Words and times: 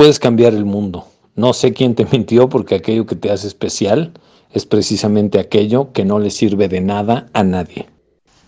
Puedes 0.00 0.18
cambiar 0.18 0.54
el 0.54 0.64
mundo. 0.64 1.08
No 1.36 1.52
sé 1.52 1.74
quién 1.74 1.94
te 1.94 2.06
mintió 2.10 2.48
porque 2.48 2.74
aquello 2.74 3.04
que 3.04 3.16
te 3.16 3.30
hace 3.30 3.46
especial 3.46 4.14
es 4.50 4.64
precisamente 4.64 5.38
aquello 5.38 5.92
que 5.92 6.06
no 6.06 6.18
le 6.18 6.30
sirve 6.30 6.68
de 6.68 6.80
nada 6.80 7.28
a 7.34 7.44
nadie. 7.44 7.84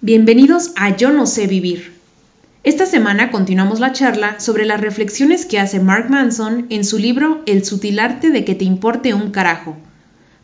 Bienvenidos 0.00 0.72
a 0.76 0.96
Yo 0.96 1.10
no 1.10 1.26
sé 1.26 1.46
vivir. 1.46 1.92
Esta 2.64 2.86
semana 2.86 3.30
continuamos 3.30 3.80
la 3.80 3.92
charla 3.92 4.40
sobre 4.40 4.64
las 4.64 4.80
reflexiones 4.80 5.44
que 5.44 5.58
hace 5.58 5.78
Mark 5.78 6.08
Manson 6.08 6.68
en 6.70 6.86
su 6.86 6.96
libro 6.96 7.42
El 7.44 7.66
sutil 7.66 7.98
arte 7.98 8.30
de 8.30 8.46
que 8.46 8.54
te 8.54 8.64
importe 8.64 9.12
un 9.12 9.30
carajo. 9.30 9.76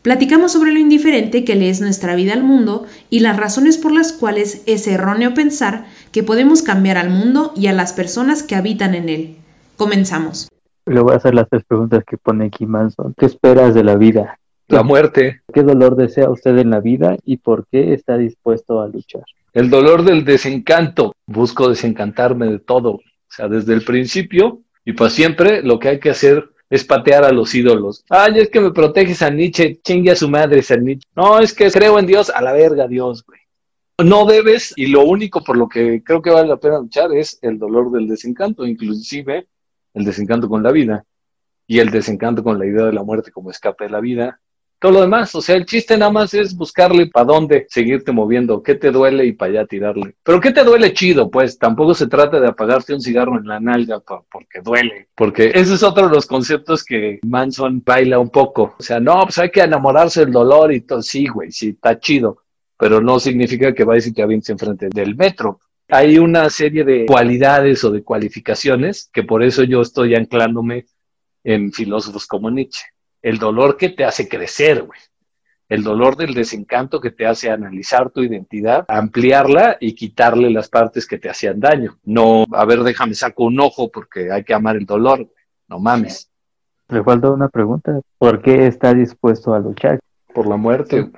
Platicamos 0.03 0.53
sobre 0.53 0.73
lo 0.73 0.79
indiferente 0.79 1.43
que 1.43 1.55
le 1.55 1.71
es 1.71 1.81
nuestra 1.81 2.17
vida 2.17 2.35
al 2.35 2.45
mundo 2.45 2.85
y 3.09 3.21
las 3.21 3.39
razones 3.39 3.79
por 3.79 3.93
las 3.93 4.13
cuales 4.13 4.61
es 4.67 4.87
erróneo 4.87 5.33
pensar 5.33 5.87
que 6.13 6.23
podemos 6.23 6.61
cambiar 6.61 6.99
al 6.99 7.09
mundo 7.09 7.55
y 7.57 7.69
a 7.69 7.73
las 7.73 7.95
personas 7.95 8.43
que 8.43 8.57
habitan 8.57 8.95
en 8.95 9.09
él. 9.09 9.37
Comenzamos. 9.79 10.49
Le 10.89 11.01
voy 11.01 11.13
a 11.13 11.17
hacer 11.17 11.35
las 11.35 11.49
tres 11.51 11.65
preguntas 11.65 12.03
que 12.07 12.17
pone 12.17 12.47
aquí 12.47 12.65
Manson. 12.65 13.15
¿Qué 13.17 13.27
esperas 13.27 13.75
de 13.75 13.85
la 13.85 13.97
vida? 13.97 14.39
La 14.69 14.83
muerte. 14.83 15.43
¿Qué 15.53 15.63
dolor 15.63 15.97
desea 15.97 16.31
usted 16.31 16.57
en 16.57 16.71
la 16.71 16.81
vida 16.81 17.17
y 17.25 17.37
por 17.37 17.67
qué 17.67 17.93
está 17.93 18.17
dispuesto 18.17 18.81
a 18.81 18.89
luchar? 18.89 19.25
El 19.53 19.69
dolor 19.69 20.03
del 20.03 20.25
desencanto. 20.25 21.15
Busco 21.27 21.69
desencantarme 21.69 22.47
de 22.47 22.59
todo. 22.59 22.93
O 22.93 23.03
sea, 23.29 23.49
desde 23.49 23.75
el 23.75 23.83
principio 23.83 24.61
y 24.85 24.95
para 24.95 25.11
siempre 25.11 25.63
lo 25.63 25.79
que 25.79 25.89
hay 25.89 26.01
que 26.01 26.09
hacer 26.09 26.49
es 26.71 26.85
patear 26.85 27.25
a 27.25 27.33
los 27.33 27.55
ídolos. 27.55 28.05
Ay, 28.09 28.39
es 28.39 28.49
que 28.49 28.61
me 28.61 28.71
proteges 28.71 29.21
a 29.21 29.29
Nietzsche, 29.29 29.79
chingue 29.83 30.13
a 30.13 30.17
su 30.17 30.31
madre 30.31 30.63
San 30.63 30.85
Nietzsche. 30.85 31.07
No, 31.15 31.39
es 31.39 31.53
que 31.53 31.71
creo 31.71 31.99
en 31.99 32.07
Dios, 32.07 32.31
a 32.31 32.41
la 32.41 32.53
verga 32.53 32.89
Dios, 32.89 33.25
güey. 33.27 33.41
No 34.03 34.25
debes, 34.27 34.73
y 34.77 34.87
lo 34.87 35.03
único 35.03 35.43
por 35.43 35.59
lo 35.59 35.69
que 35.69 36.03
creo 36.03 36.23
que 36.23 36.31
vale 36.31 36.49
la 36.49 36.57
pena 36.57 36.79
luchar 36.79 37.13
es 37.13 37.39
el 37.43 37.59
dolor 37.59 37.91
del 37.91 38.07
desencanto, 38.07 38.67
inclusive 38.67 39.49
el 39.99 40.05
desencanto 40.05 40.49
con 40.49 40.63
la 40.63 40.73
vida 40.73 41.05
y 41.67 41.81
el 41.81 41.91
desencanto 41.91 42.43
con 42.43 42.59
la 42.59 42.67
idea 42.67 42.87
de 42.87 42.93
la 42.93 43.03
muerte 43.03 43.31
como 43.31 43.51
escape 43.51 43.85
de 43.85 43.91
la 43.91 44.01
vida. 44.01 44.41
Todo 44.81 44.93
lo 44.93 45.01
demás, 45.01 45.35
o 45.35 45.43
sea, 45.43 45.57
el 45.57 45.67
chiste 45.67 45.99
nada 45.99 46.13
más 46.13 46.33
es 46.35 46.57
buscarle 46.57 47.09
para 47.09 47.27
dónde 47.27 47.67
seguirte 47.69 48.13
moviendo, 48.13 48.63
qué 48.63 48.77
te 48.77 48.93
duele 48.93 49.27
y 49.27 49.33
para 49.33 49.51
allá 49.51 49.67
tirarle. 49.67 50.15
Pero 50.23 50.41
qué 50.41 50.53
te 50.53 50.63
duele 50.63 50.93
chido, 50.93 51.29
pues 51.29 51.59
tampoco 51.59 51.95
se 51.95 52.07
trata 52.07 52.39
de 52.39 52.47
apagarte 52.47 52.95
un 52.95 53.01
cigarro 53.01 53.37
en 53.39 53.49
la 53.49 53.59
nalga 53.59 54.01
porque 54.31 54.61
duele, 54.63 55.09
porque 55.17 55.51
ese 55.53 55.75
es 55.75 55.83
otro 55.83 56.07
de 56.09 56.15
los 56.15 56.27
conceptos 56.27 56.85
que 56.85 57.19
Manson 57.27 57.83
baila 57.85 58.21
un 58.21 58.31
poco. 58.31 58.77
O 58.79 58.83
sea, 58.83 59.01
no, 59.01 59.21
pues 59.25 59.39
hay 59.39 59.51
que 59.51 59.63
enamorarse 59.63 60.21
del 60.21 60.33
dolor 60.33 60.73
y 60.73 60.83
todo, 60.83 61.03
sí, 61.03 61.27
güey, 61.27 61.51
sí, 61.51 61.71
está 61.71 61.99
chido, 61.99 62.45
pero 62.79 63.01
no 63.01 63.19
significa 63.19 63.75
que 63.75 63.83
vayas 63.83 64.07
y 64.07 64.13
te 64.13 64.23
avientes 64.23 64.51
enfrente 64.51 64.89
del 64.95 65.17
metro 65.17 65.59
hay 65.89 66.19
una 66.19 66.51
serie 66.51 66.85
de 66.85 67.07
cualidades 67.07 67.83
o 67.85 67.91
de 67.91 68.03
cualificaciones 68.03 69.11
que 69.13 69.23
por 69.23 69.43
eso 69.43 69.65
yo 69.65 69.81
estoy 69.81 70.15
anclándome 70.15 70.87
en 71.45 71.73
filósofos 71.73 72.27
como 72.27 72.51
Nietzsche. 72.51 72.85
El 73.23 73.39
dolor 73.39 73.77
que 73.77 73.89
te 73.89 74.05
hace 74.05 74.29
crecer, 74.29 74.83
güey. 74.83 75.01
El 75.69 75.83
dolor 75.83 76.17
del 76.17 76.33
desencanto 76.33 77.01
que 77.01 77.11
te 77.11 77.27
hace 77.27 77.51
analizar 77.51 78.11
tu 78.11 78.23
identidad, 78.23 78.87
ampliarla 78.89 79.77
y 79.81 79.95
quitarle 79.95 80.51
las 80.51 80.69
partes 80.69 81.07
que 81.07 81.19
te 81.19 81.29
hacían 81.29 81.61
daño. 81.61 81.99
No, 82.05 82.47
a 82.53 82.65
ver, 82.65 82.83
déjame 82.83 83.15
saco 83.15 83.45
un 83.45 83.61
ojo 83.61 83.91
porque 83.91 84.33
hay 84.33 84.45
que 84.45 84.55
amar 84.55 84.77
el 84.77 84.87
dolor, 84.87 85.19
güey. 85.19 85.45
No 85.69 85.79
mames. 85.79 86.31
Le 86.89 87.03
falta 87.05 87.31
una 87.31 87.49
pregunta. 87.49 88.01
¿Por 88.17 88.41
qué 88.41 88.67
está 88.67 88.95
dispuesto 88.95 89.53
a 89.53 89.59
luchar? 89.59 90.01
Por 90.33 90.49
la 90.49 90.57
muerte. 90.57 91.11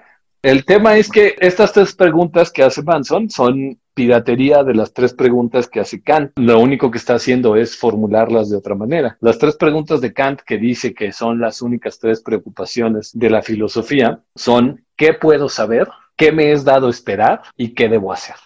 El 0.43 0.65
tema 0.65 0.97
es 0.97 1.09
que 1.09 1.37
estas 1.39 1.73
tres 1.73 1.95
preguntas 1.95 2.51
que 2.51 2.63
hace 2.63 2.83
Manson 2.83 3.31
son 3.31 3.79
piratería 4.01 4.65
de 4.65 4.73
las 4.73 4.95
tres 4.95 5.13
preguntas 5.13 5.69
que 5.69 5.79
hace 5.79 6.01
Kant. 6.03 6.33
Lo 6.37 6.59
único 6.59 6.91
que 6.91 6.97
está 6.97 7.17
haciendo 7.17 7.55
es 7.55 7.77
formularlas 7.77 8.49
de 8.49 8.57
otra 8.57 8.75
manera. 8.75 9.19
Las 9.21 9.39
tres 9.39 9.57
preguntas 9.57 10.01
de 10.01 10.15
Kant 10.15 10.41
que 10.41 10.57
dice 10.57 10.95
que 10.95 11.13
son 11.13 11.39
las 11.39 11.61
únicas 11.61 11.99
tres 11.99 12.23
preocupaciones 12.23 13.11
de 13.13 13.29
la 13.29 13.43
filosofía 13.43 14.23
son 14.35 14.87
¿qué 14.97 15.13
puedo 15.13 15.51
saber? 15.51 15.87
¿Qué 16.17 16.33
me 16.33 16.51
es 16.53 16.65
dado 16.65 16.89
esperar? 16.89 17.43
¿Y 17.59 17.75
qué 17.75 17.91
debo 17.91 18.11
hacer? 18.11 18.37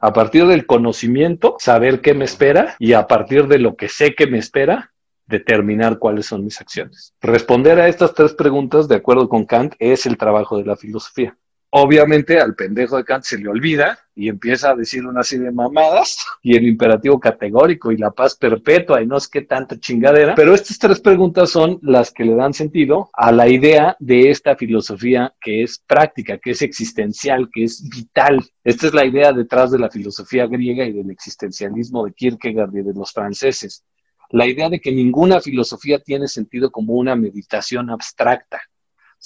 A 0.00 0.12
partir 0.12 0.44
del 0.48 0.66
conocimiento, 0.66 1.54
saber 1.60 2.00
qué 2.00 2.12
me 2.12 2.24
espera 2.24 2.74
y 2.80 2.94
a 2.94 3.06
partir 3.06 3.46
de 3.46 3.60
lo 3.60 3.76
que 3.76 3.88
sé 3.88 4.16
que 4.16 4.26
me 4.26 4.38
espera, 4.38 4.90
determinar 5.28 6.00
cuáles 6.00 6.26
son 6.26 6.42
mis 6.42 6.60
acciones. 6.60 7.14
Responder 7.20 7.78
a 7.78 7.86
estas 7.86 8.12
tres 8.12 8.34
preguntas, 8.34 8.88
de 8.88 8.96
acuerdo 8.96 9.28
con 9.28 9.44
Kant, 9.44 9.74
es 9.78 10.04
el 10.04 10.16
trabajo 10.16 10.58
de 10.58 10.64
la 10.64 10.74
filosofía. 10.74 11.36
Obviamente 11.70 12.38
al 12.38 12.54
pendejo 12.54 12.96
de 12.96 13.04
Kant 13.04 13.24
se 13.24 13.38
le 13.38 13.48
olvida 13.48 13.98
y 14.14 14.28
empieza 14.28 14.70
a 14.70 14.76
decir 14.76 15.04
una 15.06 15.22
serie 15.22 15.46
de 15.46 15.52
mamadas 15.52 16.16
y 16.42 16.56
el 16.56 16.66
imperativo 16.66 17.20
categórico 17.20 17.92
y 17.92 17.98
la 17.98 18.10
paz 18.12 18.36
perpetua 18.36 19.02
y 19.02 19.06
no 19.06 19.18
es 19.18 19.28
que 19.28 19.42
tanta 19.42 19.78
chingadera. 19.78 20.34
Pero 20.34 20.54
estas 20.54 20.78
tres 20.78 21.00
preguntas 21.00 21.50
son 21.50 21.78
las 21.82 22.12
que 22.12 22.24
le 22.24 22.34
dan 22.34 22.54
sentido 22.54 23.10
a 23.12 23.30
la 23.32 23.48
idea 23.48 23.96
de 23.98 24.30
esta 24.30 24.56
filosofía 24.56 25.34
que 25.40 25.62
es 25.62 25.78
práctica, 25.78 26.38
que 26.38 26.52
es 26.52 26.62
existencial, 26.62 27.50
que 27.52 27.64
es 27.64 27.86
vital. 27.88 28.42
Esta 28.64 28.86
es 28.86 28.94
la 28.94 29.04
idea 29.04 29.32
detrás 29.32 29.70
de 29.70 29.78
la 29.78 29.90
filosofía 29.90 30.46
griega 30.46 30.84
y 30.84 30.92
del 30.92 31.10
existencialismo 31.10 32.06
de 32.06 32.12
Kierkegaard 32.12 32.74
y 32.74 32.82
de 32.82 32.94
los 32.94 33.12
franceses 33.12 33.84
la 34.30 34.46
idea 34.46 34.68
de 34.68 34.80
que 34.80 34.92
ninguna 34.92 35.40
filosofía 35.40 36.00
tiene 36.00 36.28
sentido 36.28 36.70
como 36.70 36.94
una 36.94 37.14
meditación 37.14 37.90
abstracta, 37.90 38.60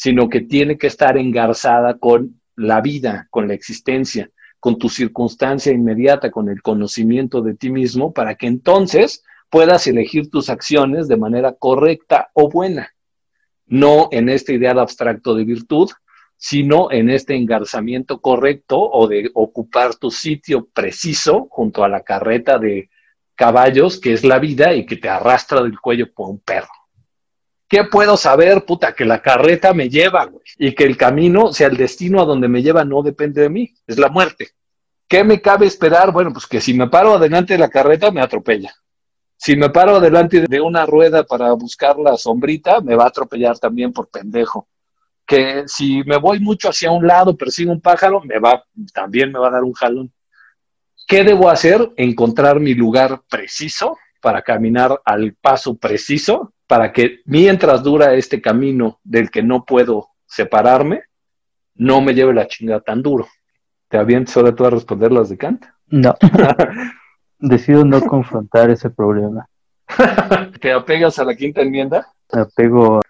sino 0.01 0.31
que 0.31 0.41
tiene 0.41 0.79
que 0.79 0.87
estar 0.87 1.19
engarzada 1.19 1.99
con 1.99 2.41
la 2.57 2.81
vida, 2.81 3.27
con 3.29 3.49
la 3.49 3.53
existencia, 3.53 4.31
con 4.59 4.79
tu 4.79 4.89
circunstancia 4.89 5.73
inmediata, 5.73 6.31
con 6.31 6.49
el 6.49 6.63
conocimiento 6.63 7.43
de 7.43 7.55
ti 7.55 7.69
mismo, 7.69 8.11
para 8.15 8.35
que 8.35 8.47
entonces 8.47 9.23
puedas 9.51 9.87
elegir 9.87 10.31
tus 10.31 10.49
acciones 10.49 11.07
de 11.07 11.19
manera 11.19 11.53
correcta 11.53 12.31
o 12.33 12.49
buena, 12.49 12.95
no 13.67 14.09
en 14.11 14.31
este 14.31 14.55
ideal 14.55 14.79
abstracto 14.79 15.35
de 15.35 15.45
virtud, 15.45 15.91
sino 16.39 16.91
en 16.91 17.11
este 17.11 17.37
engarzamiento 17.37 18.23
correcto 18.23 18.81
o 18.81 19.07
de 19.07 19.31
ocupar 19.35 19.97
tu 19.97 20.11
sitio 20.11 20.67
preciso 20.73 21.47
junto 21.51 21.85
a 21.85 21.91
la 21.91 22.01
carreta 22.05 22.59
de 22.59 22.89
caballos, 23.35 24.01
que 24.01 24.15
es 24.15 24.25
la 24.25 24.39
vida 24.39 24.73
y 24.73 24.87
que 24.87 24.97
te 24.97 25.11
arrastra 25.11 25.63
del 25.63 25.79
cuello 25.79 26.11
por 26.11 26.31
un 26.31 26.39
perro. 26.39 26.80
¿Qué 27.71 27.85
puedo 27.85 28.17
saber, 28.17 28.65
puta? 28.65 28.93
Que 28.95 29.05
la 29.05 29.23
carreta 29.23 29.73
me 29.73 29.89
lleva, 29.89 30.25
güey. 30.25 30.43
Y 30.59 30.75
que 30.75 30.83
el 30.83 30.97
camino, 30.97 31.45
o 31.45 31.53
sea, 31.53 31.69
el 31.69 31.77
destino 31.77 32.21
a 32.21 32.25
donde 32.25 32.49
me 32.49 32.63
lleva 32.63 32.85
no 32.85 33.01
depende 33.01 33.43
de 33.43 33.49
mí, 33.49 33.73
es 33.87 33.97
la 33.97 34.09
muerte. 34.09 34.49
¿Qué 35.07 35.23
me 35.23 35.41
cabe 35.41 35.67
esperar? 35.67 36.11
Bueno, 36.11 36.33
pues 36.33 36.49
que 36.49 36.61
si 36.61 36.75
me 36.75 36.89
paro 36.89 37.15
adelante 37.15 37.53
de 37.53 37.61
la 37.61 37.69
carreta, 37.69 38.11
me 38.11 38.21
atropella. 38.21 38.75
Si 39.37 39.55
me 39.55 39.71
paro 39.71 39.97
adelante 39.97 40.47
de 40.49 40.61
una 40.61 40.85
rueda 40.85 41.23
para 41.23 41.53
buscar 41.53 41.97
la 41.97 42.17
sombrita, 42.17 42.81
me 42.81 42.97
va 42.97 43.05
a 43.05 43.09
atropellar 43.09 43.57
también 43.61 43.93
por 43.93 44.09
pendejo. 44.09 44.69
Que 45.25 45.63
si 45.69 46.03
me 46.03 46.17
voy 46.17 46.41
mucho 46.41 46.71
hacia 46.71 46.91
un 46.91 47.07
lado, 47.07 47.37
persigo 47.37 47.71
un 47.71 47.81
pájaro, 47.81 48.21
me 48.21 48.41
va, 48.41 48.65
también 48.93 49.31
me 49.31 49.39
va 49.39 49.47
a 49.47 49.53
dar 49.53 49.63
un 49.63 49.75
jalón. 49.75 50.13
¿Qué 51.07 51.23
debo 51.23 51.49
hacer? 51.49 51.93
Encontrar 51.97 52.59
mi 52.59 52.75
lugar 52.75 53.23
preciso 53.31 53.97
para 54.21 54.43
caminar 54.43 55.01
al 55.05 55.35
paso 55.35 55.77
preciso, 55.77 56.53
para 56.71 56.93
que 56.93 57.19
mientras 57.25 57.83
dura 57.83 58.15
este 58.15 58.41
camino 58.41 59.01
del 59.03 59.29
que 59.29 59.43
no 59.43 59.65
puedo 59.65 60.11
separarme, 60.25 61.03
no 61.75 62.01
me 62.01 62.15
lleve 62.15 62.33
la 62.33 62.47
chingada 62.47 62.81
tan 62.81 63.03
duro. 63.03 63.27
¿Te 63.89 63.99
avientes 63.99 64.37
ahora 64.37 64.55
tú 64.55 64.65
a 64.65 64.71
responder 64.71 65.11
las 65.11 65.31
de 65.31 65.37
Kant? 65.37 65.67
No. 65.89 66.15
Decido 67.41 67.85
no 67.85 68.01
confrontar 68.03 68.71
ese 68.71 68.89
problema. 68.89 69.49
¿Te 70.61 70.71
apegas 70.73 71.19
a 71.19 71.25
la 71.25 71.35
quinta 71.35 71.61
enmienda? 71.61 72.07
Me 72.33 72.43
apego 72.43 73.01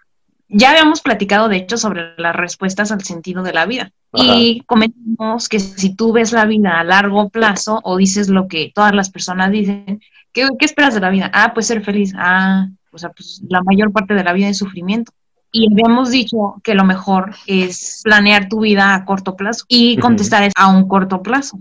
ya 0.53 0.71
habíamos 0.71 1.01
platicado, 1.01 1.47
de 1.47 1.57
hecho, 1.57 1.77
sobre 1.77 2.13
las 2.17 2.35
respuestas 2.35 2.91
al 2.91 3.03
sentido 3.03 3.41
de 3.41 3.53
la 3.53 3.65
vida. 3.65 3.91
Y 4.11 4.63
comentamos 4.65 5.47
que 5.47 5.59
si 5.61 5.95
tú 5.95 6.11
ves 6.11 6.33
la 6.33 6.45
vida 6.45 6.77
a 6.77 6.83
largo 6.83 7.29
plazo 7.29 7.79
o 7.83 7.95
dices 7.95 8.27
lo 8.27 8.49
que 8.49 8.69
todas 8.75 8.93
las 8.93 9.09
personas 9.11 9.51
dicen, 9.51 10.01
¿qué, 10.33 10.49
esperas 10.59 10.93
de 10.93 10.99
la 10.99 11.09
vida? 11.09 11.31
Ah, 11.33 11.53
pues 11.53 11.67
ser 11.67 11.85
feliz. 11.85 12.11
Ah, 12.17 12.67
o 12.91 12.97
sea, 12.97 13.09
pues 13.09 13.41
la 13.47 13.61
mayor 13.63 13.91
parte 13.91 14.13
de 14.13 14.23
la 14.23 14.33
vida 14.33 14.49
es 14.49 14.57
sufrimiento. 14.57 15.11
Y 15.51 15.67
habíamos 15.71 16.11
dicho 16.11 16.55
que 16.63 16.75
lo 16.75 16.85
mejor 16.85 17.35
es 17.45 18.01
planear 18.03 18.47
tu 18.47 18.61
vida 18.61 18.95
a 18.95 19.03
corto 19.03 19.35
plazo 19.35 19.65
y 19.67 19.97
contestar 19.97 20.43
es 20.43 20.53
a 20.55 20.69
un 20.69 20.87
corto 20.87 21.21
plazo. 21.21 21.59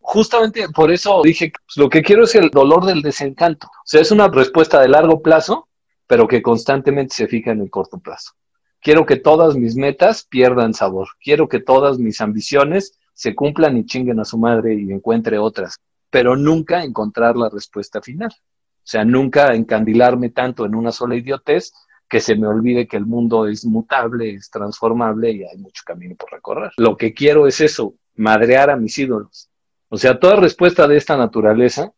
Justamente 0.00 0.68
por 0.68 0.90
eso 0.90 1.22
dije, 1.22 1.50
pues, 1.50 1.76
lo 1.76 1.88
que 1.88 2.02
quiero 2.02 2.24
es 2.24 2.34
el 2.34 2.50
dolor 2.50 2.84
del 2.84 3.00
desencanto. 3.00 3.66
O 3.68 3.86
sea, 3.86 4.00
es 4.00 4.10
una 4.10 4.28
respuesta 4.28 4.80
de 4.80 4.88
largo 4.88 5.22
plazo 5.22 5.68
pero 6.10 6.26
que 6.26 6.42
constantemente 6.42 7.14
se 7.14 7.28
fija 7.28 7.52
en 7.52 7.60
el 7.60 7.70
corto 7.70 8.00
plazo. 8.00 8.32
Quiero 8.80 9.06
que 9.06 9.14
todas 9.14 9.54
mis 9.54 9.76
metas 9.76 10.26
pierdan 10.28 10.74
sabor. 10.74 11.06
Quiero 11.22 11.48
que 11.48 11.60
todas 11.60 12.00
mis 12.00 12.20
ambiciones 12.20 12.98
se 13.14 13.36
cumplan 13.36 13.76
y 13.76 13.86
chinguen 13.86 14.18
a 14.18 14.24
su 14.24 14.36
madre 14.36 14.74
y 14.74 14.90
encuentre 14.90 15.38
otras, 15.38 15.76
pero 16.10 16.34
nunca 16.34 16.82
encontrar 16.82 17.36
la 17.36 17.48
respuesta 17.48 18.02
final. 18.02 18.34
O 18.80 18.90
sea, 18.90 19.04
nunca 19.04 19.54
encandilarme 19.54 20.30
tanto 20.30 20.64
en 20.64 20.74
una 20.74 20.92
sola 20.92 21.16
idiotez 21.16 21.72
que 22.08 22.20
se 22.20 22.34
me 22.34 22.46
olvide 22.46 22.88
que 22.88 22.96
el 22.96 23.06
mundo 23.06 23.46
es 23.46 23.64
mutable, 23.64 24.34
es 24.34 24.50
transformable 24.50 25.30
y 25.30 25.44
hay 25.44 25.56
mucho 25.58 25.82
camino 25.86 26.16
por 26.16 26.32
recorrer. 26.32 26.72
Lo 26.76 26.96
que 26.96 27.14
quiero 27.14 27.46
es 27.46 27.60
eso, 27.60 27.94
madrear 28.16 28.70
a 28.70 28.76
mis 28.76 28.98
ídolos. 28.98 29.48
O 29.88 29.96
sea, 29.96 30.18
toda 30.18 30.36
respuesta 30.36 30.88
de 30.88 30.96
esta 30.96 31.16
naturaleza, 31.16 31.92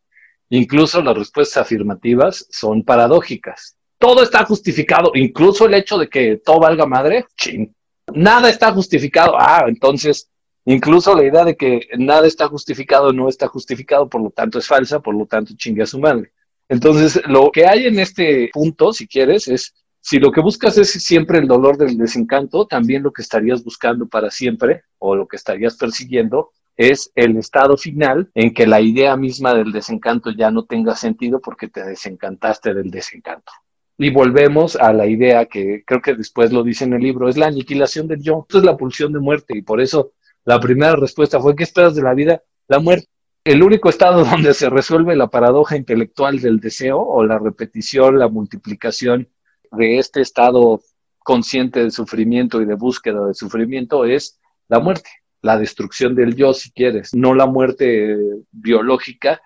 incluso 0.50 1.02
las 1.02 1.16
respuestas 1.16 1.62
afirmativas, 1.62 2.46
son 2.50 2.82
paradójicas 2.82 3.76
todo 4.02 4.24
está 4.24 4.44
justificado, 4.44 5.12
incluso 5.14 5.66
el 5.66 5.74
hecho 5.74 5.96
de 5.96 6.08
que 6.08 6.38
todo 6.44 6.58
valga 6.58 6.86
madre, 6.86 7.24
ching. 7.36 7.72
Nada 8.12 8.50
está 8.50 8.72
justificado. 8.72 9.34
Ah, 9.38 9.66
entonces, 9.68 10.28
incluso 10.64 11.14
la 11.14 11.22
idea 11.22 11.44
de 11.44 11.56
que 11.56 11.86
nada 11.96 12.26
está 12.26 12.48
justificado 12.48 13.12
no 13.12 13.28
está 13.28 13.46
justificado, 13.46 14.08
por 14.08 14.20
lo 14.20 14.30
tanto 14.30 14.58
es 14.58 14.66
falsa, 14.66 14.98
por 14.98 15.14
lo 15.14 15.26
tanto 15.26 15.54
chingue 15.56 15.84
a 15.84 15.86
su 15.86 16.00
madre. 16.00 16.32
Entonces, 16.72 17.20
lo 17.26 17.50
que 17.52 17.66
hay 17.66 17.84
en 17.84 17.98
este 17.98 18.48
punto, 18.50 18.94
si 18.94 19.06
quieres, 19.06 19.46
es 19.46 19.74
si 20.00 20.18
lo 20.18 20.32
que 20.32 20.40
buscas 20.40 20.78
es 20.78 20.90
siempre 20.90 21.38
el 21.38 21.46
dolor 21.46 21.76
del 21.76 21.98
desencanto, 21.98 22.66
también 22.66 23.02
lo 23.02 23.12
que 23.12 23.20
estarías 23.20 23.62
buscando 23.62 24.08
para 24.08 24.30
siempre 24.30 24.82
o 24.98 25.14
lo 25.14 25.28
que 25.28 25.36
estarías 25.36 25.76
persiguiendo 25.76 26.50
es 26.74 27.12
el 27.14 27.36
estado 27.36 27.76
final 27.76 28.30
en 28.34 28.54
que 28.54 28.66
la 28.66 28.80
idea 28.80 29.18
misma 29.18 29.52
del 29.52 29.70
desencanto 29.70 30.30
ya 30.30 30.50
no 30.50 30.64
tenga 30.64 30.96
sentido 30.96 31.42
porque 31.42 31.68
te 31.68 31.84
desencantaste 31.84 32.72
del 32.72 32.90
desencanto. 32.90 33.52
Y 33.98 34.08
volvemos 34.08 34.74
a 34.76 34.94
la 34.94 35.06
idea 35.06 35.44
que 35.44 35.84
creo 35.86 36.00
que 36.00 36.14
después 36.14 36.54
lo 36.54 36.62
dice 36.62 36.84
en 36.84 36.94
el 36.94 37.02
libro, 37.02 37.28
es 37.28 37.36
la 37.36 37.48
aniquilación 37.48 38.08
del 38.08 38.22
yo. 38.22 38.46
Esto 38.48 38.58
es 38.60 38.64
la 38.64 38.78
pulsión 38.78 39.12
de 39.12 39.20
muerte 39.20 39.58
y 39.58 39.60
por 39.60 39.82
eso 39.82 40.12
la 40.46 40.58
primera 40.58 40.96
respuesta 40.96 41.38
fue, 41.38 41.54
¿qué 41.54 41.64
esperas 41.64 41.94
de 41.94 42.02
la 42.02 42.14
vida? 42.14 42.42
La 42.66 42.78
muerte. 42.78 43.08
El 43.44 43.62
único 43.62 43.88
estado 43.88 44.24
donde 44.30 44.54
se 44.54 44.70
resuelve 44.70 45.16
la 45.16 45.28
paradoja 45.28 45.76
intelectual 45.76 46.40
del 46.40 46.60
deseo 46.60 47.00
o 47.00 47.24
la 47.24 47.38
repetición, 47.38 48.18
la 48.18 48.28
multiplicación 48.28 49.28
de 49.72 49.98
este 49.98 50.20
estado 50.20 50.80
consciente 51.18 51.82
de 51.82 51.90
sufrimiento 51.90 52.60
y 52.60 52.66
de 52.66 52.74
búsqueda 52.74 53.26
de 53.26 53.34
sufrimiento 53.34 54.04
es 54.04 54.40
la 54.68 54.80
muerte 54.80 55.08
la 55.42 55.58
destrucción 55.58 56.14
del 56.14 56.34
yo, 56.36 56.54
si 56.54 56.70
quieres, 56.70 57.14
no 57.14 57.34
la 57.34 57.46
muerte 57.46 58.16
biológica, 58.52 59.42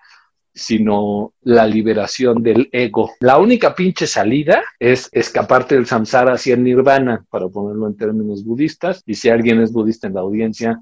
sino 0.53 1.33
la 1.41 1.67
liberación 1.67 2.41
del 2.41 2.69
ego. 2.71 3.11
La 3.19 3.37
única 3.37 3.75
pinche 3.75 4.07
salida 4.07 4.63
es 4.79 5.09
escaparte 5.11 5.75
del 5.75 5.85
samsara 5.85 6.33
hacia 6.33 6.53
el 6.53 6.63
nirvana, 6.63 7.25
para 7.29 7.47
ponerlo 7.49 7.87
en 7.87 7.97
términos 7.97 8.43
budistas, 8.43 9.03
y 9.05 9.15
si 9.15 9.29
alguien 9.29 9.61
es 9.61 9.71
budista 9.71 10.07
en 10.07 10.13
la 10.13 10.21
audiencia, 10.21 10.81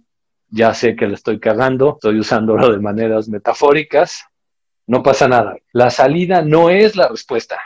ya 0.49 0.73
sé 0.73 0.95
que 0.95 1.07
le 1.07 1.15
estoy 1.15 1.39
cagando, 1.39 1.95
estoy 1.95 2.19
usándolo 2.19 2.71
de 2.71 2.79
maneras 2.79 3.27
metafóricas, 3.27 4.25
no 4.87 5.01
pasa 5.01 5.27
nada. 5.27 5.55
La 5.71 5.89
salida 5.89 6.41
no 6.41 6.69
es 6.69 6.95
la 6.95 7.07
respuesta. 7.07 7.57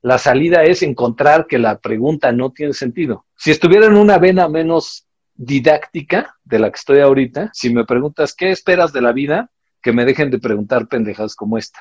La 0.00 0.18
salida 0.18 0.62
es 0.62 0.82
encontrar 0.82 1.46
que 1.46 1.58
la 1.58 1.78
pregunta 1.78 2.30
no 2.32 2.50
tiene 2.52 2.72
sentido. 2.72 3.26
Si 3.36 3.50
estuviera 3.50 3.86
en 3.86 3.96
una 3.96 4.18
vena 4.18 4.48
menos 4.48 5.06
didáctica 5.34 6.36
de 6.44 6.58
la 6.58 6.70
que 6.70 6.76
estoy 6.76 7.00
ahorita, 7.00 7.50
si 7.52 7.72
me 7.72 7.84
preguntas 7.84 8.34
qué 8.34 8.50
esperas 8.50 8.92
de 8.92 9.02
la 9.02 9.12
vida, 9.12 9.50
que 9.82 9.92
me 9.92 10.04
dejen 10.04 10.30
de 10.30 10.38
preguntar 10.38 10.88
pendejas 10.88 11.34
como 11.34 11.58
esta. 11.58 11.80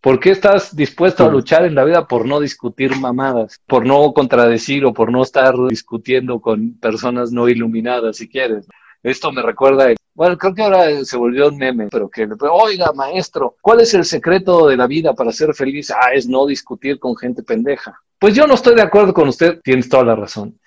¿Por 0.00 0.18
qué 0.18 0.30
estás 0.30 0.74
dispuesto 0.74 1.24
a 1.24 1.30
luchar 1.30 1.64
en 1.64 1.76
la 1.76 1.84
vida 1.84 2.08
por 2.08 2.26
no 2.26 2.40
discutir 2.40 2.96
mamadas, 2.96 3.60
por 3.66 3.86
no 3.86 4.12
contradecir 4.12 4.84
o 4.84 4.92
por 4.92 5.12
no 5.12 5.22
estar 5.22 5.54
discutiendo 5.68 6.40
con 6.40 6.74
personas 6.78 7.30
no 7.30 7.48
iluminadas 7.48 8.16
si 8.16 8.28
quieres? 8.28 8.66
Esto 9.02 9.32
me 9.32 9.42
recuerda, 9.42 9.86
bueno, 10.14 10.38
creo 10.38 10.54
que 10.54 10.62
ahora 10.62 11.04
se 11.04 11.16
volvió 11.16 11.48
un 11.48 11.56
meme, 11.56 11.88
pero 11.90 12.08
que, 12.08 12.28
oiga, 12.50 12.92
maestro, 12.92 13.56
¿cuál 13.60 13.80
es 13.80 13.94
el 13.94 14.04
secreto 14.04 14.68
de 14.68 14.76
la 14.76 14.86
vida 14.86 15.14
para 15.14 15.32
ser 15.32 15.54
feliz? 15.54 15.90
Ah, 15.90 16.12
es 16.14 16.28
no 16.28 16.46
discutir 16.46 16.98
con 16.98 17.16
gente 17.16 17.42
pendeja. 17.42 18.00
Pues 18.18 18.34
yo 18.34 18.46
no 18.46 18.54
estoy 18.54 18.76
de 18.76 18.82
acuerdo 18.82 19.12
con 19.12 19.28
usted, 19.28 19.60
tienes 19.62 19.88
toda 19.88 20.04
la 20.04 20.14
razón 20.14 20.58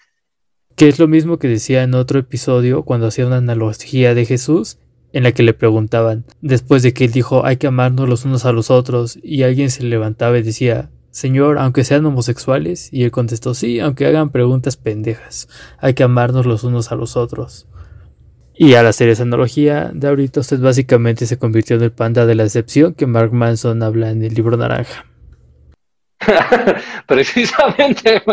que 0.76 0.90
es 0.90 1.00
lo 1.00 1.08
mismo 1.08 1.40
que 1.40 1.48
decía 1.48 1.84
en 1.84 1.94
otro 1.94 2.20
episodio 2.20 2.84
cuando 2.84 3.08
hacía 3.08 3.26
una 3.26 3.38
analogía 3.38 4.14
de 4.14 4.26
Jesús, 4.26 4.78
en 5.14 5.24
la 5.24 5.32
que 5.32 5.44
le 5.44 5.54
preguntaban, 5.54 6.26
después 6.42 6.84
de 6.84 6.94
que 6.94 7.06
él 7.06 7.12
dijo 7.12 7.46
hay 7.46 7.56
que 7.56 7.68
amarnos 7.68 8.10
los 8.10 8.26
unos 8.26 8.46
a 8.46 8.52
los 8.52 8.70
otros, 8.70 9.18
y 9.24 9.44
alguien 9.44 9.70
se 9.70 9.84
levantaba 9.84 10.38
y 10.38 10.44
decía, 10.44 10.90
Señor, 11.12 11.60
aunque 11.60 11.86
sean 11.86 12.06
homosexuales, 12.06 12.90
y 12.92 13.04
él 13.04 13.12
contestó, 13.12 13.54
sí, 13.54 13.80
aunque 13.80 14.06
hagan 14.06 14.32
preguntas 14.32 14.76
pendejas, 14.76 15.48
hay 15.80 15.94
que 15.94 16.04
amarnos 16.04 16.46
los 16.46 16.66
unos 16.66 16.92
a 16.92 16.96
los 16.96 17.16
otros. 17.16 17.68
Y 18.58 18.76
al 18.76 18.88
hacer 18.88 19.10
esa 19.10 19.24
analogía 19.24 19.92
de 19.94 20.08
ahorita, 20.08 20.40
usted 20.40 20.60
básicamente 20.60 21.26
se 21.26 21.38
convirtió 21.38 21.76
en 21.76 21.84
el 21.84 21.92
panda 21.92 22.26
de 22.26 22.36
la 22.36 22.44
excepción 22.44 22.94
que 22.94 23.06
Mark 23.06 23.34
Manson 23.34 23.84
habla 23.84 24.12
en 24.12 24.24
el 24.24 24.34
libro 24.34 24.56
naranja. 24.56 25.06
Precisamente, 27.08 28.24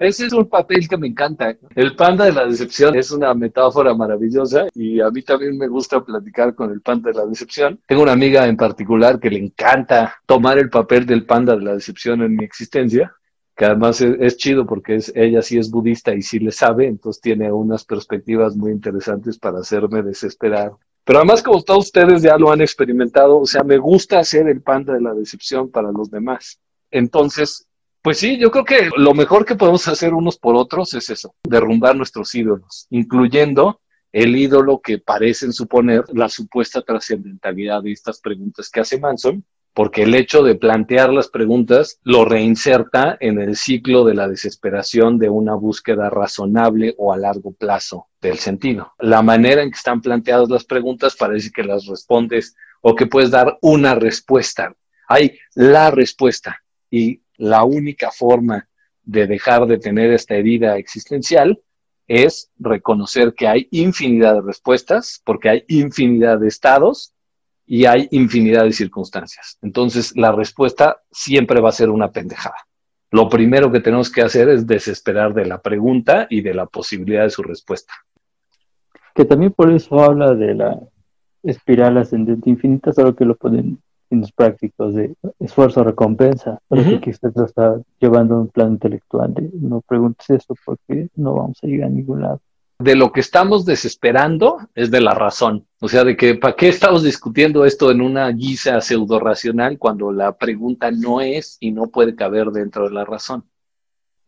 ese 0.00 0.26
es 0.26 0.32
un 0.32 0.48
papel 0.48 0.88
que 0.88 0.96
me 0.96 1.06
encanta. 1.06 1.54
El 1.74 1.94
panda 1.94 2.24
de 2.24 2.32
la 2.32 2.46
decepción 2.46 2.96
es 2.96 3.10
una 3.10 3.32
metáfora 3.34 3.94
maravillosa 3.94 4.66
y 4.74 5.00
a 5.00 5.10
mí 5.10 5.22
también 5.22 5.56
me 5.56 5.68
gusta 5.68 6.04
platicar 6.04 6.54
con 6.54 6.72
el 6.72 6.80
panda 6.80 7.10
de 7.10 7.18
la 7.18 7.26
decepción. 7.26 7.78
Tengo 7.86 8.02
una 8.02 8.12
amiga 8.12 8.46
en 8.46 8.56
particular 8.56 9.20
que 9.20 9.30
le 9.30 9.38
encanta 9.38 10.16
tomar 10.26 10.58
el 10.58 10.68
papel 10.70 11.06
del 11.06 11.24
panda 11.24 11.56
de 11.56 11.62
la 11.62 11.74
decepción 11.74 12.22
en 12.22 12.36
mi 12.36 12.44
existencia, 12.44 13.14
que 13.56 13.64
además 13.66 14.00
es, 14.00 14.36
chido 14.36 14.66
porque 14.66 14.96
es, 14.96 15.12
ella 15.14 15.42
sí 15.42 15.58
es 15.58 15.70
budista 15.70 16.14
y 16.14 16.22
sí 16.22 16.38
le 16.38 16.52
sabe, 16.52 16.86
entonces 16.86 17.20
tiene 17.20 17.52
unas 17.52 17.84
perspectivas 17.84 18.56
muy 18.56 18.72
interesantes 18.72 19.38
para 19.38 19.58
hacerme 19.58 20.02
desesperar. 20.02 20.72
Pero 21.04 21.18
además, 21.18 21.42
como 21.42 21.62
todos 21.62 21.86
ustedes 21.86 22.22
ya 22.22 22.38
lo 22.38 22.50
han 22.50 22.60
experimentado, 22.60 23.38
o 23.38 23.46
sea, 23.46 23.62
me 23.64 23.76
gusta 23.76 24.20
hacer 24.20 24.48
el 24.48 24.62
panda 24.62 24.94
de 24.94 25.00
la 25.00 25.12
decepción 25.14 25.70
para 25.70 25.90
los 25.90 26.10
demás. 26.10 26.60
Entonces, 26.90 27.66
pues 28.02 28.18
sí, 28.18 28.38
yo 28.38 28.50
creo 28.50 28.64
que 28.64 28.90
lo 28.96 29.12
mejor 29.14 29.44
que 29.44 29.56
podemos 29.56 29.86
hacer 29.88 30.14
unos 30.14 30.38
por 30.38 30.56
otros 30.56 30.94
es 30.94 31.10
eso, 31.10 31.34
derrumbar 31.42 31.96
nuestros 31.96 32.34
ídolos, 32.34 32.86
incluyendo 32.90 33.80
el 34.12 34.36
ídolo 34.36 34.80
que 34.80 34.98
parecen 34.98 35.52
suponer 35.52 36.04
la 36.12 36.28
supuesta 36.28 36.82
trascendentalidad 36.82 37.82
de 37.82 37.92
estas 37.92 38.20
preguntas 38.20 38.68
que 38.70 38.80
hace 38.80 38.98
Manson, 38.98 39.44
porque 39.74 40.02
el 40.02 40.14
hecho 40.14 40.42
de 40.42 40.54
plantear 40.54 41.12
las 41.12 41.28
preguntas 41.28 41.98
lo 42.02 42.24
reinserta 42.24 43.16
en 43.20 43.40
el 43.40 43.56
ciclo 43.56 44.04
de 44.04 44.14
la 44.14 44.28
desesperación 44.28 45.18
de 45.18 45.30
una 45.30 45.54
búsqueda 45.54 46.10
razonable 46.10 46.94
o 46.98 47.12
a 47.12 47.16
largo 47.16 47.52
plazo 47.52 48.08
del 48.20 48.38
sentido. 48.38 48.92
La 48.98 49.22
manera 49.22 49.62
en 49.62 49.70
que 49.70 49.76
están 49.76 50.02
planteadas 50.02 50.50
las 50.50 50.64
preguntas 50.64 51.16
parece 51.16 51.50
que 51.50 51.64
las 51.64 51.86
respondes 51.86 52.54
o 52.82 52.94
que 52.94 53.06
puedes 53.06 53.30
dar 53.30 53.58
una 53.62 53.94
respuesta. 53.94 54.74
Hay 55.08 55.38
la 55.54 55.90
respuesta 55.90 56.62
y 56.90 57.22
la 57.36 57.64
única 57.64 58.10
forma 58.10 58.68
de 59.02 59.26
dejar 59.26 59.66
de 59.66 59.78
tener 59.78 60.12
esta 60.12 60.34
herida 60.34 60.76
existencial 60.76 61.60
es 62.06 62.50
reconocer 62.58 63.32
que 63.34 63.48
hay 63.48 63.68
infinidad 63.70 64.34
de 64.34 64.42
respuestas, 64.42 65.22
porque 65.24 65.48
hay 65.48 65.64
infinidad 65.68 66.38
de 66.38 66.48
estados 66.48 67.11
y 67.72 67.86
hay 67.86 68.06
infinidad 68.10 68.64
de 68.64 68.72
circunstancias. 68.72 69.56
Entonces, 69.62 70.14
la 70.14 70.30
respuesta 70.30 70.98
siempre 71.10 71.58
va 71.62 71.70
a 71.70 71.72
ser 71.72 71.88
una 71.88 72.10
pendejada. 72.10 72.56
Lo 73.10 73.30
primero 73.30 73.72
que 73.72 73.80
tenemos 73.80 74.12
que 74.12 74.20
hacer 74.20 74.50
es 74.50 74.66
desesperar 74.66 75.32
de 75.32 75.46
la 75.46 75.62
pregunta 75.62 76.26
y 76.28 76.42
de 76.42 76.52
la 76.52 76.66
posibilidad 76.66 77.22
de 77.22 77.30
su 77.30 77.42
respuesta. 77.42 77.94
Que 79.14 79.24
también 79.24 79.52
por 79.52 79.72
eso 79.72 79.98
habla 80.02 80.34
de 80.34 80.54
la 80.54 80.78
espiral 81.42 81.96
ascendente 81.96 82.50
infinita, 82.50 82.92
solo 82.92 83.16
que 83.16 83.24
lo 83.24 83.36
pueden 83.36 83.78
los 84.10 84.32
prácticos 84.32 84.94
de 84.94 85.14
esfuerzo-recompensa, 85.40 86.58
que 87.00 87.08
usted 87.08 87.32
lo 87.34 87.46
está 87.46 87.80
llevando 87.98 88.34
a 88.34 88.40
un 88.42 88.48
plan 88.48 88.72
intelectual 88.72 89.32
de 89.32 89.48
no 89.54 89.80
preguntes 89.80 90.28
eso 90.28 90.54
porque 90.66 91.08
no 91.16 91.36
vamos 91.36 91.58
a 91.62 91.66
llegar 91.66 91.88
a 91.88 91.92
ningún 91.92 92.20
lado. 92.20 92.42
De 92.82 92.96
lo 92.96 93.12
que 93.12 93.20
estamos 93.20 93.64
desesperando 93.64 94.58
es 94.74 94.90
de 94.90 95.00
la 95.00 95.14
razón, 95.14 95.68
o 95.80 95.86
sea, 95.86 96.02
de 96.02 96.16
que 96.16 96.34
¿para 96.34 96.56
qué 96.56 96.68
estamos 96.68 97.04
discutiendo 97.04 97.64
esto 97.64 97.92
en 97.92 98.00
una 98.00 98.28
guisa 98.30 98.80
pseudo-racional 98.80 99.78
cuando 99.78 100.10
la 100.10 100.36
pregunta 100.36 100.90
no 100.90 101.20
es 101.20 101.58
y 101.60 101.70
no 101.70 101.86
puede 101.86 102.16
caber 102.16 102.48
dentro 102.48 102.88
de 102.88 102.94
la 102.94 103.04
razón? 103.04 103.44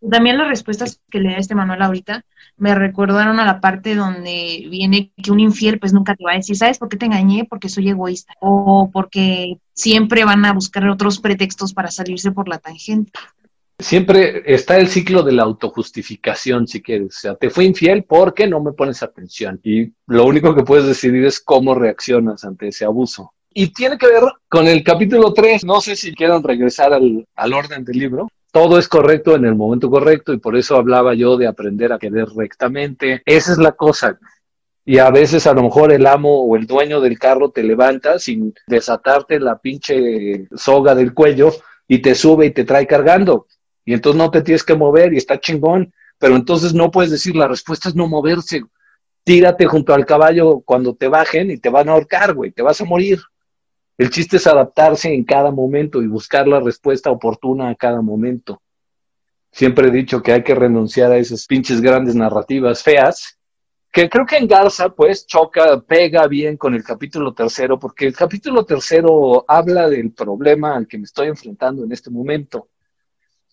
También 0.09 0.39
las 0.39 0.47
respuestas 0.47 1.01
que 1.11 1.19
le 1.19 1.33
da 1.33 1.39
este 1.39 1.57
Manuel 1.57 1.83
ahorita 1.83 2.25
me 2.57 2.77
recordaron 2.77 3.41
a 3.41 3.45
la 3.45 3.61
parte 3.61 3.97
donde 3.97 4.69
viene 4.71 5.11
que 5.21 5.33
un 5.33 5.41
infiel 5.41 5.81
pues 5.81 5.93
nunca 5.93 6.15
te 6.15 6.23
va 6.23 6.33
a 6.33 6.37
decir, 6.37 6.57
¿sabes 6.57 6.79
por 6.79 6.89
qué 6.89 6.97
te 6.97 7.07
engañé? 7.07 7.47
Porque 7.51 7.69
soy 7.69 7.89
egoísta 7.89 8.35
o 8.41 8.89
porque 8.93 9.59
siempre 9.73 10.25
van 10.25 10.45
a 10.45 10.53
buscar 10.53 10.89
otros 10.89 11.19
pretextos 11.19 11.75
para 11.75 11.91
salirse 11.91 12.31
por 12.31 12.49
la 12.49 12.59
tangente. 12.59 13.19
Siempre 13.85 14.43
está 14.47 14.79
el 14.79 14.89
ciclo 14.89 15.23
de 15.23 15.33
la 15.33 15.43
autojustificación, 15.43 16.67
si 16.67 16.81
quieres. 16.81 17.17
O 17.17 17.21
sea, 17.21 17.35
te 17.35 17.51
fui 17.51 17.67
infiel 17.67 18.05
porque 18.05 18.49
no 18.49 18.63
me 18.63 18.73
pones 18.73 19.03
atención. 19.03 19.61
Y 19.63 19.93
lo 20.07 20.25
único 20.25 20.55
que 20.55 20.63
puedes 20.63 20.87
decidir 20.87 21.23
es 21.27 21.39
cómo 21.39 21.75
reaccionas 21.75 22.45
ante 22.45 22.69
ese 22.69 22.87
abuso. 22.87 23.35
Y 23.53 23.75
tiene 23.75 23.99
que 23.99 24.07
ver 24.07 24.23
con 24.49 24.67
el 24.67 24.83
capítulo 24.83 25.35
3. 25.35 25.65
No 25.67 25.83
sé 25.83 25.97
si 25.97 26.15
quieren 26.15 26.43
regresar 26.43 26.95
al, 26.95 27.27
al 27.35 27.53
orden 27.53 27.85
del 27.85 27.99
libro 27.99 28.29
todo 28.55 28.79
es 28.79 28.87
correcto 28.87 29.35
en 29.35 29.45
el 29.45 29.57
momento 29.57 29.91
correcto 29.91 30.33
y 30.33 30.39
por 30.39 30.57
eso 30.57 30.77
hablaba 30.77 31.13
yo 31.13 31.37
de 31.37 31.49
aprender 31.49 31.93
a 31.93 31.99
querer 31.99 32.29
rectamente. 32.37 33.21
Esa 33.27 33.51
es 33.51 33.59
la 33.59 33.73
cosa. 33.73 34.17
Y 34.85 34.99
a 34.99 35.11
veces 35.11 35.49
a 35.49 35.55
lo 35.55 35.65
mejor 35.65 35.93
el 35.93 36.07
amo 36.07 36.45
o 36.45 36.55
el 36.55 36.65
dueño 36.65 37.01
del 37.01 37.19
carro 37.19 37.51
te 37.51 37.65
levanta 37.65 38.21
sin 38.21 38.55
desatarte 38.69 39.41
la 39.41 39.59
pinche 39.59 40.47
soga 40.55 40.95
del 40.95 41.13
cuello 41.15 41.51
y 41.89 41.99
te 41.99 42.15
sube 42.15 42.47
y 42.47 42.51
te 42.53 42.63
trae 42.63 42.87
cargando. 42.87 43.49
Y 43.85 43.93
entonces 43.93 44.19
no 44.19 44.31
te 44.31 44.43
tienes 44.43 44.65
que 44.65 44.75
mover 44.75 45.13
y 45.13 45.19
está 45.19 45.39
chingón. 45.39 45.93
Pero 46.19 46.37
entonces 46.37 46.75
no 46.75 46.91
puedes 46.91 47.11
decir, 47.11 47.37
la 47.37 47.49
respuesta 47.49 47.89
es 47.89 47.95
no 47.95 48.09
moverse. 48.09 48.63
Tírate 49.25 49.67
junto 49.67 49.95
al 49.95 50.07
caballo 50.07 50.61
cuando 50.61 50.95
te 50.95 51.09
bajen 51.09 51.51
y 51.51 51.59
te 51.59 51.71
van 51.71 51.89
a 51.89 51.93
ahorcar, 51.93 52.35
güey, 52.35 52.53
te 52.53 52.63
vas 52.63 52.81
a 52.81 52.85
morir. 52.85 53.21
El 53.97 54.11
chiste 54.11 54.39
es 54.39 54.47
adaptarse 54.47 55.13
en 55.13 55.25
cada 55.25 55.51
momento 55.51 56.03
y 56.03 56.07
buscar 56.07 56.49
la 56.49 56.61
respuesta 56.61 57.11
oportuna 57.11 57.69
a 57.69 57.75
cada 57.75 58.03
momento. 58.03 58.61
Siempre 59.53 59.89
he 59.89 59.93
dicho 59.93 60.21
que 60.21 60.33
hay 60.33 60.43
que 60.43 60.55
renunciar 60.55 61.13
a 61.13 61.17
esas 61.17 61.47
pinches 61.47 61.81
grandes 61.81 62.17
narrativas 62.17 62.83
feas, 62.83 63.39
que 63.93 64.11
creo 64.11 64.27
que 64.27 64.37
en 64.37 64.49
Garza 64.49 64.89
pues 64.89 65.25
choca, 65.25 65.81
pega 65.81 66.27
bien 66.27 66.57
con 66.57 66.75
el 66.75 66.83
capítulo 66.83 67.33
tercero, 67.33 67.79
porque 67.79 68.07
el 68.07 68.17
capítulo 68.17 68.65
tercero 68.65 69.45
habla 69.47 69.89
del 69.89 70.13
problema 70.13 70.75
al 70.75 70.89
que 70.89 70.99
me 70.99 71.05
estoy 71.05 71.29
enfrentando 71.29 71.85
en 71.85 71.93
este 71.93 72.11
momento, 72.11 72.71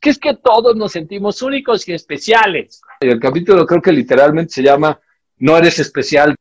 que 0.01 0.09
es 0.09 0.17
que 0.17 0.35
todos 0.35 0.75
nos 0.75 0.91
sentimos 0.91 1.41
únicos 1.43 1.87
y 1.87 1.93
especiales. 1.93 2.81
Y 2.99 3.07
el 3.07 3.19
capítulo 3.19 3.65
creo 3.65 3.81
que 3.81 3.91
literalmente 3.91 4.51
se 4.51 4.63
llama 4.63 4.99
No 5.37 5.55
eres 5.55 5.77
especial, 5.77 6.35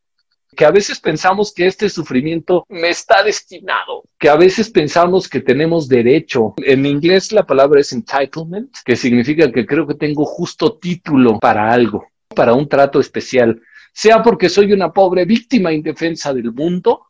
que 0.57 0.65
a 0.65 0.71
veces 0.71 0.99
pensamos 0.99 1.53
que 1.55 1.67
este 1.67 1.89
sufrimiento 1.91 2.65
me 2.71 2.89
está 2.89 3.23
destinado, 3.23 4.03
que 4.19 4.31
a 4.31 4.37
veces 4.37 4.71
pensamos 4.71 5.29
que 5.29 5.41
tenemos 5.41 5.89
derecho. 5.89 6.55
En 6.57 6.87
inglés 6.87 7.33
la 7.33 7.47
palabra 7.47 7.81
es 7.81 7.93
entitlement, 7.93 8.75
que 8.85 8.97
significa 8.97 9.53
que 9.53 9.67
creo 9.67 9.87
que 9.87 9.95
tengo 9.95 10.25
justo 10.25 10.79
título 10.79 11.39
para 11.39 11.71
algo, 11.71 12.07
para 12.35 12.55
un 12.55 12.67
trato 12.67 12.99
especial, 12.99 13.61
sea 13.93 14.23
porque 14.23 14.49
soy 14.49 14.73
una 14.73 14.93
pobre 14.93 15.27
víctima 15.27 15.73
indefensa 15.73 16.33
del 16.33 16.53
mundo, 16.53 17.10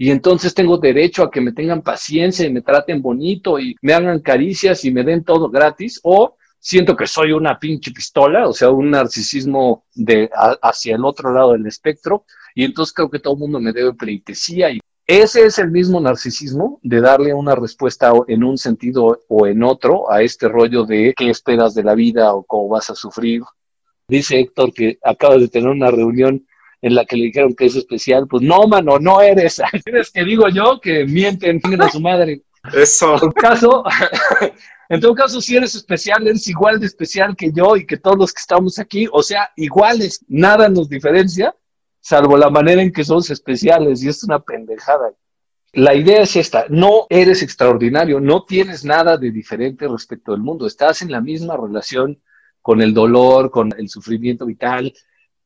y 0.00 0.10
entonces 0.10 0.54
tengo 0.54 0.78
derecho 0.78 1.22
a 1.22 1.30
que 1.30 1.42
me 1.42 1.52
tengan 1.52 1.82
paciencia 1.82 2.46
y 2.46 2.50
me 2.50 2.62
traten 2.62 3.02
bonito 3.02 3.58
y 3.60 3.76
me 3.82 3.92
hagan 3.92 4.20
caricias 4.20 4.82
y 4.86 4.90
me 4.90 5.04
den 5.04 5.22
todo 5.22 5.50
gratis, 5.50 6.00
o 6.02 6.38
siento 6.58 6.96
que 6.96 7.06
soy 7.06 7.32
una 7.32 7.58
pinche 7.58 7.90
pistola, 7.90 8.48
o 8.48 8.54
sea, 8.54 8.70
un 8.70 8.92
narcisismo 8.92 9.84
de 9.94 10.30
hacia 10.62 10.96
el 10.96 11.04
otro 11.04 11.34
lado 11.34 11.52
del 11.52 11.66
espectro, 11.66 12.24
y 12.54 12.64
entonces 12.64 12.94
creo 12.94 13.10
que 13.10 13.18
todo 13.18 13.34
el 13.34 13.40
mundo 13.40 13.60
me 13.60 13.74
debe 13.74 13.92
pleitesía 13.92 14.70
y 14.70 14.80
ese 15.06 15.44
es 15.44 15.58
el 15.58 15.70
mismo 15.70 16.00
narcisismo 16.00 16.80
de 16.82 17.02
darle 17.02 17.34
una 17.34 17.54
respuesta 17.54 18.10
en 18.26 18.42
un 18.42 18.56
sentido 18.56 19.20
o 19.28 19.46
en 19.46 19.62
otro 19.62 20.10
a 20.10 20.22
este 20.22 20.48
rollo 20.48 20.86
de 20.86 21.12
qué 21.14 21.28
esperas 21.28 21.74
de 21.74 21.84
la 21.84 21.94
vida 21.94 22.32
o 22.32 22.42
cómo 22.42 22.68
vas 22.68 22.88
a 22.88 22.94
sufrir. 22.94 23.42
Dice 24.08 24.40
Héctor 24.40 24.72
que 24.72 24.98
acaba 25.02 25.36
de 25.36 25.48
tener 25.48 25.68
una 25.68 25.90
reunión 25.90 26.46
en 26.82 26.94
la 26.94 27.04
que 27.04 27.16
le 27.16 27.24
dijeron 27.26 27.54
que 27.54 27.66
es 27.66 27.76
especial. 27.76 28.26
Pues 28.28 28.42
no, 28.42 28.66
mano, 28.66 28.98
no 28.98 29.20
eres. 29.20 29.60
Eres 29.86 30.10
que 30.10 30.24
digo 30.24 30.48
yo 30.48 30.80
que 30.80 31.04
mienten, 31.04 31.60
a 31.80 31.90
su 31.90 32.00
madre. 32.00 32.42
Eso. 32.74 33.14
En 33.14 33.20
todo 33.20 33.32
caso, 33.32 33.84
en 34.88 35.00
todo 35.00 35.14
caso, 35.14 35.40
si 35.40 35.56
eres 35.56 35.74
especial, 35.74 36.26
eres 36.26 36.46
igual 36.48 36.80
de 36.80 36.86
especial 36.86 37.34
que 37.36 37.50
yo 37.52 37.76
y 37.76 37.86
que 37.86 37.96
todos 37.96 38.18
los 38.18 38.32
que 38.32 38.40
estamos 38.40 38.78
aquí. 38.78 39.08
O 39.12 39.22
sea, 39.22 39.50
iguales, 39.56 40.24
nada 40.28 40.68
nos 40.68 40.88
diferencia 40.88 41.54
salvo 42.00 42.36
la 42.36 42.50
manera 42.50 42.82
en 42.82 42.92
que 42.92 43.04
somos 43.04 43.30
especiales 43.30 44.02
y 44.02 44.08
es 44.08 44.24
una 44.24 44.40
pendejada. 44.40 45.12
La 45.72 45.94
idea 45.94 46.22
es 46.22 46.34
esta, 46.34 46.64
no 46.68 47.06
eres 47.08 47.42
extraordinario, 47.42 48.18
no 48.18 48.44
tienes 48.44 48.84
nada 48.84 49.16
de 49.16 49.30
diferente 49.30 49.86
respecto 49.86 50.32
del 50.32 50.40
mundo, 50.40 50.66
estás 50.66 51.02
en 51.02 51.12
la 51.12 51.20
misma 51.20 51.56
relación 51.56 52.20
con 52.60 52.82
el 52.82 52.92
dolor, 52.92 53.50
con 53.50 53.72
el 53.78 53.88
sufrimiento 53.88 54.46
vital, 54.46 54.92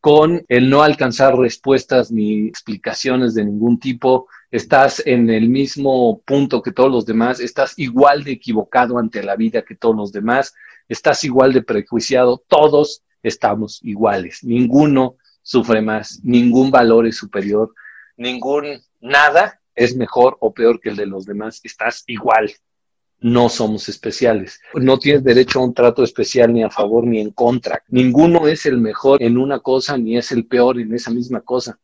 con 0.04 0.44
el 0.50 0.68
no 0.68 0.82
alcanzar 0.82 1.34
respuestas 1.34 2.12
ni 2.12 2.46
explicaciones 2.46 3.32
de 3.32 3.46
ningún 3.46 3.80
tipo, 3.80 4.28
estás 4.50 5.02
en 5.06 5.30
el 5.30 5.48
mismo 5.48 6.20
punto 6.26 6.60
que 6.60 6.72
todos 6.72 6.92
los 6.92 7.06
demás, 7.06 7.40
estás 7.40 7.72
igual 7.78 8.22
de 8.22 8.32
equivocado 8.32 8.98
ante 8.98 9.22
la 9.22 9.34
vida 9.34 9.64
que 9.64 9.76
todos 9.76 9.96
los 9.96 10.12
demás, 10.12 10.54
estás 10.90 11.24
igual 11.24 11.54
de 11.54 11.62
prejuiciado, 11.62 12.44
todos 12.48 13.02
estamos 13.22 13.80
iguales, 13.82 14.44
ninguno 14.44 15.16
sufre 15.40 15.80
más, 15.80 16.20
ningún 16.22 16.70
valor 16.70 17.06
es 17.06 17.16
superior, 17.16 17.74
ningún 18.18 18.82
nada 19.00 19.58
es 19.74 19.96
mejor 19.96 20.36
o 20.40 20.52
peor 20.52 20.80
que 20.82 20.90
el 20.90 20.96
de 20.96 21.06
los 21.06 21.24
demás, 21.24 21.62
estás 21.64 22.04
igual. 22.08 22.52
No 23.24 23.48
somos 23.48 23.88
especiales. 23.88 24.60
No 24.74 24.98
tienes 24.98 25.24
derecho 25.24 25.58
a 25.58 25.64
un 25.64 25.72
trato 25.72 26.04
especial 26.04 26.52
ni 26.52 26.62
a 26.62 26.68
favor 26.68 27.06
ni 27.06 27.22
en 27.22 27.30
contra. 27.30 27.82
Ninguno 27.88 28.46
es 28.46 28.66
el 28.66 28.76
mejor 28.76 29.22
en 29.22 29.38
una 29.38 29.60
cosa 29.60 29.96
ni 29.96 30.18
es 30.18 30.30
el 30.30 30.44
peor 30.44 30.78
en 30.78 30.92
esa 30.92 31.10
misma 31.10 31.40
cosa. 31.40 31.78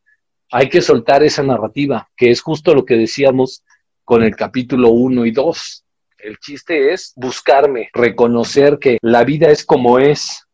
Hay 0.51 0.69
que 0.69 0.83
soltar 0.83 1.23
esa 1.23 1.41
narrativa, 1.41 2.07
que 2.15 2.29
es 2.29 2.41
justo 2.41 2.75
lo 2.75 2.85
que 2.85 2.95
decíamos 2.95 3.63
con 4.03 4.21
el 4.21 4.35
capítulo 4.35 4.89
1 4.89 5.25
y 5.25 5.31
2. 5.31 5.85
El 6.19 6.37
chiste 6.37 6.93
es 6.93 7.11
buscarme, 7.15 7.89
reconocer 7.91 8.77
que 8.77 8.99
la 9.01 9.23
vida 9.23 9.49
es 9.49 9.65
como 9.65 9.97
es, 9.97 10.45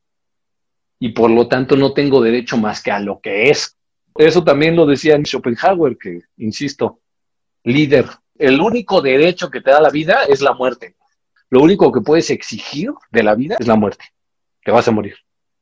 y 0.99 1.09
por 1.09 1.29
lo 1.29 1.49
tanto 1.49 1.75
no 1.75 1.91
tengo 1.91 2.21
derecho 2.21 2.55
más 2.55 2.81
que 2.81 2.91
a 2.91 3.01
lo 3.01 3.19
que 3.19 3.49
es. 3.49 3.75
Eso 4.15 4.41
también 4.41 4.77
lo 4.77 4.85
decía 4.85 5.19
Schopenhauer, 5.21 5.97
que, 5.97 6.21
insisto, 6.37 7.01
líder, 7.65 8.05
el 8.39 8.59
único 8.61 9.01
derecho 9.01 9.49
que 9.49 9.61
te 9.61 9.71
da 9.71 9.81
la 9.81 9.89
vida 9.89 10.23
es 10.27 10.41
la 10.41 10.53
muerte. 10.53 10.95
Lo 11.49 11.61
único 11.61 11.91
que 11.91 12.01
puedes 12.01 12.29
exigir 12.29 12.91
de 13.11 13.23
la 13.23 13.35
vida 13.35 13.55
es 13.59 13.67
la 13.67 13.75
muerte. 13.75 14.05
Te 14.63 14.71
vas 14.71 14.87
a 14.87 14.91
morir. 14.91 15.15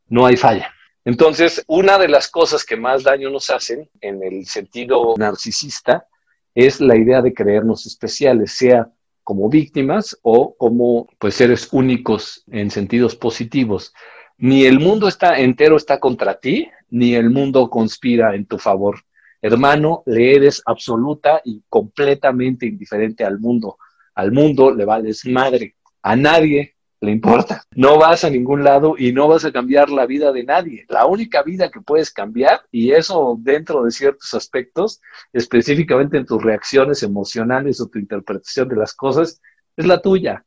No 0.08 0.26
hay 0.26 0.36
falla. 0.36 0.74
Entonces, 1.04 1.64
una 1.68 1.98
de 1.98 2.08
las 2.08 2.30
cosas 2.30 2.66
que 2.66 2.76
más 2.76 3.04
daño 3.04 3.30
nos 3.30 3.50
hacen 3.50 3.90
en 4.02 4.24
el 4.24 4.46
sentido 4.48 5.14
narcisista 5.18 6.08
es 6.56 6.82
la 6.82 6.98
idea 6.98 7.22
de 7.22 7.34
creernos 7.34 7.86
especiales, 7.86 8.54
sea 8.54 8.90
como 9.24 9.50
víctimas 9.50 10.18
o 10.24 10.56
como 10.56 11.08
pues 11.20 11.36
seres 11.36 11.70
únicos 11.72 12.44
en 12.48 12.72
sentidos 12.72 13.16
positivos 13.16 13.94
ni 14.38 14.66
el 14.66 14.80
mundo 14.80 15.08
está 15.08 15.40
entero 15.40 15.78
está 15.78 16.00
contra 16.00 16.40
ti, 16.40 16.70
ni 16.90 17.16
el 17.16 17.30
mundo 17.30 17.70
conspira 17.70 18.36
en 18.36 18.46
tu 18.46 18.58
favor. 18.58 19.00
Hermano, 19.46 20.02
le 20.08 20.36
eres 20.38 20.64
absoluta 20.66 21.40
y 21.46 21.62
completamente 21.70 22.66
indiferente 22.66 23.24
al 23.24 23.40
mundo. 23.40 23.78
Al 24.16 24.32
mundo 24.32 24.74
le 24.74 24.86
vales 24.86 25.24
madre. 25.28 25.76
A 26.02 26.16
nadie 26.16 26.78
le 27.00 27.12
importa. 27.12 27.64
No 27.76 28.00
vas 28.00 28.24
a 28.24 28.32
ningún 28.32 28.64
lado 28.64 28.96
y 28.98 29.12
no 29.12 29.28
vas 29.28 29.46
a 29.46 29.52
cambiar 29.52 29.92
la 29.92 30.08
vida 30.08 30.32
de 30.32 30.46
nadie. 30.46 30.88
La 30.90 31.06
única 31.06 31.44
vida 31.44 31.70
que 31.70 31.80
puedes 31.80 32.10
cambiar, 32.10 32.62
y 32.72 32.94
eso 32.94 33.38
dentro 33.40 33.84
de 33.84 33.92
ciertos 33.92 34.34
aspectos, 34.34 35.00
específicamente 35.32 36.18
en 36.18 36.26
tus 36.26 36.42
reacciones 36.42 37.04
emocionales 37.04 37.80
o 37.80 37.88
tu 37.88 38.00
interpretación 38.00 38.68
de 38.68 38.78
las 38.78 38.96
cosas, 38.96 39.40
es 39.78 39.86
la 39.86 40.02
tuya. 40.02 40.44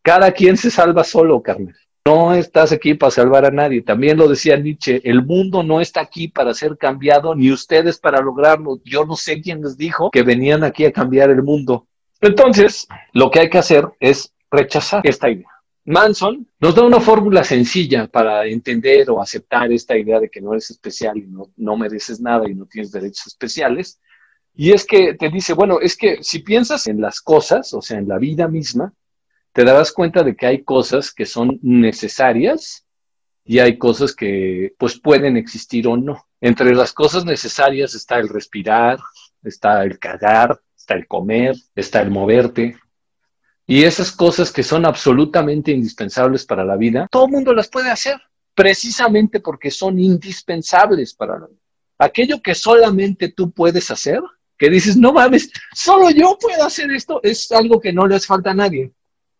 Cada 0.00 0.32
quien 0.32 0.56
se 0.56 0.70
salva 0.70 1.04
solo, 1.04 1.42
Carmen. 1.42 1.74
No 2.06 2.34
estás 2.34 2.70
aquí 2.70 2.92
para 2.92 3.10
salvar 3.10 3.46
a 3.46 3.50
nadie. 3.50 3.80
También 3.80 4.18
lo 4.18 4.28
decía 4.28 4.58
Nietzsche, 4.58 5.00
el 5.04 5.24
mundo 5.24 5.62
no 5.62 5.80
está 5.80 6.02
aquí 6.02 6.28
para 6.28 6.52
ser 6.52 6.76
cambiado, 6.76 7.34
ni 7.34 7.50
ustedes 7.50 7.98
para 7.98 8.20
lograrlo. 8.20 8.78
Yo 8.84 9.06
no 9.06 9.16
sé 9.16 9.40
quién 9.40 9.62
les 9.62 9.78
dijo 9.78 10.10
que 10.10 10.22
venían 10.22 10.64
aquí 10.64 10.84
a 10.84 10.92
cambiar 10.92 11.30
el 11.30 11.42
mundo. 11.42 11.86
Entonces, 12.20 12.86
lo 13.14 13.30
que 13.30 13.40
hay 13.40 13.48
que 13.48 13.56
hacer 13.56 13.88
es 14.00 14.34
rechazar 14.50 15.00
esta 15.06 15.30
idea. 15.30 15.48
Manson 15.86 16.46
nos 16.60 16.74
da 16.74 16.82
una 16.82 17.00
fórmula 17.00 17.42
sencilla 17.42 18.06
para 18.06 18.44
entender 18.44 19.08
o 19.08 19.22
aceptar 19.22 19.72
esta 19.72 19.96
idea 19.96 20.20
de 20.20 20.28
que 20.28 20.42
no 20.42 20.52
eres 20.52 20.70
especial 20.70 21.16
y 21.16 21.26
no, 21.26 21.52
no 21.56 21.76
mereces 21.78 22.20
nada 22.20 22.46
y 22.48 22.54
no 22.54 22.66
tienes 22.66 22.92
derechos 22.92 23.28
especiales. 23.28 23.98
Y 24.54 24.72
es 24.72 24.84
que 24.84 25.14
te 25.14 25.30
dice, 25.30 25.54
bueno, 25.54 25.80
es 25.80 25.96
que 25.96 26.22
si 26.22 26.40
piensas 26.40 26.86
en 26.86 27.00
las 27.00 27.22
cosas, 27.22 27.72
o 27.72 27.80
sea, 27.80 27.98
en 27.98 28.08
la 28.08 28.18
vida 28.18 28.46
misma, 28.46 28.92
te 29.54 29.64
darás 29.64 29.92
cuenta 29.92 30.24
de 30.24 30.34
que 30.34 30.46
hay 30.46 30.64
cosas 30.64 31.12
que 31.12 31.24
son 31.24 31.60
necesarias 31.62 32.84
y 33.44 33.60
hay 33.60 33.78
cosas 33.78 34.12
que 34.12 34.74
pues 34.76 34.98
pueden 34.98 35.36
existir 35.36 35.86
o 35.86 35.96
no. 35.96 36.26
Entre 36.40 36.74
las 36.74 36.92
cosas 36.92 37.24
necesarias 37.24 37.94
está 37.94 38.18
el 38.18 38.28
respirar, 38.28 38.98
está 39.44 39.84
el 39.84 40.00
cagar, 40.00 40.60
está 40.76 40.94
el 40.94 41.06
comer, 41.06 41.54
está 41.76 42.02
el 42.02 42.10
moverte. 42.10 42.76
Y 43.64 43.84
esas 43.84 44.10
cosas 44.10 44.50
que 44.50 44.64
son 44.64 44.84
absolutamente 44.84 45.70
indispensables 45.70 46.44
para 46.44 46.64
la 46.64 46.76
vida, 46.76 47.06
todo 47.08 47.26
el 47.26 47.32
mundo 47.32 47.54
las 47.54 47.68
puede 47.68 47.90
hacer, 47.90 48.20
precisamente 48.56 49.38
porque 49.38 49.70
son 49.70 50.00
indispensables 50.00 51.14
para 51.14 51.38
la 51.38 51.46
vida. 51.46 51.60
Aquello 51.98 52.42
que 52.42 52.56
solamente 52.56 53.28
tú 53.28 53.52
puedes 53.52 53.88
hacer, 53.92 54.20
que 54.58 54.68
dices, 54.68 54.96
no 54.96 55.12
mames, 55.12 55.48
solo 55.72 56.10
yo 56.10 56.36
puedo 56.40 56.64
hacer 56.64 56.90
esto, 56.90 57.20
es 57.22 57.52
algo 57.52 57.80
que 57.80 57.92
no 57.92 58.08
le 58.08 58.16
hace 58.16 58.26
falta 58.26 58.50
a 58.50 58.54
nadie. 58.54 58.92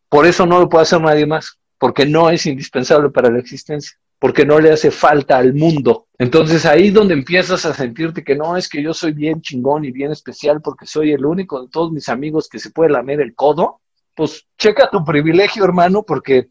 Por 0.08 0.26
eso 0.26 0.46
no 0.46 0.61
lo 0.61 0.68
puede 0.68 0.82
hacer 0.82 1.00
nadie 1.00 1.26
más, 1.26 1.58
porque 1.78 2.06
no 2.06 2.30
es 2.30 2.46
indispensable 2.46 3.11
para 3.11 3.30
la 3.30 3.38
existencia, 3.38 3.96
porque 4.18 4.44
no 4.44 4.58
le 4.61 4.73
hace 4.73 4.90
falta 4.90 5.37
al 5.37 5.54
mundo. 5.54 6.06
Entonces 6.18 6.64
ahí 6.66 6.90
donde 6.90 7.14
empiezas 7.14 7.64
a 7.66 7.75
sentirte 7.75 8.23
que 8.23 8.37
no 8.37 8.56
es 8.56 8.68
que 8.68 8.82
yo 8.82 8.94
soy 8.94 9.12
bien 9.12 9.40
chingón 9.42 9.84
y 9.84 9.90
bien 9.90 10.12
especial 10.12 10.62
porque 10.62 10.87
soy 10.87 11.12
el 11.12 11.26
único 11.26 11.62
de 11.62 11.68
todos 11.68 11.92
mis 11.92 12.08
amigos 12.08 12.49
que 12.49 12.58
se 12.58 12.70
puede 12.70 12.90
lamer 12.90 13.20
el 13.20 13.34
codo, 13.34 13.80
pues 14.14 14.46
checa 14.56 14.88
tu 14.90 15.04
privilegio, 15.04 15.64
hermano, 15.64 16.02
porque 16.02 16.49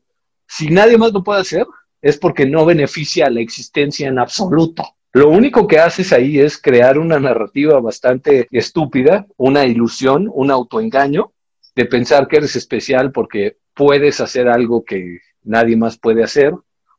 si 0.48 0.70
nadie 0.70 0.98
más 0.98 1.14
lo 1.14 1.24
puede 1.24 1.42
hacer, 1.42 1.66
es 2.02 2.18
porque 2.18 2.46
no 2.46 2.66
beneficia 2.66 3.28
a 3.28 3.30
la 3.30 3.40
existencia 3.40 4.08
en 4.08 4.20
absoluto. 4.20 4.84
Lo 5.14 5.30
único 5.30 5.68
que 5.68 5.80
haces 5.80 6.12
ahí 6.12 6.40
es 6.40 6.60
crear 6.60 6.98
una 6.98 7.20
narrativa 7.20 7.80
bastante 7.80 8.48
estúpida, 8.52 9.26
una 9.38 9.64
ilusión, 9.66 10.30
un 10.34 10.52
autoengaño, 10.52 11.32
de 11.76 11.86
pensar 11.86 12.28
que 12.28 12.38
eres 12.38 12.56
especial 12.56 13.12
porque 13.12 13.58
puedes 13.74 14.20
hacer 14.20 14.48
algo 14.48 14.84
que 14.84 15.20
nadie 15.44 15.76
más 15.76 15.98
puede 15.98 16.24
hacer 16.24 16.54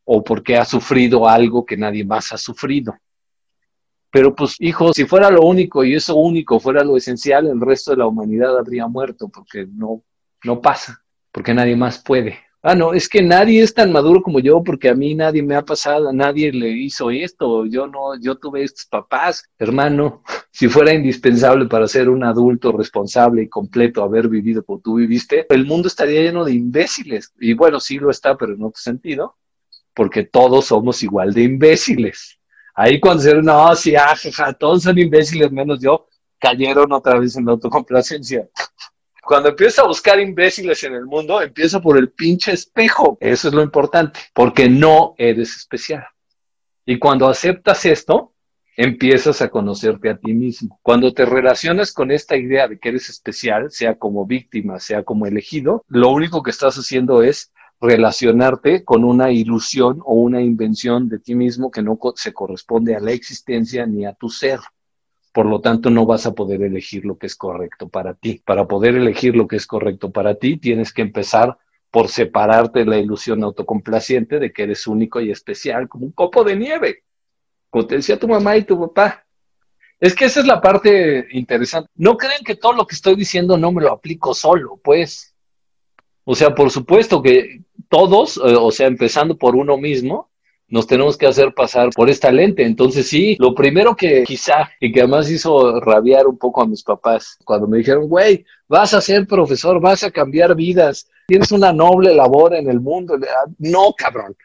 o 0.04 0.22
porque 0.22 0.56
has 0.56 0.68
sufrido 0.68 1.28
algo 1.28 1.64
que 1.64 1.76
nadie 1.76 2.04
más 2.04 2.32
ha 2.32 2.38
sufrido. 2.38 2.94
Pero 4.10 4.34
pues, 4.34 4.56
hijo, 4.60 4.92
si 4.92 5.06
fuera 5.06 5.30
lo 5.30 5.42
único 5.42 5.82
y 5.84 5.94
eso 5.94 6.14
único 6.14 6.60
fuera 6.60 6.84
lo 6.84 6.96
esencial, 6.96 7.46
el 7.46 7.60
resto 7.60 7.90
de 7.90 7.96
la 7.98 8.06
humanidad 8.06 8.56
habría 8.56 8.86
muerto 8.86 9.28
porque 9.28 9.66
no, 9.66 10.02
no 10.44 10.60
pasa, 10.60 11.02
porque 11.32 11.54
nadie 11.54 11.74
más 11.74 12.02
puede 12.02 12.38
ah, 12.64 12.74
no, 12.74 12.94
es 12.94 13.08
que 13.08 13.22
nadie 13.22 13.62
es 13.62 13.74
tan 13.74 13.92
maduro 13.92 14.22
como 14.22 14.40
yo 14.40 14.64
porque 14.64 14.88
a 14.88 14.94
mí 14.94 15.14
nadie 15.14 15.42
me 15.42 15.54
ha 15.54 15.62
pasado, 15.62 16.12
nadie 16.12 16.50
le 16.50 16.70
hizo 16.70 17.10
esto, 17.10 17.66
yo 17.66 17.86
no, 17.86 18.18
yo 18.18 18.36
tuve 18.36 18.64
estos 18.64 18.86
papás, 18.86 19.44
hermano, 19.58 20.22
si 20.50 20.68
fuera 20.68 20.94
indispensable 20.94 21.66
para 21.66 21.86
ser 21.86 22.08
un 22.08 22.24
adulto 22.24 22.72
responsable 22.72 23.42
y 23.42 23.48
completo 23.48 24.02
haber 24.02 24.28
vivido 24.28 24.64
como 24.64 24.80
tú 24.80 24.94
viviste, 24.94 25.46
el 25.50 25.66
mundo 25.66 25.88
estaría 25.88 26.22
lleno 26.22 26.42
de 26.44 26.52
imbéciles. 26.52 27.32
Y 27.38 27.52
bueno, 27.52 27.80
sí 27.80 27.98
lo 27.98 28.10
está, 28.10 28.36
pero 28.36 28.54
en 28.54 28.62
otro 28.62 28.80
sentido, 28.80 29.36
porque 29.94 30.24
todos 30.24 30.66
somos 30.66 31.02
igual 31.02 31.34
de 31.34 31.42
imbéciles. 31.42 32.38
Ahí 32.74 32.98
cuando 32.98 33.22
se 33.22 33.34
no, 33.34 33.76
sí, 33.76 33.94
ah, 33.94 34.16
todos 34.58 34.84
son 34.84 34.98
imbéciles 34.98 35.52
menos 35.52 35.80
yo, 35.80 36.06
cayeron 36.38 36.92
otra 36.92 37.18
vez 37.18 37.36
en 37.36 37.44
la 37.44 37.52
autocomplacencia. 37.52 38.48
Cuando 39.24 39.48
empieza 39.48 39.82
a 39.82 39.86
buscar 39.86 40.20
imbéciles 40.20 40.84
en 40.84 40.94
el 40.94 41.06
mundo, 41.06 41.40
empieza 41.40 41.80
por 41.80 41.96
el 41.96 42.10
pinche 42.10 42.52
espejo. 42.52 43.16
Eso 43.20 43.48
es 43.48 43.54
lo 43.54 43.62
importante, 43.62 44.20
porque 44.34 44.68
no 44.68 45.14
eres 45.16 45.56
especial. 45.56 46.04
Y 46.84 46.98
cuando 46.98 47.28
aceptas 47.28 47.86
esto, 47.86 48.32
empiezas 48.76 49.40
a 49.40 49.48
conocerte 49.48 50.10
a 50.10 50.18
ti 50.18 50.32
mismo. 50.32 50.78
Cuando 50.82 51.14
te 51.14 51.24
relacionas 51.24 51.92
con 51.92 52.10
esta 52.10 52.36
idea 52.36 52.68
de 52.68 52.78
que 52.78 52.90
eres 52.90 53.08
especial, 53.08 53.70
sea 53.70 53.94
como 53.96 54.26
víctima, 54.26 54.78
sea 54.80 55.02
como 55.02 55.26
elegido, 55.26 55.84
lo 55.88 56.10
único 56.10 56.42
que 56.42 56.50
estás 56.50 56.76
haciendo 56.76 57.22
es 57.22 57.52
relacionarte 57.80 58.84
con 58.84 59.04
una 59.04 59.30
ilusión 59.30 60.00
o 60.04 60.14
una 60.14 60.40
invención 60.40 61.08
de 61.08 61.18
ti 61.18 61.34
mismo 61.34 61.70
que 61.70 61.82
no 61.82 61.98
se 62.16 62.32
corresponde 62.32 62.96
a 62.96 63.00
la 63.00 63.12
existencia 63.12 63.86
ni 63.86 64.04
a 64.04 64.14
tu 64.14 64.28
ser. 64.28 64.60
Por 65.34 65.46
lo 65.46 65.60
tanto, 65.60 65.90
no 65.90 66.06
vas 66.06 66.26
a 66.26 66.32
poder 66.32 66.62
elegir 66.62 67.04
lo 67.04 67.18
que 67.18 67.26
es 67.26 67.34
correcto 67.34 67.88
para 67.88 68.14
ti. 68.14 68.40
Para 68.44 68.68
poder 68.68 68.94
elegir 68.94 69.34
lo 69.34 69.48
que 69.48 69.56
es 69.56 69.66
correcto 69.66 70.12
para 70.12 70.36
ti, 70.36 70.58
tienes 70.58 70.92
que 70.92 71.02
empezar 71.02 71.58
por 71.90 72.06
separarte 72.06 72.78
de 72.78 72.84
la 72.86 72.98
ilusión 72.98 73.42
autocomplaciente 73.42 74.38
de 74.38 74.52
que 74.52 74.62
eres 74.62 74.86
único 74.86 75.20
y 75.20 75.32
especial, 75.32 75.88
como 75.88 76.06
un 76.06 76.12
copo 76.12 76.44
de 76.44 76.54
nieve. 76.54 77.02
Como 77.68 77.84
te 77.84 77.96
decía 77.96 78.16
tu 78.16 78.28
mamá 78.28 78.56
y 78.56 78.62
tu 78.62 78.78
papá. 78.78 79.26
Es 79.98 80.14
que 80.14 80.26
esa 80.26 80.38
es 80.38 80.46
la 80.46 80.60
parte 80.60 81.26
interesante. 81.32 81.90
No 81.96 82.16
creen 82.16 82.44
que 82.44 82.54
todo 82.54 82.72
lo 82.72 82.86
que 82.86 82.94
estoy 82.94 83.16
diciendo 83.16 83.58
no 83.58 83.72
me 83.72 83.82
lo 83.82 83.90
aplico 83.90 84.34
solo, 84.34 84.78
pues. 84.84 85.34
O 86.22 86.36
sea, 86.36 86.54
por 86.54 86.70
supuesto 86.70 87.20
que 87.20 87.64
todos, 87.88 88.36
eh, 88.36 88.54
o 88.56 88.70
sea, 88.70 88.86
empezando 88.86 89.36
por 89.36 89.56
uno 89.56 89.76
mismo, 89.78 90.30
nos 90.68 90.86
tenemos 90.86 91.16
que 91.16 91.26
hacer 91.26 91.52
pasar 91.54 91.90
por 91.90 92.10
esta 92.10 92.30
lente. 92.30 92.64
Entonces 92.64 93.08
sí, 93.08 93.36
lo 93.38 93.54
primero 93.54 93.94
que 93.94 94.24
quizá 94.24 94.70
y 94.80 94.92
que 94.92 95.00
además 95.00 95.30
hizo 95.30 95.80
rabiar 95.80 96.26
un 96.26 96.38
poco 96.38 96.62
a 96.62 96.66
mis 96.66 96.82
papás 96.82 97.38
cuando 97.44 97.66
me 97.66 97.78
dijeron, 97.78 98.08
güey, 98.08 98.44
vas 98.68 98.94
a 98.94 99.00
ser 99.00 99.26
profesor, 99.26 99.80
vas 99.80 100.04
a 100.04 100.10
cambiar 100.10 100.54
vidas, 100.54 101.08
tienes 101.26 101.52
una 101.52 101.72
noble 101.72 102.14
labor 102.14 102.54
en 102.54 102.68
el 102.68 102.80
mundo. 102.80 103.18
No, 103.58 103.94
cabrón 103.96 104.36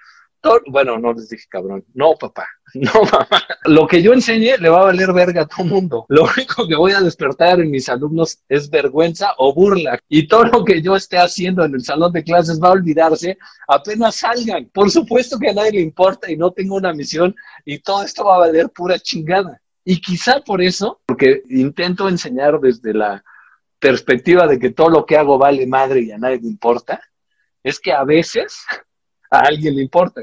bueno, 0.68 0.98
no 0.98 1.14
les 1.14 1.30
dije 1.30 1.46
cabrón, 1.50 1.84
no 1.94 2.16
papá, 2.16 2.48
no 2.74 2.92
mamá. 3.04 3.46
Lo 3.66 3.88
que 3.88 4.02
yo 4.02 4.14
enseñe 4.14 4.58
le 4.58 4.70
va 4.70 4.82
a 4.82 4.86
valer 4.86 5.12
verga 5.14 5.42
a 5.42 5.48
todo 5.48 5.66
mundo. 5.66 6.06
Lo 6.10 6.24
único 6.24 6.68
que 6.68 6.76
voy 6.76 6.94
a 6.94 7.02
despertar 7.02 7.60
en 7.60 7.72
mis 7.72 7.90
alumnos 7.90 8.40
es 8.48 8.70
vergüenza 8.70 9.34
o 9.38 9.54
burla. 9.54 10.00
Y 10.08 10.28
todo 10.28 10.46
lo 10.46 10.64
que 10.64 10.82
yo 10.82 10.96
esté 10.96 11.18
haciendo 11.18 11.64
en 11.66 11.74
el 11.74 11.84
salón 11.84 12.14
de 12.14 12.24
clases 12.24 12.60
va 12.62 12.70
a 12.70 12.74
olvidarse 12.74 13.38
apenas 13.68 14.16
salgan. 14.16 14.70
Por 14.74 14.90
supuesto 14.90 15.38
que 15.38 15.50
a 15.50 15.54
nadie 15.54 15.72
le 15.72 15.82
importa 15.82 16.32
y 16.32 16.38
no 16.38 16.52
tengo 16.52 16.76
una 16.76 16.94
misión 16.94 17.36
y 17.66 17.80
todo 17.80 18.04
esto 18.04 18.24
va 18.26 18.36
a 18.36 18.40
valer 18.40 18.70
pura 18.70 18.98
chingada. 19.00 19.62
Y 19.84 20.00
quizá 20.02 20.42
por 20.42 20.62
eso, 20.62 21.02
porque 21.06 21.42
intento 21.50 22.08
enseñar 22.08 22.60
desde 22.60 22.94
la 22.94 23.24
perspectiva 23.80 24.46
de 24.46 24.60
que 24.60 24.72
todo 24.72 24.90
lo 24.90 25.06
que 25.06 25.18
hago 25.18 25.38
vale 25.38 25.66
madre 25.66 26.02
y 26.02 26.12
a 26.12 26.18
nadie 26.18 26.40
le 26.42 26.48
importa, 26.48 27.02
es 27.64 27.80
que 27.80 27.92
a 27.92 28.04
veces 28.04 28.66
a 29.30 29.40
alguien 29.40 29.76
le 29.76 29.82
importa. 29.82 30.22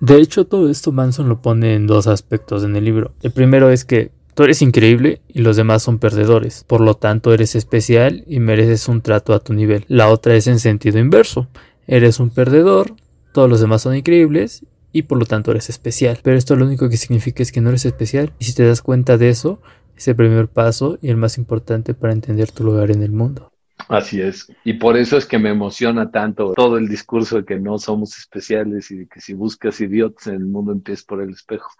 De 0.00 0.18
hecho, 0.18 0.46
todo 0.46 0.68
esto 0.68 0.92
Manson 0.92 1.28
lo 1.28 1.40
pone 1.40 1.74
en 1.74 1.86
dos 1.86 2.06
aspectos 2.06 2.64
en 2.64 2.76
el 2.76 2.84
libro. 2.84 3.14
El 3.22 3.32
primero 3.32 3.70
es 3.70 3.84
que 3.84 4.10
tú 4.34 4.42
eres 4.42 4.60
increíble 4.60 5.22
y 5.28 5.40
los 5.40 5.56
demás 5.56 5.82
son 5.82 5.98
perdedores. 5.98 6.64
Por 6.64 6.80
lo 6.80 6.94
tanto, 6.94 7.32
eres 7.32 7.54
especial 7.54 8.24
y 8.26 8.40
mereces 8.40 8.88
un 8.88 9.00
trato 9.00 9.32
a 9.32 9.40
tu 9.40 9.54
nivel. 9.54 9.84
La 9.88 10.08
otra 10.08 10.34
es 10.34 10.46
en 10.46 10.58
sentido 10.58 10.98
inverso. 10.98 11.48
Eres 11.86 12.20
un 12.20 12.30
perdedor, 12.30 12.94
todos 13.32 13.48
los 13.48 13.60
demás 13.60 13.82
son 13.82 13.96
increíbles 13.96 14.64
y 14.92 15.02
por 15.02 15.18
lo 15.18 15.26
tanto 15.26 15.52
eres 15.52 15.70
especial. 15.70 16.18
Pero 16.22 16.36
esto 16.36 16.56
lo 16.56 16.66
único 16.66 16.88
que 16.88 16.96
significa 16.96 17.42
es 17.42 17.52
que 17.52 17.60
no 17.60 17.70
eres 17.70 17.84
especial. 17.86 18.32
Y 18.38 18.44
si 18.44 18.54
te 18.54 18.66
das 18.66 18.82
cuenta 18.82 19.16
de 19.16 19.28
eso, 19.28 19.60
es 19.96 20.06
el 20.08 20.16
primer 20.16 20.48
paso 20.48 20.98
y 21.00 21.08
el 21.08 21.16
más 21.16 21.38
importante 21.38 21.94
para 21.94 22.12
entender 22.12 22.50
tu 22.50 22.64
lugar 22.64 22.90
en 22.90 23.02
el 23.02 23.12
mundo. 23.12 23.53
Así 23.88 24.20
es. 24.20 24.50
Y 24.64 24.74
por 24.74 24.96
eso 24.96 25.16
es 25.16 25.26
que 25.26 25.38
me 25.38 25.50
emociona 25.50 26.10
tanto 26.10 26.52
todo 26.54 26.78
el 26.78 26.88
discurso 26.88 27.36
de 27.36 27.44
que 27.44 27.58
no 27.58 27.78
somos 27.78 28.16
especiales 28.16 28.90
y 28.90 28.98
de 28.98 29.06
que 29.06 29.20
si 29.20 29.34
buscas 29.34 29.80
idiotas 29.80 30.26
en 30.28 30.34
el 30.34 30.46
mundo 30.46 30.72
empieces 30.72 31.04
por 31.04 31.20
el 31.20 31.30
espejo. 31.30 31.70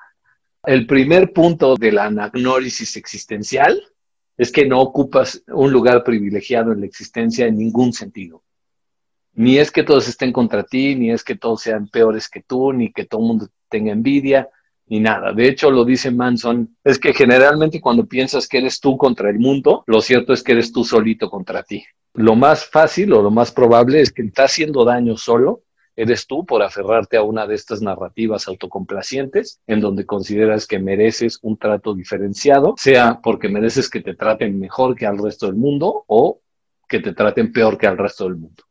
El 0.64 0.86
primer 0.86 1.32
punto 1.32 1.76
de 1.76 1.92
la 1.92 2.06
anagnórisis 2.06 2.96
existencial 2.96 3.82
es 4.36 4.50
que 4.50 4.66
no 4.66 4.80
ocupas 4.80 5.42
un 5.48 5.70
lugar 5.70 6.02
privilegiado 6.04 6.72
en 6.72 6.80
la 6.80 6.86
existencia 6.86 7.46
en 7.46 7.58
ningún 7.58 7.92
sentido. 7.92 8.42
Ni 9.34 9.58
es 9.58 9.70
que 9.70 9.82
todos 9.82 10.08
estén 10.08 10.32
contra 10.32 10.62
ti, 10.62 10.94
ni 10.94 11.10
es 11.10 11.24
que 11.24 11.36
todos 11.36 11.62
sean 11.62 11.88
peores 11.88 12.28
que 12.28 12.42
tú, 12.42 12.72
ni 12.72 12.92
que 12.92 13.04
todo 13.04 13.20
el 13.20 13.26
mundo 13.26 13.48
tenga 13.68 13.92
envidia 13.92 14.48
ni 14.86 15.00
nada. 15.00 15.32
De 15.32 15.48
hecho, 15.48 15.70
lo 15.70 15.84
dice 15.84 16.10
Manson, 16.10 16.76
es 16.84 16.98
que 16.98 17.12
generalmente 17.12 17.80
cuando 17.80 18.06
piensas 18.06 18.48
que 18.48 18.58
eres 18.58 18.80
tú 18.80 18.96
contra 18.96 19.30
el 19.30 19.38
mundo, 19.38 19.84
lo 19.86 20.00
cierto 20.00 20.32
es 20.32 20.42
que 20.42 20.52
eres 20.52 20.72
tú 20.72 20.84
solito 20.84 21.30
contra 21.30 21.62
ti. 21.62 21.84
Lo 22.14 22.36
más 22.36 22.66
fácil 22.66 23.12
o 23.12 23.22
lo 23.22 23.30
más 23.30 23.50
probable 23.50 24.00
es 24.00 24.12
que 24.12 24.22
estás 24.22 24.52
haciendo 24.52 24.84
daño 24.84 25.16
solo, 25.16 25.62
eres 25.96 26.26
tú 26.26 26.44
por 26.44 26.62
aferrarte 26.62 27.16
a 27.16 27.22
una 27.22 27.46
de 27.46 27.54
estas 27.54 27.80
narrativas 27.80 28.48
autocomplacientes 28.48 29.60
en 29.66 29.80
donde 29.80 30.06
consideras 30.06 30.66
que 30.66 30.78
mereces 30.78 31.38
un 31.42 31.56
trato 31.56 31.94
diferenciado, 31.94 32.74
sea 32.76 33.20
porque 33.22 33.48
mereces 33.48 33.88
que 33.88 34.00
te 34.00 34.14
traten 34.14 34.58
mejor 34.58 34.96
que 34.96 35.06
al 35.06 35.18
resto 35.18 35.46
del 35.46 35.54
mundo 35.54 36.04
o 36.06 36.40
que 36.88 37.00
te 37.00 37.12
traten 37.12 37.52
peor 37.52 37.78
que 37.78 37.86
al 37.86 37.96
resto 37.96 38.24
del 38.24 38.36
mundo. 38.36 38.64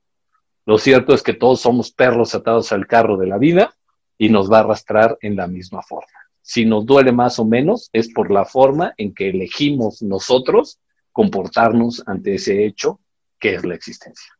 Lo 0.66 0.78
cierto 0.78 1.14
es 1.14 1.24
que 1.24 1.34
todos 1.34 1.62
somos 1.62 1.92
perros 1.92 2.36
atados 2.36 2.72
al 2.72 2.88
carro 2.88 3.18
de 3.18 3.28
la 3.28 3.38
vida 3.38 3.74
y 4.18 4.30
nos 4.30 4.52
va 4.52 4.58
a 4.58 4.62
arrastrar 4.62 5.18
en 5.22 5.36
la 5.36 5.48
misma 5.48 5.82
forma. 5.82 6.08
Si 6.42 6.66
nos 6.66 6.86
duele 6.86 7.12
más 7.12 7.40
o 7.40 7.46
menos, 7.46 7.90
es 7.94 8.12
por 8.14 8.32
la 8.32 8.46
forma 8.46 8.94
en 8.98 9.14
que 9.14 9.30
elegimos 9.30 10.02
nosotros 10.02 10.80
comportarnos 11.12 12.04
ante 12.06 12.36
ese 12.36 12.66
hecho 12.66 13.00
que 13.40 13.56
es 13.56 13.66
la 13.66 13.76
existencia. 13.76 14.34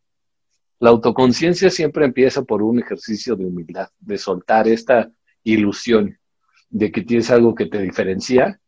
La 0.80 0.90
autoconciencia 0.90 1.70
siempre 1.70 2.06
empieza 2.06 2.44
por 2.44 2.62
un 2.62 2.80
ejercicio 2.80 3.36
de 3.36 3.46
humildad, 3.46 3.90
de 4.00 4.18
soltar 4.18 4.68
esta 4.68 5.10
ilusión 5.44 6.18
de 6.70 6.92
que 6.92 7.04
tienes 7.04 7.30
algo 7.32 7.56
que 7.56 7.68
te 7.68 7.82
diferencia 7.82 8.60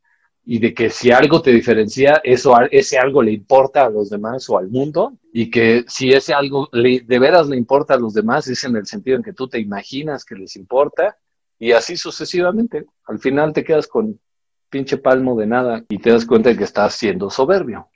y 0.45 0.59
de 0.59 0.73
que 0.73 0.91
si 0.91 1.11
algo 1.11 1.41
te 1.41 1.51
diferencia, 1.51 2.21
eso, 2.23 2.55
ese 2.69 2.99
algo 2.99 3.23
le 3.23 3.31
importa 3.31 3.85
a 3.85 3.89
los 3.89 4.11
demás 4.11 4.47
o 4.49 4.59
al 4.59 4.69
mundo, 4.69 5.13
y 5.33 5.49
que 5.49 5.83
si 5.87 6.11
ese 6.11 6.33
algo 6.33 6.69
de 6.71 7.19
veras 7.19 7.47
le 7.47 7.57
importa 7.57 7.95
a 7.95 7.99
los 7.99 8.13
demás, 8.13 8.47
es 8.47 8.63
en 8.63 8.75
el 8.75 8.85
sentido 8.85 9.17
en 9.17 9.23
que 9.23 9.33
tú 9.33 9.47
te 9.47 9.59
imaginas 9.59 10.23
que 10.23 10.35
les 10.35 10.55
importa, 10.55 11.17
y 11.57 11.71
así 11.71 11.97
sucesivamente. 11.97 12.85
Al 13.07 13.17
final 13.17 13.53
te 13.53 13.63
quedas 13.63 13.87
con 13.87 14.19
pinche 14.69 14.97
palmo 14.97 15.35
de 15.35 15.47
nada 15.47 15.83
y 15.89 15.97
te 15.97 16.11
das 16.11 16.25
cuenta 16.25 16.49
de 16.49 16.57
que 16.57 16.63
estás 16.65 16.93
siendo 16.93 17.29
soberbio. 17.29 17.87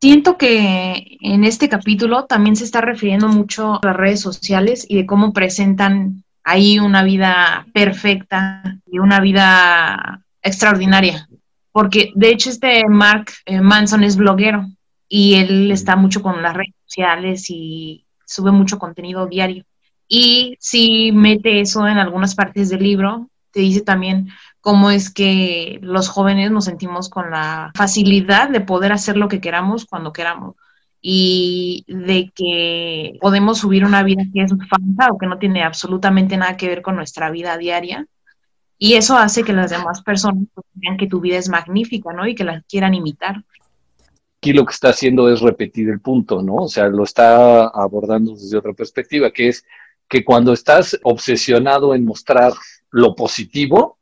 Siento 0.00 0.36
que 0.36 1.18
en 1.20 1.44
este 1.44 1.68
capítulo 1.68 2.26
también 2.26 2.56
se 2.56 2.64
está 2.64 2.80
refiriendo 2.80 3.28
mucho 3.28 3.74
a 3.74 3.80
las 3.82 3.96
redes 3.96 4.20
sociales 4.20 4.84
y 4.88 4.96
de 4.96 5.06
cómo 5.06 5.32
presentan 5.32 6.24
ahí 6.42 6.78
una 6.78 7.04
vida 7.04 7.66
perfecta 7.72 8.78
y 8.86 8.98
una 8.98 9.20
vida 9.20 10.24
extraordinaria 10.42 11.28
porque 11.72 12.12
de 12.14 12.30
hecho 12.30 12.50
este 12.50 12.86
Mark 12.88 13.26
eh, 13.46 13.60
Manson 13.60 14.04
es 14.04 14.16
bloguero 14.16 14.66
y 15.08 15.34
él 15.34 15.70
está 15.70 15.96
mucho 15.96 16.22
con 16.22 16.42
las 16.42 16.54
redes 16.54 16.74
sociales 16.86 17.46
y 17.50 18.06
sube 18.24 18.52
mucho 18.52 18.78
contenido 18.78 19.26
diario. 19.26 19.64
Y 20.08 20.56
si 20.60 21.12
mete 21.12 21.60
eso 21.60 21.86
en 21.86 21.98
algunas 21.98 22.34
partes 22.34 22.68
del 22.68 22.82
libro, 22.82 23.28
te 23.52 23.60
dice 23.60 23.82
también 23.82 24.28
cómo 24.60 24.90
es 24.90 25.12
que 25.12 25.78
los 25.82 26.08
jóvenes 26.08 26.50
nos 26.50 26.66
sentimos 26.66 27.08
con 27.08 27.30
la 27.30 27.72
facilidad 27.74 28.48
de 28.48 28.60
poder 28.60 28.92
hacer 28.92 29.16
lo 29.16 29.28
que 29.28 29.40
queramos 29.40 29.86
cuando 29.86 30.12
queramos 30.12 30.56
y 31.00 31.84
de 31.88 32.30
que 32.34 33.18
podemos 33.20 33.58
subir 33.58 33.84
una 33.84 34.02
vida 34.02 34.22
que 34.32 34.42
es 34.42 34.52
falsa 34.68 35.10
o 35.10 35.18
que 35.18 35.26
no 35.26 35.38
tiene 35.38 35.62
absolutamente 35.62 36.36
nada 36.36 36.56
que 36.56 36.68
ver 36.68 36.82
con 36.82 36.96
nuestra 36.96 37.30
vida 37.30 37.56
diaria 37.56 38.06
y 38.82 38.94
eso 38.94 39.14
hace 39.14 39.44
que 39.44 39.52
las 39.52 39.70
demás 39.70 40.00
personas 40.00 40.42
pues, 40.54 40.66
vean 40.72 40.96
que 40.96 41.06
tu 41.06 41.20
vida 41.20 41.36
es 41.36 41.50
magnífica, 41.50 42.14
¿no? 42.14 42.26
Y 42.26 42.34
que 42.34 42.44
la 42.44 42.62
quieran 42.62 42.94
imitar. 42.94 43.44
Aquí 44.38 44.54
lo 44.54 44.64
que 44.64 44.72
está 44.72 44.88
haciendo 44.88 45.28
es 45.30 45.42
repetir 45.42 45.90
el 45.90 46.00
punto, 46.00 46.40
¿no? 46.40 46.54
O 46.54 46.68
sea, 46.68 46.88
lo 46.88 47.04
está 47.04 47.66
abordando 47.66 48.32
desde 48.32 48.56
otra 48.56 48.72
perspectiva, 48.72 49.30
que 49.32 49.48
es 49.48 49.66
que 50.08 50.24
cuando 50.24 50.54
estás 50.54 50.98
obsesionado 51.02 51.94
en 51.94 52.06
mostrar 52.06 52.54
lo 52.90 53.14
positivo, 53.14 53.98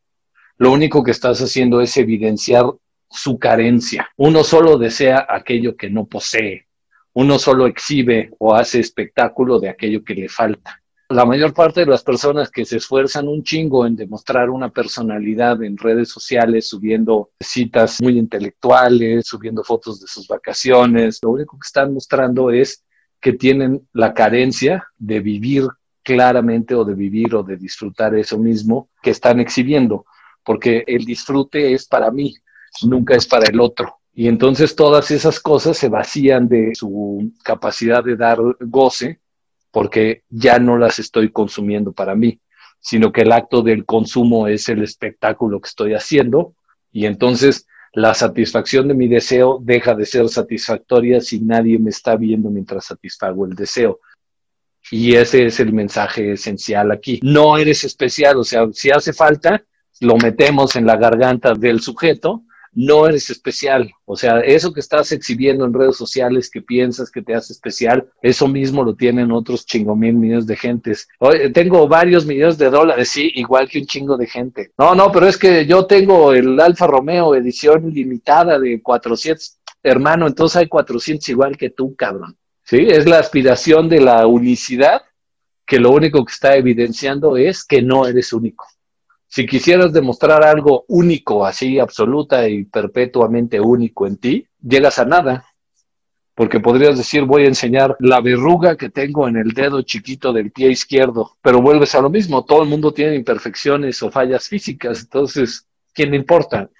lo 0.59 0.71
único 0.71 1.03
que 1.03 1.11
estás 1.11 1.41
haciendo 1.41 1.81
es 1.81 1.97
evidenciar 1.97 2.67
su 3.11 3.37
carencia. 3.37 4.09
Uno 4.17 4.45
solo 4.45 4.79
desea 4.79 5.27
aquello 5.29 5.77
que 5.77 5.91
no 5.91 6.07
posee. 6.07 6.69
Uno 7.15 7.41
solo 7.41 7.67
exhibe 7.67 8.31
o 8.39 8.55
hace 8.55 8.79
espectáculo 8.79 9.59
de 9.59 9.71
aquello 9.71 10.05
que 10.05 10.15
le 10.15 10.29
falta. 10.29 10.81
La 11.11 11.25
mayor 11.25 11.55
parte 11.55 11.81
de 11.81 11.87
las 11.87 12.03
personas 12.05 12.51
que 12.51 12.67
se 12.67 12.77
esfuerzan 12.77 13.29
un 13.29 13.43
chingo 13.43 13.87
en 13.87 13.97
demostrar 13.97 14.51
una 14.51 14.69
personalidad 14.69 15.63
en 15.63 15.79
redes 15.79 16.11
sociales, 16.11 16.69
subiendo 16.69 17.31
citas 17.41 17.97
muy 18.03 18.19
intelectuales, 18.19 19.27
subiendo 19.27 19.65
fotos 19.65 20.01
de 20.01 20.07
sus 20.07 20.29
vacaciones, 20.29 21.19
lo 21.23 21.31
único 21.31 21.57
que 21.59 21.67
están 21.67 21.95
mostrando 21.95 22.51
es 22.51 22.85
que 23.23 23.33
tienen 23.33 23.89
la 23.95 24.13
carencia 24.13 24.87
de 24.99 25.21
vivir 25.21 25.67
claramente 26.03 26.75
o 26.75 26.85
de 26.85 26.95
vivir 26.95 27.35
o 27.35 27.43
de 27.43 27.57
disfrutar 27.57 28.15
eso 28.15 28.37
mismo 28.37 28.91
que 29.03 29.11
están 29.11 29.41
exhibiendo, 29.41 30.05
porque 30.45 30.85
el 30.87 31.07
disfrute 31.07 31.73
es 31.73 31.87
para 31.87 32.11
mí, 32.11 32.37
nunca 32.83 33.17
es 33.17 33.27
para 33.27 33.49
el 33.49 33.59
otro. 33.61 33.95
Y 34.13 34.29
entonces 34.29 34.77
todas 34.77 35.11
esas 35.11 35.41
cosas 35.41 35.79
se 35.79 35.89
vacían 35.89 36.49
de 36.49 36.75
su 36.75 37.33
capacidad 37.43 38.05
de 38.05 38.15
dar 38.15 38.39
goce 38.61 39.21
porque 39.71 40.23
ya 40.29 40.59
no 40.59 40.79
las 40.79 40.99
estoy 40.99 41.31
consumiendo 41.31 41.93
para 41.93 42.15
mí, 42.15 42.41
sino 42.81 43.13
que 43.13 43.23
el 43.23 43.33
acto 43.33 43.63
del 43.63 43.85
consumo 43.85 44.49
es 44.49 44.69
el 44.69 44.83
espectáculo 44.83 45.61
que 45.61 45.69
estoy 45.69 45.95
haciendo 45.95 46.55
y 46.93 47.07
entonces 47.07 47.67
la 47.93 48.15
satisfacción 48.15 48.89
de 48.89 48.95
mi 48.95 49.09
deseo 49.09 49.59
deja 49.63 49.95
de 49.95 50.07
ser 50.07 50.29
satisfactoria 50.29 51.21
si 51.21 51.41
nadie 51.41 51.79
me 51.79 51.91
está 51.91 52.17
viendo 52.17 52.51
mientras 52.51 52.87
satisfago 52.87 53.47
el 53.47 53.55
deseo. 53.55 54.01
Y 54.91 55.15
ese 55.15 55.47
es 55.47 55.61
el 55.61 55.73
mensaje 55.73 56.33
esencial 56.33 56.93
aquí. 56.93 57.21
No 57.23 57.59
eres 57.59 57.85
especial, 57.85 58.37
o 58.39 58.45
sea, 58.45 58.67
si 58.73 58.91
hace 58.91 59.13
falta, 59.13 59.65
lo 60.01 60.17
metemos 60.17 60.77
en 60.77 60.87
la 60.87 60.97
garganta 60.97 61.55
del 61.55 61.81
sujeto 61.81 62.45
no 62.81 63.09
eres 63.09 63.29
especial. 63.29 63.91
O 64.05 64.15
sea, 64.15 64.39
eso 64.39 64.73
que 64.73 64.79
estás 64.79 65.11
exhibiendo 65.11 65.65
en 65.65 65.75
redes 65.75 65.97
sociales 65.97 66.49
que 66.49 66.63
piensas 66.63 67.11
que 67.11 67.23
te 67.23 67.35
hace 67.35 67.53
especial, 67.53 68.09
eso 68.23 68.47
mismo 68.47 68.85
lo 68.85 68.95
tienen 68.95 69.33
otros 69.33 69.67
chingo 69.67 69.97
mil 69.97 70.15
millones 70.15 70.47
de 70.47 70.55
gentes. 70.55 71.09
Tengo 71.53 71.89
varios 71.89 72.25
millones 72.25 72.57
de 72.57 72.71
dólares, 72.71 73.09
sí, 73.09 73.33
igual 73.35 73.69
que 73.69 73.81
un 73.81 73.87
chingo 73.87 74.17
de 74.17 74.29
gente. 74.29 74.71
No, 74.79 74.95
no, 74.95 75.11
pero 75.11 75.27
es 75.27 75.37
que 75.37 75.67
yo 75.67 75.87
tengo 75.87 76.33
el 76.33 76.61
Alfa 76.61 76.87
Romeo 76.87 77.35
edición 77.35 77.91
limitada 77.93 78.61
de 78.61 78.81
400. 78.81 79.59
Hermano, 79.83 80.29
entonces 80.29 80.59
hay 80.59 80.69
400 80.69 81.29
igual 81.31 81.57
que 81.57 81.71
tú, 81.71 81.97
cabrón. 81.97 82.37
Sí, 82.63 82.87
es 82.89 83.09
la 83.09 83.19
aspiración 83.19 83.89
de 83.89 84.01
la 84.03 84.25
unicidad 84.29 85.03
que 85.67 85.81
lo 85.81 85.91
único 85.91 86.25
que 86.25 86.33
está 86.33 86.55
evidenciando 86.55 87.37
es 87.37 87.65
que 87.65 87.83
no 87.83 88.07
eres 88.07 88.33
único. 88.33 88.67
Si 89.29 89.47
quisieras 89.47 89.93
demostrar 89.93 90.43
algo 90.43 90.87
único, 90.89 91.45
así 91.45 91.79
absoluta 91.79 92.49
y 92.49 92.65
perpetuamente 92.65 93.61
único 93.61 94.07
en 94.07 94.17
ti, 94.17 94.47
llegas 94.61 94.99
a 94.99 95.05
nada. 95.05 95.45
Porque 96.35 96.61
podrías 96.61 96.97
decir, 96.97 97.25
voy 97.25 97.43
a 97.43 97.49
enseñar 97.49 97.95
la 97.99 98.21
verruga 98.21 98.77
que 98.77 98.89
tengo 98.89 99.29
en 99.29 99.37
el 99.37 99.51
dedo 99.51 99.83
chiquito 99.83 100.33
del 100.33 100.51
pie 100.51 100.71
izquierdo, 100.71 101.37
pero 101.43 101.61
vuelves 101.61 101.95
a 101.95 102.01
lo 102.01 102.09
mismo, 102.09 102.45
todo 102.45 102.63
el 102.63 102.69
mundo 102.69 102.93
tiene 102.93 103.17
imperfecciones 103.17 104.03
o 104.03 104.11
fallas 104.11 104.49
físicas, 104.49 105.01
entonces, 105.01 105.67
¿quién 105.93 106.15
importa? 106.15 106.71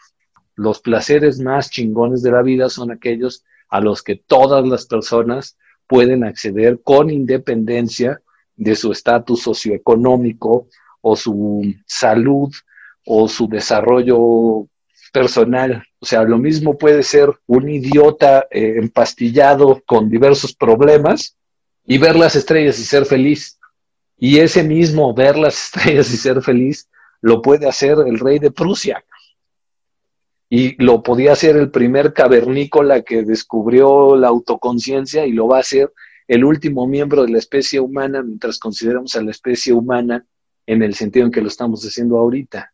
Los 0.55 0.81
placeres 0.81 1.41
más 1.41 1.71
chingones 1.71 2.23
de 2.23 2.31
la 2.31 2.43
vida 2.43 2.71
son 2.71 2.93
aquellos 2.93 3.45
a 3.69 3.81
los 3.81 4.03
que 4.03 4.17
todas 4.17 4.67
las 4.67 4.87
personas 4.87 5.59
pueden 5.87 6.25
acceder 6.25 6.81
con 6.83 7.11
independencia 7.11 8.23
de 8.57 8.75
su 8.75 8.93
estatus 8.93 9.43
socioeconómico, 9.43 10.69
o 11.09 11.17
su 11.17 11.75
salud 11.87 12.53
o 13.05 13.29
su 13.29 13.49
desarrollo 13.49 14.69
personal. 15.13 15.83
O 15.99 16.07
sea, 16.07 16.23
lo 16.23 16.39
mismo 16.39 16.77
puede 16.77 17.03
ser 17.03 17.31
un 17.47 17.69
idiota 17.69 18.47
eh, 18.51 18.75
empastillado 18.77 19.83
con 19.87 20.11
diversos 20.11 20.55
problemas 20.55 21.37
y 21.87 21.99
ver 21.99 22.17
las 22.17 22.37
estrellas 22.37 22.79
y 22.79 22.85
ser 22.85 23.07
feliz. 23.07 23.59
Y 24.19 24.39
ese 24.39 24.63
mismo 24.63 25.15
ver 25.15 25.37
las 25.39 25.65
estrellas 25.65 26.13
y 26.13 26.17
ser 26.17 26.43
feliz 26.43 26.89
lo 27.21 27.43
puede 27.43 27.67
hacer 27.67 27.97
el 28.07 28.19
rey 28.19 28.39
de 28.39 28.51
Prusia. 28.51 29.05
Y 30.51 30.83
lo 30.83 31.03
podía 31.03 31.33
hacer 31.33 31.57
el 31.57 31.71
primer 31.71 32.13
cavernícola 32.13 33.03
que 33.03 33.23
descubrió 33.23 34.17
la 34.17 34.29
autoconciencia 34.29 35.27
y 35.27 35.33
lo 35.33 35.47
va 35.47 35.59
a 35.59 35.61
hacer 35.61 35.93
el 36.27 36.45
último 36.45 36.87
miembro 36.87 37.25
de 37.25 37.33
la 37.33 37.39
especie 37.39 37.81
humana 37.81 38.23
mientras 38.23 38.59
consideramos 38.59 39.15
a 39.15 39.23
la 39.23 39.31
especie 39.31 39.73
humana 39.73 40.27
en 40.69 40.83
el 40.83 40.95
sentido 40.95 41.25
en 41.25 41.33
que 41.33 41.41
lo 41.41 41.49
estamos 41.49 41.83
haciendo 41.83 42.19
ahorita. 42.19 42.71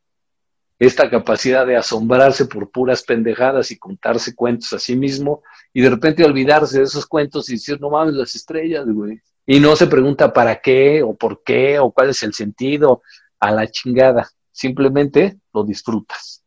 Esta 0.81 1.09
capacidad 1.09 1.65
de 1.65 1.77
asombrarse 1.77 2.47
por 2.47 2.69
puras 2.73 3.05
pendejadas 3.05 3.71
y 3.71 3.79
contarse 3.79 4.35
cuentos 4.35 4.73
a 4.73 4.81
sí 4.81 4.97
mismo 4.97 5.45
y 5.73 5.81
de 5.81 5.91
repente 5.91 6.25
olvidarse 6.25 6.79
de 6.79 6.85
esos 6.85 7.07
cuentos 7.07 7.49
y 7.49 7.53
decir, 7.53 7.81
no 7.81 7.91
mames, 7.91 8.15
las 8.15 8.35
estrellas, 8.35 8.85
güey. 8.85 9.21
Y 9.47 9.61
no 9.61 9.77
se 9.77 9.87
pregunta 9.87 10.33
para 10.33 10.61
qué 10.61 11.05
o 11.05 11.15
por 11.15 11.45
qué 11.45 11.79
o 11.79 11.93
cuál 11.93 12.11
es 12.11 12.21
el 12.25 12.35
sentido 12.35 13.03
a 13.39 13.53
la 13.53 13.69
chingada. 13.69 14.29
Simplemente 14.51 15.39
lo 15.53 15.63
disfrutas. 15.63 16.43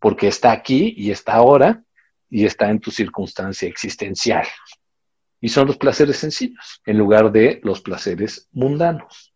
Porque 0.00 0.26
está 0.26 0.50
aquí 0.50 0.92
y 0.96 1.12
está 1.12 1.34
ahora 1.34 1.84
y 2.28 2.46
está 2.46 2.68
en 2.68 2.80
tu 2.80 2.90
circunstancia 2.90 3.68
existencial. 3.68 4.46
Y 5.40 5.50
son 5.50 5.68
los 5.68 5.76
placeres 5.76 6.16
sencillos 6.16 6.82
en 6.84 6.98
lugar 6.98 7.30
de 7.30 7.60
los 7.62 7.80
placeres 7.80 8.48
mundanos. 8.50 9.33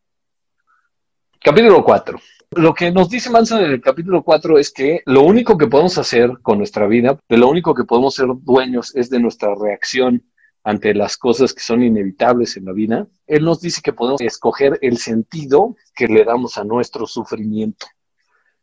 Capítulo 1.41 1.85
4. 1.85 2.19
Lo 2.57 2.75
que 2.75 2.91
nos 2.91 3.09
dice 3.09 3.31
Manson 3.31 3.63
en 3.63 3.71
el 3.71 3.81
capítulo 3.81 4.25
4 4.25 4.59
es 4.59 4.73
que 4.73 5.03
lo 5.07 5.23
único 5.23 5.57
que 5.57 5.69
podemos 5.69 5.97
hacer 5.97 6.33
con 6.43 6.59
nuestra 6.59 6.89
vida, 6.89 7.17
de 7.29 7.39
lo 7.39 7.49
único 7.49 7.75
que 7.75 7.85
podemos 7.85 8.17
ser 8.17 8.27
dueños 8.41 8.95
es 8.97 9.09
de 9.09 9.21
nuestra 9.21 9.55
reacción 9.55 10.25
ante 10.65 10.95
las 10.95 11.17
cosas 11.17 11.55
que 11.55 11.61
son 11.61 11.85
inevitables 11.85 12.57
en 12.57 12.65
la 12.65 12.73
vida. 12.73 13.07
Él 13.29 13.45
nos 13.45 13.61
dice 13.61 13.83
que 13.83 13.93
podemos 13.93 14.21
escoger 14.21 14.81
el 14.83 14.99
sentido 14.99 15.77
que 15.95 16.09
le 16.09 16.25
damos 16.25 16.59
a 16.59 16.65
nuestro 16.65 17.07
sufrimiento. 17.07 17.87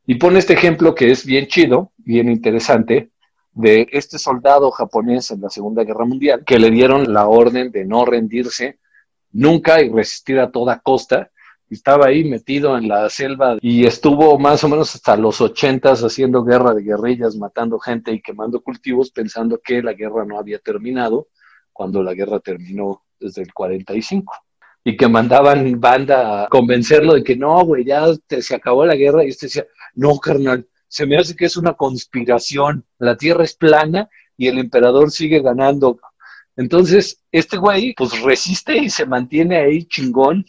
Y 0.06 0.16
pone 0.16 0.40
este 0.40 0.54
ejemplo 0.54 0.94
que 0.94 1.12
es 1.12 1.26
bien 1.26 1.48
chido, 1.48 1.94
bien 1.98 2.30
interesante, 2.30 3.10
de 3.54 3.88
este 3.94 4.20
soldado 4.20 4.70
japonés 4.72 5.32
en 5.32 5.40
la 5.40 5.50
Segunda 5.50 5.86
Guerra 5.86 6.04
Mundial, 6.04 6.44
que 6.46 6.60
le 6.60 6.72
dieron 6.72 7.14
la 7.14 7.28
orden 7.28 7.72
de 7.72 7.86
no 7.86 8.04
rendirse 8.04 8.80
nunca 9.32 9.82
y 9.82 9.90
resistir 9.90 10.40
a 10.40 10.52
toda 10.52 10.80
costa 10.80 11.32
estaba 11.70 12.08
ahí 12.08 12.24
metido 12.24 12.78
en 12.78 12.88
la 12.88 13.10
selva 13.10 13.58
y 13.62 13.86
estuvo 13.86 14.38
más 14.38 14.64
o 14.64 14.70
menos 14.70 14.94
hasta 14.96 15.16
los 15.18 15.42
ochentas 15.42 16.02
haciendo 16.02 16.44
guerra 16.44 16.74
de 16.74 16.84
guerrillas, 16.84 17.36
matando 17.36 17.80
gente 17.80 18.12
y 18.12 18.22
quemando 18.22 18.62
cultivos, 18.62 19.12
pensando 19.12 19.60
que 19.64 19.82
la 19.82 19.94
guerra 19.94 20.26
no 20.26 20.38
había 20.38 20.60
terminado, 20.60 21.28
cuando 21.74 22.04
la 22.04 22.14
guerra 22.14 22.40
terminó 22.40 23.04
desde 23.20 23.42
el 23.42 23.54
45. 23.54 24.34
Y 24.84 24.96
que 24.96 25.08
mandaban 25.08 25.80
banda 25.80 26.44
a 26.44 26.48
convencerlo 26.48 27.16
de 27.16 27.24
que 27.24 27.36
no, 27.36 27.66
güey, 27.66 27.84
ya 27.84 28.06
se 28.30 28.56
acabó 28.56 28.86
la 28.86 28.96
guerra. 28.96 29.26
Y 29.26 29.30
este 29.30 29.48
decía, 29.48 29.66
no, 29.96 30.20
carnal, 30.20 30.68
se 30.88 31.08
me 31.08 31.18
hace 31.18 31.36
que 31.36 31.46
es 31.46 31.58
una 31.58 31.74
conspiración. 31.74 32.86
La 33.00 33.18
tierra 33.18 33.44
es 33.44 33.56
plana 33.56 34.08
y 34.38 34.48
el 34.48 34.60
emperador 34.60 35.10
sigue 35.10 35.42
ganando. 35.42 36.00
Entonces, 36.56 37.24
este 37.32 37.58
güey, 37.58 37.96
pues 37.98 38.22
resiste 38.22 38.78
y 38.78 38.90
se 38.92 39.08
mantiene 39.08 39.58
ahí 39.58 39.86
chingón 39.86 40.46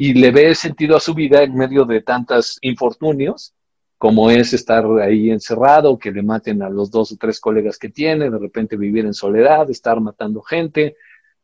y 0.00 0.14
le 0.14 0.30
ve 0.30 0.54
sentido 0.54 0.96
a 0.96 1.00
su 1.00 1.12
vida 1.12 1.42
en 1.42 1.56
medio 1.56 1.84
de 1.84 2.02
tantos 2.02 2.58
infortunios, 2.62 3.52
como 3.98 4.30
es 4.30 4.52
estar 4.52 4.86
ahí 5.00 5.28
encerrado, 5.28 5.98
que 5.98 6.12
le 6.12 6.22
maten 6.22 6.62
a 6.62 6.70
los 6.70 6.88
dos 6.88 7.10
o 7.10 7.16
tres 7.16 7.40
colegas 7.40 7.78
que 7.78 7.88
tiene, 7.88 8.30
de 8.30 8.38
repente 8.38 8.76
vivir 8.76 9.06
en 9.06 9.12
soledad, 9.12 9.68
estar 9.68 10.00
matando 10.00 10.40
gente, 10.40 10.94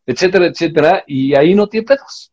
etcétera, 0.07 0.47
etcétera, 0.47 1.03
y 1.05 1.35
ahí 1.35 1.53
no 1.57 1.67
tiene 1.67 1.85
pedos. 1.85 2.31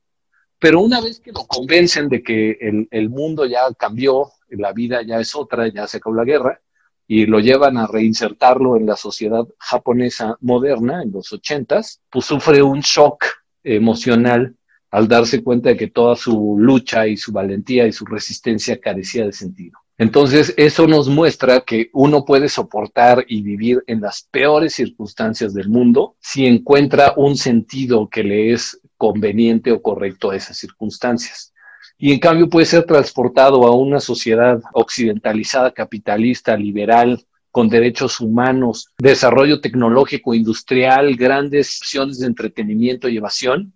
Pero 0.59 0.81
una 0.81 1.01
vez 1.01 1.19
que 1.19 1.31
lo 1.31 1.43
convencen 1.47 2.07
de 2.07 2.21
que 2.21 2.51
el, 2.61 2.87
el 2.91 3.09
mundo 3.09 3.47
ya 3.47 3.61
cambió, 3.75 4.29
la 4.49 4.73
vida 4.73 5.01
ya 5.01 5.19
es 5.19 5.35
otra, 5.35 5.69
ya 5.69 5.87
se 5.87 5.97
acabó 5.97 6.17
la 6.17 6.23
guerra, 6.23 6.61
y 7.07 7.25
lo 7.25 7.39
llevan 7.39 7.79
a 7.79 7.87
reinsertarlo 7.87 8.77
en 8.77 8.85
la 8.85 8.95
sociedad 8.95 9.47
japonesa 9.57 10.37
moderna 10.39 11.01
en 11.01 11.13
los 11.13 11.33
ochentas, 11.33 11.99
pues 12.11 12.25
sufre 12.25 12.61
un 12.61 12.81
shock 12.81 13.25
emocional 13.63 14.55
al 14.91 15.07
darse 15.07 15.41
cuenta 15.41 15.69
de 15.69 15.77
que 15.77 15.87
toda 15.87 16.15
su 16.15 16.57
lucha 16.59 17.07
y 17.07 17.17
su 17.17 17.31
valentía 17.31 17.87
y 17.87 17.93
su 17.93 18.05
resistencia 18.05 18.79
carecía 18.79 19.25
de 19.25 19.31
sentido. 19.31 19.79
Entonces, 19.97 20.53
eso 20.57 20.87
nos 20.87 21.07
muestra 21.07 21.61
que 21.61 21.89
uno 21.93 22.25
puede 22.25 22.49
soportar 22.49 23.23
y 23.27 23.41
vivir 23.41 23.83
en 23.87 24.01
las 24.01 24.27
peores 24.31 24.73
circunstancias 24.73 25.53
del 25.53 25.69
mundo 25.69 26.15
si 26.19 26.45
encuentra 26.45 27.13
un 27.15 27.37
sentido 27.37 28.09
que 28.09 28.23
le 28.23 28.51
es 28.51 28.81
conveniente 28.97 29.71
o 29.71 29.81
correcto 29.81 30.31
a 30.31 30.35
esas 30.35 30.57
circunstancias. 30.57 31.53
Y 31.97 32.11
en 32.11 32.19
cambio 32.19 32.49
puede 32.49 32.65
ser 32.65 32.83
transportado 32.85 33.65
a 33.67 33.75
una 33.75 33.99
sociedad 33.99 34.59
occidentalizada, 34.73 35.71
capitalista, 35.71 36.57
liberal, 36.57 37.23
con 37.51 37.69
derechos 37.69 38.19
humanos, 38.19 38.87
desarrollo 38.97 39.61
tecnológico, 39.61 40.33
industrial, 40.33 41.15
grandes 41.15 41.77
opciones 41.81 42.19
de 42.19 42.27
entretenimiento 42.27 43.07
y 43.07 43.17
evasión, 43.17 43.73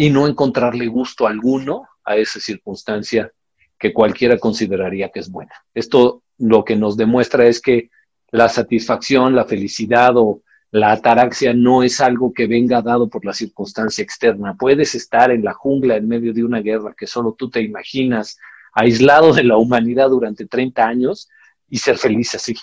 y 0.00 0.10
no 0.10 0.28
encontrarle 0.28 0.86
gusto 0.86 1.26
alguno 1.26 1.88
a 2.04 2.14
esa 2.14 2.38
circunstancia 2.38 3.32
que 3.76 3.92
cualquiera 3.92 4.38
consideraría 4.38 5.08
que 5.08 5.18
es 5.18 5.28
buena. 5.28 5.50
Esto 5.74 6.22
lo 6.38 6.64
que 6.64 6.76
nos 6.76 6.96
demuestra 6.96 7.48
es 7.48 7.60
que 7.60 7.90
la 8.30 8.48
satisfacción, 8.48 9.34
la 9.34 9.44
felicidad 9.44 10.12
o 10.16 10.42
La 10.70 10.92
ataraxia 10.92 11.52
no 11.52 11.82
es 11.82 12.00
algo 12.00 12.32
que 12.32 12.46
venga 12.46 12.80
dado 12.80 13.08
por 13.08 13.24
la 13.24 13.32
circunstancia 13.32 14.04
externa. 14.04 14.54
Puedes 14.54 14.94
estar 14.94 15.32
en 15.32 15.42
la 15.42 15.54
jungla 15.54 15.96
en 15.96 16.06
medio 16.06 16.32
de 16.32 16.44
una 16.44 16.60
guerra 16.60 16.94
que 16.96 17.08
solo 17.08 17.32
tú 17.32 17.50
te 17.50 17.60
imaginas, 17.62 18.38
aislado 18.74 19.32
de 19.32 19.42
la 19.42 19.56
humanidad 19.56 20.10
durante 20.10 20.46
30 20.46 20.86
años 20.86 21.28
y 21.68 21.78
ser 21.78 21.96
feliz 21.96 22.36
así, 22.36 22.54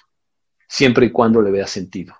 siempre 0.70 1.08
y 1.08 1.12
cuando 1.12 1.42
le 1.42 1.52
veas 1.52 1.72
sentido. 1.72 2.16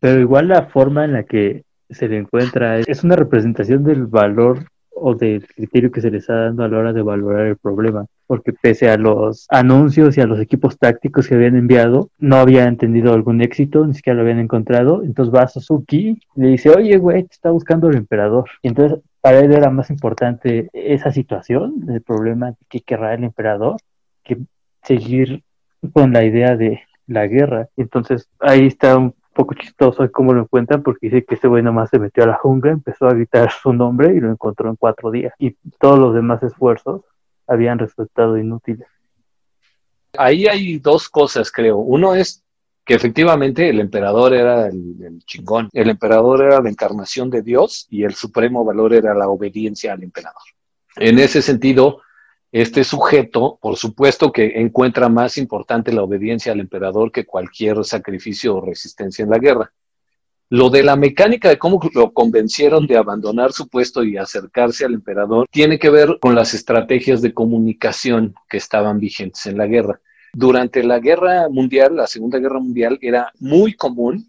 Pero 0.00 0.20
igual 0.20 0.48
la 0.48 0.66
forma 0.66 1.04
en 1.06 1.12
la 1.14 1.24
que 1.24 1.65
se 1.88 2.08
le 2.08 2.18
encuentra 2.18 2.78
es 2.78 3.04
una 3.04 3.16
representación 3.16 3.84
del 3.84 4.06
valor 4.06 4.66
o 4.98 5.14
del 5.14 5.46
criterio 5.46 5.90
que 5.90 6.00
se 6.00 6.10
le 6.10 6.18
está 6.18 6.34
dando 6.34 6.64
a 6.64 6.68
la 6.68 6.78
hora 6.78 6.92
de 6.92 7.02
valorar 7.02 7.46
el 7.46 7.56
problema, 7.56 8.06
porque 8.26 8.52
pese 8.54 8.88
a 8.88 8.96
los 8.96 9.46
anuncios 9.50 10.16
y 10.16 10.22
a 10.22 10.26
los 10.26 10.40
equipos 10.40 10.78
tácticos 10.78 11.28
que 11.28 11.34
habían 11.34 11.54
enviado, 11.54 12.10
no 12.18 12.36
había 12.36 12.64
entendido 12.64 13.12
algún 13.12 13.42
éxito, 13.42 13.86
ni 13.86 13.92
siquiera 13.92 14.16
lo 14.16 14.22
habían 14.22 14.38
encontrado, 14.38 15.02
entonces 15.02 15.34
va 15.34 15.42
a 15.42 15.48
Suzuki 15.48 16.18
y 16.34 16.40
le 16.40 16.48
dice, 16.48 16.70
oye, 16.70 16.96
güey, 16.96 17.24
te 17.24 17.34
está 17.34 17.50
buscando 17.50 17.90
el 17.90 17.96
emperador. 17.96 18.48
Y 18.62 18.68
entonces 18.68 18.98
para 19.20 19.40
él 19.40 19.52
era 19.52 19.70
más 19.70 19.90
importante 19.90 20.70
esa 20.72 21.10
situación, 21.10 21.84
el 21.88 22.00
problema 22.00 22.54
que 22.68 22.80
querrá 22.80 23.12
el 23.14 23.24
emperador, 23.24 23.76
que 24.22 24.38
seguir 24.82 25.42
con 25.92 26.12
la 26.12 26.24
idea 26.24 26.56
de 26.56 26.80
la 27.06 27.26
guerra. 27.26 27.68
Entonces 27.76 28.28
ahí 28.40 28.66
está 28.66 28.96
un 28.96 29.14
poco 29.36 29.54
chistoso 29.54 30.10
cómo 30.10 30.32
lo 30.32 30.42
encuentran 30.42 30.82
porque 30.82 31.08
dice 31.08 31.24
que 31.24 31.34
ese 31.34 31.46
güey 31.46 31.62
nomás 31.62 31.90
se 31.90 31.98
metió 31.98 32.24
a 32.24 32.28
la 32.28 32.38
jungla, 32.38 32.72
empezó 32.72 33.06
a 33.06 33.12
gritar 33.12 33.52
su 33.52 33.72
nombre 33.72 34.14
y 34.14 34.20
lo 34.20 34.32
encontró 34.32 34.70
en 34.70 34.76
cuatro 34.76 35.10
días. 35.10 35.34
Y 35.38 35.52
todos 35.78 35.98
los 35.98 36.14
demás 36.14 36.42
esfuerzos 36.42 37.02
habían 37.46 37.78
resultado 37.78 38.38
inútiles. 38.38 38.88
Ahí 40.16 40.46
hay 40.46 40.78
dos 40.78 41.10
cosas, 41.10 41.52
creo. 41.52 41.76
Uno 41.76 42.14
es 42.14 42.42
que 42.86 42.94
efectivamente 42.94 43.68
el 43.68 43.80
emperador 43.80 44.32
era 44.32 44.68
el, 44.68 45.22
chingón. 45.26 45.68
El 45.72 45.90
emperador 45.90 46.42
era 46.42 46.62
la 46.62 46.70
encarnación 46.70 47.28
de 47.28 47.42
Dios 47.42 47.86
y 47.90 48.04
el 48.04 48.14
supremo 48.14 48.64
valor 48.64 48.94
era 48.94 49.12
la 49.12 49.28
obediencia 49.28 49.92
al 49.92 50.02
emperador. 50.02 50.42
En 50.96 51.18
ese 51.18 51.42
sentido, 51.42 52.00
este 52.52 52.84
sujeto, 52.84 53.58
por 53.60 53.76
supuesto 53.76 54.32
que 54.32 54.60
encuentra 54.60 55.08
más 55.08 55.36
importante 55.36 55.92
la 55.92 56.02
obediencia 56.02 56.52
al 56.52 56.60
emperador 56.60 57.12
que 57.12 57.26
cualquier 57.26 57.84
sacrificio 57.84 58.56
o 58.56 58.60
resistencia 58.60 59.22
en 59.22 59.30
la 59.30 59.38
guerra. 59.38 59.72
Lo 60.48 60.70
de 60.70 60.84
la 60.84 60.94
mecánica 60.94 61.48
de 61.48 61.58
cómo 61.58 61.80
lo 61.92 62.12
convencieron 62.12 62.86
de 62.86 62.96
abandonar 62.96 63.52
su 63.52 63.68
puesto 63.68 64.04
y 64.04 64.16
acercarse 64.16 64.84
al 64.84 64.94
emperador 64.94 65.48
tiene 65.50 65.78
que 65.78 65.90
ver 65.90 66.18
con 66.20 66.36
las 66.36 66.54
estrategias 66.54 67.20
de 67.20 67.34
comunicación 67.34 68.34
que 68.48 68.58
estaban 68.58 69.00
vigentes 69.00 69.44
en 69.46 69.58
la 69.58 69.66
guerra. 69.66 70.00
Durante 70.32 70.84
la 70.84 71.00
guerra 71.00 71.48
mundial, 71.48 71.96
la 71.96 72.06
Segunda 72.06 72.38
Guerra 72.38 72.60
Mundial, 72.60 72.98
era 73.00 73.32
muy 73.40 73.74
común 73.74 74.28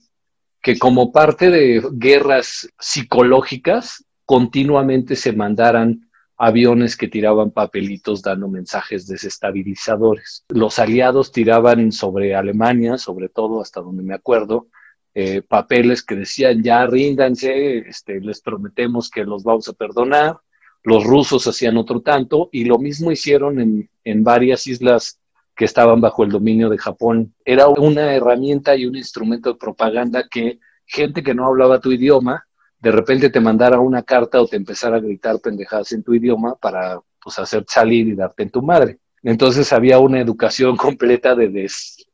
que 0.62 0.80
como 0.80 1.12
parte 1.12 1.52
de 1.52 1.84
guerras 1.94 2.68
psicológicas 2.80 4.04
continuamente 4.26 5.16
se 5.16 5.34
mandaran 5.34 6.07
aviones 6.38 6.96
que 6.96 7.08
tiraban 7.08 7.52
papelitos 7.52 8.22
dando 8.22 8.48
mensajes 8.48 9.08
desestabilizadores. 9.08 10.46
Los 10.50 10.78
aliados 10.80 11.32
tiraban 11.32 11.92
sobre 11.92 12.36
Alemania, 12.36 12.98
sobre 12.98 13.28
todo 13.28 13.62
hasta 13.62 13.82
donde 13.82 14.04
me 14.04 14.14
acuerdo, 14.14 14.68
eh, 15.16 15.42
papeles 15.42 16.04
que 16.04 16.16
decían 16.16 16.62
ya 16.62 16.86
ríndanse, 16.86 17.80
este, 17.80 18.22
les 18.22 18.40
prometemos 18.42 19.10
que 19.10 19.24
los 19.24 19.44
vamos 19.44 19.68
a 19.68 19.74
perdonar. 19.74 20.38
Los 20.84 21.04
rusos 21.04 21.48
hacían 21.48 21.76
otro 21.76 22.02
tanto 22.02 22.50
y 22.52 22.66
lo 22.66 22.78
mismo 22.78 23.12
hicieron 23.12 23.60
en, 23.60 23.90
en 24.04 24.24
varias 24.24 24.68
islas 24.68 25.20
que 25.56 25.66
estaban 25.66 26.00
bajo 26.02 26.24
el 26.24 26.30
dominio 26.30 26.70
de 26.70 26.78
Japón. 26.78 27.34
Era 27.44 27.68
una 27.68 28.14
herramienta 28.14 28.76
y 28.76 28.86
un 28.86 28.96
instrumento 28.96 29.52
de 29.52 29.60
propaganda 29.60 30.28
que 30.30 30.60
gente 30.86 31.24
que 31.24 31.34
no 31.34 31.48
hablaba 31.48 31.82
tu 31.82 31.92
idioma 31.92 32.47
de 32.80 32.92
repente 32.92 33.30
te 33.30 33.40
mandara 33.40 33.80
una 33.80 34.04
carta 34.04 34.42
o 34.42 34.48
te 34.48 34.56
empezara 34.56 34.98
a 34.98 35.02
gritar 35.02 35.40
pendejadas 35.40 35.92
en 35.92 36.04
tu 36.04 36.14
idioma 36.14 36.56
para 36.56 37.00
pues 37.22 37.40
hacer 37.40 37.66
salir 37.68 38.08
y 38.08 38.16
darte 38.16 38.44
en 38.44 38.52
tu 38.52 38.62
madre. 38.62 39.00
Entonces 39.24 39.74
había 39.74 40.00
una 40.00 40.22
educación 40.22 40.78
completa 40.78 41.36
de, 41.36 41.70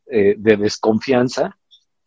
eh, 0.08 0.36
de 0.38 0.58
desconfianza 0.58 1.58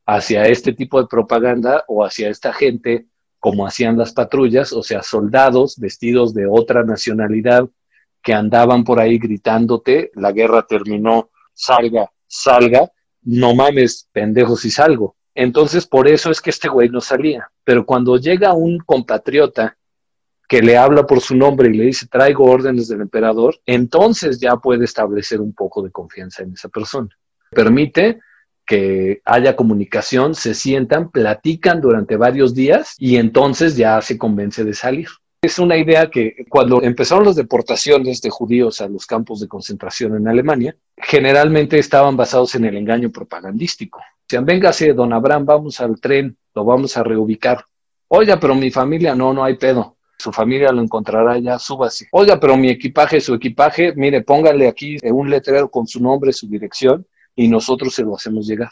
hacia 0.07 0.45
este 0.45 0.73
tipo 0.73 1.01
de 1.01 1.09
propaganda 1.09 1.85
o 1.89 2.05
hacia 2.05 2.31
esta 2.31 2.53
gente 2.53 3.07
como 3.39 3.67
hacían 3.67 3.97
las 3.97 4.13
patrullas, 4.13 4.73
o 4.73 4.83
sea, 4.83 5.03
soldados 5.03 5.77
vestidos 5.79 6.35
de 6.35 6.47
otra 6.47 6.83
nacionalidad 6.83 7.69
que 8.23 8.35
andaban 8.35 8.83
por 8.83 8.99
ahí 8.99 9.19
gritándote, 9.19 10.11
la 10.15 10.33
guerra 10.33 10.67
terminó, 10.67 11.31
salga, 11.55 12.11
salga, 12.27 12.91
no 13.23 13.55
mames, 13.55 14.09
pendejos 14.11 14.63
si 14.63 14.71
salgo. 14.71 15.17
Entonces, 15.37 15.87
por 15.87 16.09
eso 16.09 16.31
es 16.31 16.41
que 16.41 16.51
este 16.51 16.69
güey 16.69 16.89
no 16.89 17.01
salía. 17.01 17.49
Pero 17.63 17.85
cuando 17.85 18.17
llega 18.17 18.55
un 18.55 18.79
compatriota 18.79 19.77
que 20.49 20.63
le 20.63 20.79
habla 20.79 21.07
por 21.07 21.21
su 21.21 21.37
nombre 21.37 21.69
y 21.69 21.77
le 21.77 21.85
dice 21.85 22.07
traigo 22.07 22.45
órdenes 22.51 22.89
del 22.89 23.03
emperador, 23.03 23.61
entonces 23.67 24.41
ya 24.41 24.57
puede 24.57 24.85
establecer 24.85 25.41
un 25.41 25.53
poco 25.53 25.83
de 25.83 25.91
confianza 25.91 26.43
en 26.43 26.53
esa 26.53 26.69
persona. 26.69 27.11
Permite 27.51 28.21
que 28.65 29.21
haya 29.25 29.55
comunicación, 29.55 30.35
se 30.35 30.55
sientan, 30.55 31.11
platican 31.11 31.81
durante 31.81 32.17
varios 32.17 32.55
días 32.55 32.95
y 32.99 33.17
entonces 33.17 33.77
ya 33.77 34.01
se 34.01 34.17
convence 34.17 34.65
de 34.65 34.75
salir. 34.75 35.09
Es 35.47 35.61
una 35.61 35.77
idea 35.77 36.11
que 36.11 36.45
cuando 36.49 36.83
empezaron 36.83 37.25
las 37.25 37.37
deportaciones 37.37 38.21
de 38.21 38.31
judíos 38.31 38.81
a 38.81 38.89
los 38.89 39.07
campos 39.07 39.39
de 39.39 39.47
concentración 39.47 40.17
en 40.17 40.27
Alemania, 40.27 40.77
generalmente 40.97 41.79
estaban 41.79 42.17
basados 42.17 42.57
en 42.57 42.65
el 42.65 42.77
engaño 42.77 43.13
propagandístico. 43.13 44.01
Decían, 44.27 44.45
véngase, 44.45 44.93
don 44.93 45.13
Abraham, 45.13 45.47
vamos 45.47 45.81
al 45.81 46.01
tren, 46.01 46.37
lo 46.53 46.65
vamos 46.65 46.97
a 46.97 47.05
reubicar. 47.05 47.65
Oiga, 48.09 48.41
pero 48.41 48.57
mi 48.57 48.73
familia, 48.73 49.15
no, 49.15 49.33
no 49.33 49.45
hay 49.45 49.55
pedo. 49.55 49.99
Su 50.19 50.33
familia 50.33 50.73
lo 50.73 50.83
encontrará 50.83 51.39
ya, 51.39 51.61
súbase. 51.61 52.09
Oiga, 52.11 52.41
pero 52.41 52.57
mi 52.57 52.69
equipaje, 52.69 53.21
su 53.21 53.33
equipaje, 53.33 53.93
mire, 53.95 54.23
póngale 54.23 54.67
aquí 54.67 54.97
un 55.05 55.31
letrero 55.31 55.71
con 55.71 55.87
su 55.87 56.03
nombre, 56.03 56.33
su 56.33 56.49
dirección, 56.49 57.07
y 57.37 57.47
nosotros 57.47 57.95
se 57.95 58.03
lo 58.03 58.17
hacemos 58.17 58.49
llegar. 58.49 58.71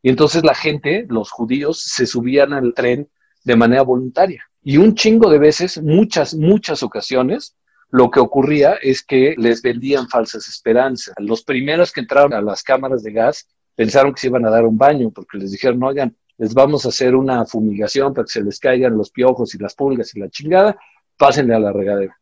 Y 0.00 0.08
entonces 0.08 0.42
la 0.44 0.54
gente, 0.54 1.04
los 1.10 1.30
judíos, 1.30 1.78
se 1.78 2.06
subían 2.06 2.54
al 2.54 2.72
tren 2.72 3.06
de 3.44 3.54
manera 3.54 3.82
voluntaria. 3.82 4.44
Y 4.68 4.78
un 4.78 4.96
chingo 4.96 5.30
de 5.30 5.38
veces, 5.38 5.80
muchas, 5.80 6.34
muchas 6.34 6.82
ocasiones, 6.82 7.54
lo 7.88 8.10
que 8.10 8.18
ocurría 8.18 8.74
es 8.82 9.00
que 9.04 9.36
les 9.38 9.62
vendían 9.62 10.08
falsas 10.08 10.48
esperanzas. 10.48 11.14
Los 11.18 11.44
primeros 11.44 11.92
que 11.92 12.00
entraron 12.00 12.34
a 12.34 12.40
las 12.40 12.64
cámaras 12.64 13.04
de 13.04 13.12
gas 13.12 13.46
pensaron 13.76 14.12
que 14.12 14.22
se 14.22 14.26
iban 14.26 14.44
a 14.44 14.50
dar 14.50 14.64
un 14.64 14.76
baño 14.76 15.10
porque 15.10 15.38
les 15.38 15.52
dijeron, 15.52 15.80
oigan, 15.84 16.16
les 16.36 16.52
vamos 16.52 16.84
a 16.84 16.88
hacer 16.88 17.14
una 17.14 17.46
fumigación 17.46 18.12
para 18.12 18.24
que 18.24 18.32
se 18.32 18.42
les 18.42 18.58
caigan 18.58 18.98
los 18.98 19.12
piojos 19.12 19.54
y 19.54 19.58
las 19.58 19.76
pulgas 19.76 20.16
y 20.16 20.18
la 20.18 20.30
chingada, 20.30 20.76
pásenle 21.16 21.54
a 21.54 21.60
la 21.60 21.72
regadera. 21.72 22.18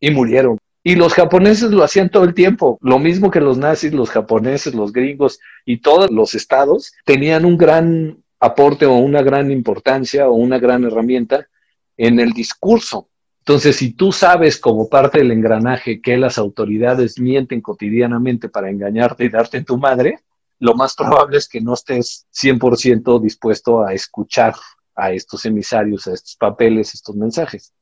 Y 0.00 0.12
murieron. 0.12 0.56
Y 0.82 0.94
los 0.94 1.12
japoneses 1.12 1.72
lo 1.72 1.84
hacían 1.84 2.08
todo 2.08 2.24
el 2.24 2.32
tiempo. 2.32 2.78
Lo 2.80 2.98
mismo 3.00 3.30
que 3.30 3.42
los 3.42 3.58
nazis, 3.58 3.92
los 3.92 4.08
japoneses, 4.08 4.74
los 4.74 4.94
gringos 4.94 5.40
y 5.66 5.82
todos 5.82 6.10
los 6.10 6.34
estados 6.34 6.94
tenían 7.04 7.44
un 7.44 7.58
gran 7.58 8.24
aporte 8.40 8.86
o 8.86 8.94
una 8.94 9.20
gran 9.20 9.50
importancia 9.50 10.26
o 10.30 10.32
una 10.32 10.58
gran 10.58 10.84
herramienta 10.84 11.48
en 11.96 12.20
el 12.20 12.32
discurso. 12.32 13.08
Entonces, 13.40 13.76
si 13.76 13.92
tú 13.92 14.12
sabes 14.12 14.58
como 14.58 14.88
parte 14.88 15.18
del 15.18 15.32
engranaje 15.32 16.00
que 16.00 16.16
las 16.16 16.38
autoridades 16.38 17.18
mienten 17.18 17.60
cotidianamente 17.60 18.48
para 18.48 18.70
engañarte 18.70 19.24
y 19.24 19.28
darte 19.28 19.62
tu 19.64 19.78
madre, 19.78 20.20
lo 20.60 20.74
más 20.74 20.94
probable 20.94 21.38
es 21.38 21.48
que 21.48 21.60
no 21.60 21.74
estés 21.74 22.26
100% 22.32 23.20
dispuesto 23.20 23.84
a 23.84 23.94
escuchar 23.94 24.54
a 24.94 25.10
estos 25.10 25.44
emisarios, 25.44 26.06
a 26.06 26.12
estos 26.12 26.36
papeles, 26.36 26.94
estos 26.94 27.16
mensajes. 27.16 27.72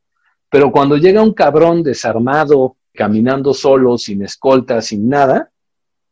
Pero 0.49 0.73
cuando 0.73 0.97
llega 0.97 1.23
un 1.23 1.35
cabrón 1.35 1.83
desarmado, 1.83 2.77
caminando 2.95 3.53
solo, 3.53 3.99
sin 3.99 4.23
escolta, 4.23 4.81
sin 4.81 5.09
nada, 5.09 5.51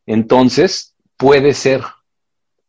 entonces 0.05 0.95
puede 1.17 1.53
ser 1.53 1.81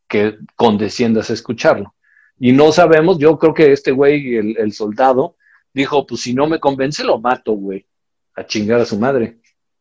que 0.09 0.39
condesciendas 0.57 1.31
a 1.31 1.35
escucharlo. 1.35 1.95
Y 2.43 2.53
no 2.53 2.73
sabemos, 2.73 3.19
yo 3.19 3.39
creo 3.39 3.53
que 3.53 3.71
este 3.71 3.93
güey, 3.93 4.37
el, 4.37 4.73
soldado, 4.73 5.37
dijo, 5.75 6.07
pues 6.07 6.23
si 6.23 6.33
no 6.33 6.47
me 6.47 6.59
convence, 6.59 7.05
lo 7.05 7.21
mato, 7.21 7.53
güey, 7.53 7.87
a 8.35 8.47
chingar 8.47 8.81
a 8.81 8.87
su 8.87 8.99
madre. 8.99 9.41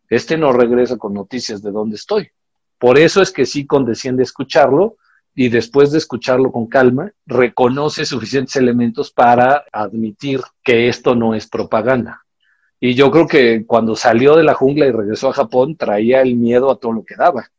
Este 0.09 0.37
no 0.37 0.51
regresa 0.51 0.97
con 0.97 1.13
noticias 1.13 1.63
de 1.63 1.71
dónde 1.71 1.95
estoy. 1.95 2.29
Por 2.77 2.99
eso 2.99 3.21
es 3.21 3.31
que 3.31 3.45
sí 3.45 3.65
condesciende 3.65 4.23
escucharlo 4.23 4.97
y 5.33 5.47
después 5.47 5.93
de 5.93 5.99
escucharlo 5.99 6.51
con 6.51 6.67
calma, 6.67 7.13
reconoce 7.25 8.05
suficientes 8.05 8.57
elementos 8.57 9.09
para 9.09 9.63
admitir 9.71 10.41
que 10.61 10.89
esto 10.89 11.15
no 11.15 11.35
es 11.35 11.47
propaganda. 11.47 12.25
Y 12.81 12.93
yo 12.93 13.09
creo 13.09 13.25
que 13.25 13.65
cuando 13.65 13.95
salió 13.95 14.35
de 14.35 14.43
la 14.43 14.53
jungla 14.53 14.85
y 14.85 14.91
regresó 14.91 15.29
a 15.29 15.33
Japón, 15.33 15.77
traía 15.77 16.21
el 16.21 16.35
miedo 16.35 16.69
a 16.69 16.77
todo 16.77 16.91
lo 16.91 17.05
que 17.05 17.15
daba. 17.15 17.49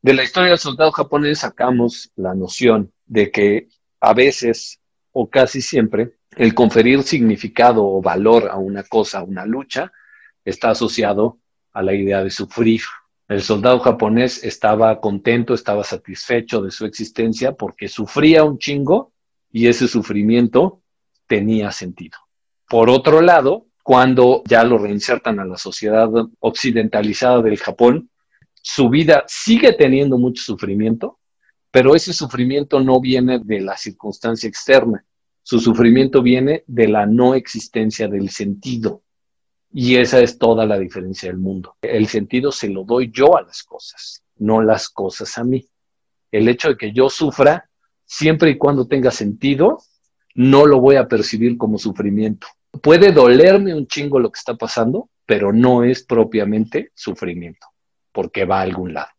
De 0.00 0.14
la 0.14 0.22
historia 0.22 0.50
del 0.50 0.58
soldado 0.58 0.92
japonés 0.92 1.40
sacamos 1.40 2.10
la 2.16 2.34
noción 2.34 2.90
de 3.04 3.30
que 3.30 3.68
a 4.00 4.14
veces, 4.14 4.80
o 5.12 5.28
casi 5.28 5.60
siempre, 5.60 6.14
el 6.36 6.54
conferir 6.54 7.02
significado 7.02 7.84
o 7.84 8.00
valor 8.00 8.48
a 8.50 8.56
una 8.56 8.82
cosa, 8.84 9.18
a 9.18 9.22
una 9.22 9.44
lucha, 9.44 9.92
está 10.44 10.70
asociado 10.70 11.38
a 11.72 11.82
la 11.82 11.94
idea 11.94 12.22
de 12.22 12.30
sufrir 12.30 12.80
El 13.28 13.42
soldado 13.42 13.78
japonés 13.80 14.42
estaba 14.42 15.00
contento, 15.00 15.52
estaba 15.52 15.84
satisfecho 15.84 16.62
de 16.62 16.70
su 16.70 16.86
existencia 16.86 17.52
porque 17.52 17.88
sufría 17.88 18.42
un 18.44 18.58
chingo 18.58 19.12
y 19.50 19.66
ese 19.66 19.86
sufrimiento 19.86 20.80
tenía 21.26 21.70
sentido. 21.70 22.18
Por 22.68 22.88
otro 22.88 23.20
lado, 23.20 23.66
cuando 23.82 24.42
ya 24.46 24.64
lo 24.64 24.78
reinsertan 24.78 25.40
a 25.40 25.44
la 25.44 25.56
sociedad 25.56 26.08
occidentalizada 26.40 27.42
del 27.42 27.58
Japón, 27.58 28.10
su 28.54 28.88
vida 28.88 29.24
sigue 29.26 29.72
teniendo 29.72 30.18
mucho 30.18 30.42
sufrimiento, 30.42 31.18
pero 31.78 31.94
ese 31.94 32.12
sufrimiento 32.12 32.80
no 32.80 33.00
viene 33.00 33.38
de 33.38 33.60
la 33.60 33.76
circunstancia 33.76 34.48
externa, 34.48 35.04
su 35.44 35.60
sufrimiento 35.60 36.22
viene 36.22 36.64
de 36.66 36.88
la 36.88 37.06
no 37.06 37.36
existencia 37.36 38.08
del 38.08 38.30
sentido. 38.30 39.04
Y 39.72 39.94
esa 39.94 40.18
es 40.18 40.38
toda 40.38 40.66
la 40.66 40.76
diferencia 40.76 41.28
del 41.28 41.38
mundo. 41.38 41.76
El 41.80 42.08
sentido 42.08 42.50
se 42.50 42.68
lo 42.68 42.82
doy 42.82 43.12
yo 43.14 43.36
a 43.36 43.42
las 43.42 43.62
cosas, 43.62 44.24
no 44.38 44.60
las 44.60 44.88
cosas 44.88 45.38
a 45.38 45.44
mí. 45.44 45.68
El 46.32 46.48
hecho 46.48 46.70
de 46.70 46.76
que 46.76 46.92
yo 46.92 47.08
sufra, 47.08 47.70
siempre 48.04 48.50
y 48.50 48.58
cuando 48.58 48.88
tenga 48.88 49.12
sentido, 49.12 49.78
no 50.34 50.66
lo 50.66 50.80
voy 50.80 50.96
a 50.96 51.06
percibir 51.06 51.56
como 51.56 51.78
sufrimiento. 51.78 52.48
Puede 52.82 53.12
dolerme 53.12 53.72
un 53.72 53.86
chingo 53.86 54.18
lo 54.18 54.32
que 54.32 54.38
está 54.40 54.56
pasando, 54.56 55.10
pero 55.24 55.52
no 55.52 55.84
es 55.84 56.02
propiamente 56.02 56.90
sufrimiento, 56.96 57.68
porque 58.10 58.46
va 58.46 58.58
a 58.58 58.62
algún 58.62 58.94
lado. 58.94 59.10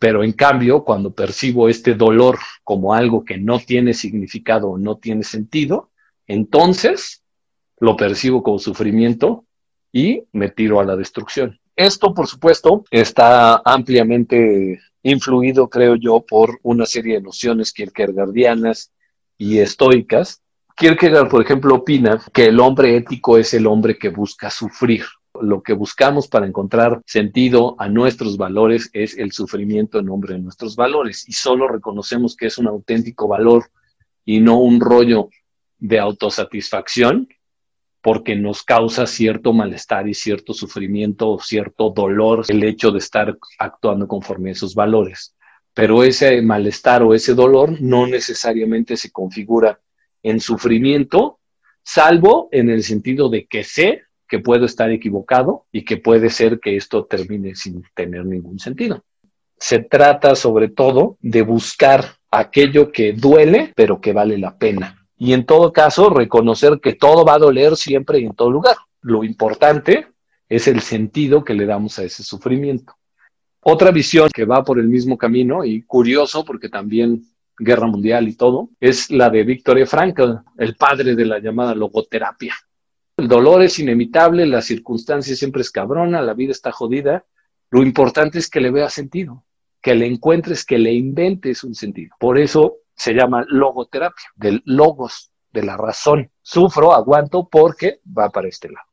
Pero 0.00 0.24
en 0.24 0.32
cambio, 0.32 0.82
cuando 0.82 1.12
percibo 1.12 1.68
este 1.68 1.94
dolor 1.94 2.38
como 2.64 2.94
algo 2.94 3.22
que 3.22 3.36
no 3.36 3.58
tiene 3.60 3.92
significado 3.92 4.70
o 4.70 4.78
no 4.78 4.96
tiene 4.96 5.22
sentido, 5.24 5.90
entonces 6.26 7.22
lo 7.78 7.98
percibo 7.98 8.42
como 8.42 8.58
sufrimiento 8.58 9.44
y 9.92 10.22
me 10.32 10.48
tiro 10.48 10.80
a 10.80 10.84
la 10.84 10.96
destrucción. 10.96 11.60
Esto, 11.76 12.14
por 12.14 12.26
supuesto, 12.26 12.82
está 12.90 13.60
ampliamente 13.62 14.80
influido, 15.02 15.68
creo 15.68 15.96
yo, 15.96 16.24
por 16.26 16.58
una 16.62 16.86
serie 16.86 17.16
de 17.16 17.22
nociones 17.22 17.70
kierkegaardianas 17.70 18.92
y 19.36 19.58
estoicas. 19.58 20.40
Kierkegaard, 20.76 21.28
por 21.28 21.42
ejemplo, 21.42 21.74
opina 21.74 22.18
que 22.32 22.46
el 22.46 22.58
hombre 22.58 22.96
ético 22.96 23.36
es 23.36 23.52
el 23.52 23.66
hombre 23.66 23.98
que 23.98 24.08
busca 24.08 24.48
sufrir. 24.48 25.04
Lo 25.40 25.62
que 25.62 25.72
buscamos 25.72 26.28
para 26.28 26.46
encontrar 26.46 27.02
sentido 27.06 27.76
a 27.78 27.88
nuestros 27.88 28.36
valores 28.36 28.90
es 28.92 29.16
el 29.16 29.32
sufrimiento 29.32 29.98
en 29.98 30.06
nombre 30.06 30.34
de 30.34 30.40
nuestros 30.40 30.76
valores 30.76 31.28
y 31.28 31.32
solo 31.32 31.68
reconocemos 31.68 32.36
que 32.36 32.46
es 32.46 32.58
un 32.58 32.66
auténtico 32.66 33.28
valor 33.28 33.70
y 34.24 34.40
no 34.40 34.60
un 34.60 34.80
rollo 34.80 35.30
de 35.78 35.98
autosatisfacción 35.98 37.28
porque 38.02 38.34
nos 38.34 38.62
causa 38.62 39.06
cierto 39.06 39.52
malestar 39.52 40.08
y 40.08 40.14
cierto 40.14 40.54
sufrimiento 40.54 41.30
o 41.30 41.40
cierto 41.40 41.90
dolor 41.90 42.44
el 42.48 42.62
hecho 42.64 42.90
de 42.90 42.98
estar 42.98 43.36
actuando 43.58 44.08
conforme 44.08 44.50
a 44.50 44.52
esos 44.52 44.74
valores. 44.74 45.34
Pero 45.74 46.02
ese 46.02 46.40
malestar 46.42 47.02
o 47.02 47.14
ese 47.14 47.34
dolor 47.34 47.80
no 47.80 48.06
necesariamente 48.06 48.96
se 48.96 49.10
configura 49.10 49.80
en 50.22 50.40
sufrimiento, 50.40 51.40
salvo 51.82 52.48
en 52.52 52.70
el 52.70 52.82
sentido 52.82 53.28
de 53.28 53.46
que 53.46 53.64
sé 53.64 54.02
que 54.30 54.38
puedo 54.38 54.64
estar 54.64 54.90
equivocado 54.90 55.66
y 55.72 55.84
que 55.84 55.96
puede 55.96 56.30
ser 56.30 56.60
que 56.60 56.76
esto 56.76 57.04
termine 57.04 57.54
sin 57.54 57.82
tener 57.94 58.24
ningún 58.24 58.58
sentido. 58.58 59.04
Se 59.58 59.80
trata 59.80 60.34
sobre 60.36 60.68
todo 60.68 61.18
de 61.20 61.42
buscar 61.42 62.04
aquello 62.30 62.92
que 62.92 63.12
duele, 63.12 63.72
pero 63.74 64.00
que 64.00 64.12
vale 64.12 64.38
la 64.38 64.56
pena 64.56 65.00
y 65.20 65.34
en 65.34 65.44
todo 65.44 65.70
caso 65.70 66.08
reconocer 66.08 66.80
que 66.80 66.94
todo 66.94 67.26
va 67.26 67.34
a 67.34 67.38
doler 67.38 67.76
siempre 67.76 68.20
y 68.20 68.24
en 68.24 68.34
todo 68.34 68.50
lugar. 68.50 68.76
Lo 69.02 69.22
importante 69.22 70.06
es 70.48 70.66
el 70.66 70.80
sentido 70.80 71.44
que 71.44 71.52
le 71.52 71.66
damos 71.66 71.98
a 71.98 72.04
ese 72.04 72.24
sufrimiento. 72.24 72.94
Otra 73.60 73.90
visión 73.90 74.30
que 74.32 74.46
va 74.46 74.64
por 74.64 74.80
el 74.80 74.88
mismo 74.88 75.18
camino 75.18 75.62
y 75.62 75.82
curioso 75.82 76.42
porque 76.42 76.70
también 76.70 77.22
guerra 77.58 77.86
mundial 77.86 78.26
y 78.28 78.34
todo, 78.34 78.70
es 78.80 79.10
la 79.10 79.28
de 79.28 79.44
Viktor 79.44 79.86
Frankl, 79.86 80.38
el 80.56 80.74
padre 80.76 81.14
de 81.14 81.26
la 81.26 81.38
llamada 81.38 81.74
logoterapia. 81.74 82.54
El 83.20 83.28
dolor 83.28 83.60
es 83.60 83.78
inevitable, 83.78 84.46
la 84.46 84.62
circunstancia 84.62 85.36
siempre 85.36 85.60
es 85.60 85.70
cabrona, 85.70 86.22
la 86.22 86.32
vida 86.32 86.52
está 86.52 86.72
jodida. 86.72 87.26
Lo 87.68 87.82
importante 87.82 88.38
es 88.38 88.48
que 88.48 88.62
le 88.62 88.70
vea 88.70 88.88
sentido, 88.88 89.44
que 89.82 89.94
le 89.94 90.06
encuentres, 90.06 90.64
que 90.64 90.78
le 90.78 90.94
inventes 90.94 91.62
un 91.62 91.74
sentido. 91.74 92.16
Por 92.18 92.38
eso 92.38 92.78
se 92.94 93.12
llama 93.12 93.44
logoterapia, 93.46 94.24
del 94.36 94.62
logos, 94.64 95.32
de 95.52 95.62
la 95.62 95.76
razón. 95.76 96.30
Sufro, 96.40 96.94
aguanto 96.94 97.46
porque 97.46 98.00
va 98.06 98.30
para 98.30 98.48
este 98.48 98.70
lado. 98.70 98.86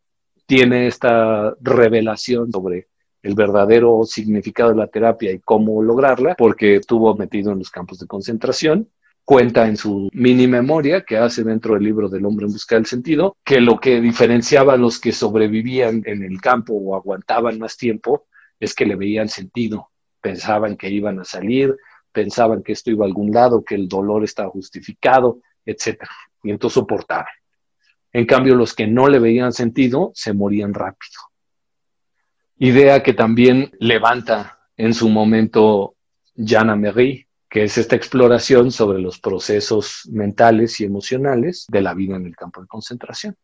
Tiene 0.45 0.87
esta 0.87 1.55
revelación 1.61 2.51
sobre 2.51 2.89
el 3.23 3.33
verdadero 3.33 4.03
significado 4.03 4.71
de 4.71 4.75
la 4.75 4.87
terapia 4.87 5.31
y 5.31 5.39
cómo 5.39 5.81
lograrla, 5.81 6.35
porque 6.35 6.75
estuvo 6.75 7.15
metido 7.15 7.53
en 7.53 7.59
los 7.59 7.71
campos 7.71 7.97
de 7.99 8.07
concentración. 8.07 8.89
Cuenta 9.27 9.67
en 9.67 9.75
su 9.75 10.07
mini 10.13 10.47
memoria 10.47 11.01
que 11.01 11.17
hace 11.17 11.43
dentro 11.43 11.73
del 11.73 11.83
libro 11.83 12.07
del 12.07 12.25
hombre 12.25 12.45
en 12.45 12.53
busca 12.53 12.75
del 12.75 12.85
sentido, 12.85 13.35
que 13.43 13.59
lo 13.59 13.77
que 13.77 13.99
diferenciaba 13.99 14.75
a 14.75 14.77
los 14.77 15.01
que 15.01 15.11
sobrevivían 15.11 16.01
en 16.05 16.23
el 16.23 16.39
campo 16.39 16.71
o 16.75 16.95
aguantaban 16.95 17.59
más 17.59 17.75
tiempo 17.75 18.27
es 18.57 18.73
que 18.73 18.85
le 18.85 18.95
veían 18.95 19.27
sentido, 19.27 19.89
pensaban 20.21 20.77
que 20.77 20.89
iban 20.89 21.19
a 21.19 21.25
salir, 21.25 21.75
pensaban 22.13 22.63
que 22.63 22.71
esto 22.71 22.89
iba 22.89 23.03
a 23.03 23.09
algún 23.09 23.33
lado, 23.33 23.65
que 23.65 23.75
el 23.75 23.89
dolor 23.89 24.23
estaba 24.23 24.49
justificado, 24.49 25.41
etc. 25.65 26.03
Y 26.43 26.51
entonces 26.51 26.75
soportaban. 26.75 27.25
En 28.13 28.25
cambio, 28.25 28.55
los 28.55 28.73
que 28.73 28.87
no 28.87 29.09
le 29.09 29.19
veían 29.19 29.51
sentido 29.51 30.13
se 30.15 30.31
morían 30.31 30.73
rápido. 30.73 31.19
Idea 32.59 33.03
que 33.03 33.11
también 33.11 33.73
levanta 33.77 34.61
en 34.77 34.93
su 34.93 35.09
momento 35.09 35.95
Jana 36.33 36.77
Marie, 36.77 37.26
que 37.49 37.63
es 37.63 37.77
esta 37.77 37.95
exploración 37.95 38.71
sobre 38.71 38.99
los 38.99 39.19
procesos 39.19 40.01
mentales 40.11 40.79
y 40.79 40.85
emocionales 40.85 41.65
de 41.69 41.81
la 41.81 41.93
vida 41.93 42.15
en 42.15 42.25
el 42.25 42.35
campo 42.35 42.61
de 42.61 42.67
concentración. 42.67 43.35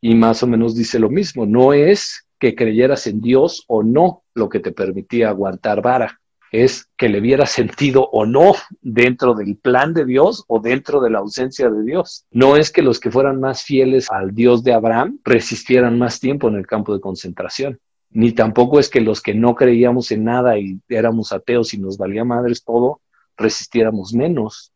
Y 0.00 0.14
más 0.14 0.42
o 0.42 0.46
menos 0.46 0.76
dice 0.76 0.98
lo 0.98 1.10
mismo, 1.10 1.44
no 1.44 1.72
es 1.72 2.26
que 2.38 2.54
creyeras 2.54 3.06
en 3.08 3.20
Dios 3.20 3.64
o 3.66 3.82
no 3.82 4.22
lo 4.34 4.48
que 4.48 4.60
te 4.60 4.70
permitía 4.70 5.30
aguantar 5.30 5.82
vara, 5.82 6.20
es 6.52 6.88
que 6.96 7.08
le 7.08 7.20
viera 7.20 7.46
sentido 7.46 8.08
o 8.10 8.24
no 8.24 8.54
dentro 8.80 9.34
del 9.34 9.56
plan 9.56 9.92
de 9.92 10.04
Dios 10.04 10.44
o 10.48 10.60
dentro 10.60 11.00
de 11.00 11.10
la 11.10 11.18
ausencia 11.18 11.68
de 11.68 11.82
Dios. 11.82 12.24
No 12.30 12.56
es 12.56 12.70
que 12.70 12.82
los 12.82 13.00
que 13.00 13.10
fueran 13.10 13.40
más 13.40 13.62
fieles 13.62 14.10
al 14.10 14.34
Dios 14.34 14.62
de 14.62 14.72
Abraham 14.72 15.18
resistieran 15.24 15.98
más 15.98 16.20
tiempo 16.20 16.48
en 16.48 16.54
el 16.54 16.66
campo 16.66 16.94
de 16.94 17.00
concentración, 17.00 17.80
ni 18.10 18.32
tampoco 18.32 18.78
es 18.78 18.88
que 18.88 19.00
los 19.00 19.20
que 19.20 19.34
no 19.34 19.54
creíamos 19.54 20.10
en 20.10 20.24
nada 20.24 20.58
y 20.58 20.80
éramos 20.88 21.32
ateos 21.32 21.74
y 21.74 21.78
nos 21.78 21.98
valía 21.98 22.24
madres 22.24 22.64
todo, 22.64 23.00
resistiéramos 23.38 24.12
menos. 24.12 24.72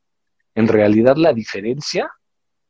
En 0.55 0.69
realidad 0.69 1.17
la 1.17 1.33
diferencia 1.33 2.11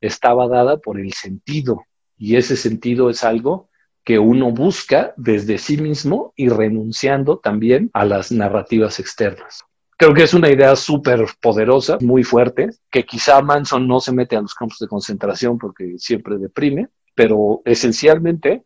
estaba 0.01 0.49
dada 0.49 0.79
por 0.79 0.99
el 0.99 1.13
sentido 1.13 1.85
y 2.17 2.37
ese 2.37 2.57
sentido 2.57 3.11
es 3.11 3.23
algo 3.23 3.69
que 4.05 4.19
uno 4.19 4.51
busca 4.51 5.15
desde 5.17 5.59
sí 5.59 5.77
mismo 5.77 6.33
y 6.37 6.49
renunciando 6.49 7.39
también 7.39 7.91
a 7.93 8.05
las 8.05 8.33
narrativas 8.33 8.99
externas. 8.99 9.63
Creo 9.97 10.15
que 10.15 10.25
es 10.25 10.35
una 10.35 10.51
idea 10.51 10.75
súper 10.75 11.25
poderosa, 11.41 11.99
muy 12.01 12.25
fuerte, 12.25 12.71
que 12.91 13.05
quizá 13.05 13.41
Manson 13.41 13.87
no 13.87 14.01
se 14.01 14.11
mete 14.11 14.37
a 14.37 14.41
los 14.41 14.55
campos 14.55 14.79
de 14.81 14.89
concentración 14.89 15.59
porque 15.59 15.95
siempre 15.99 16.39
deprime, 16.39 16.89
pero 17.15 17.63
esencialmente 17.65 18.65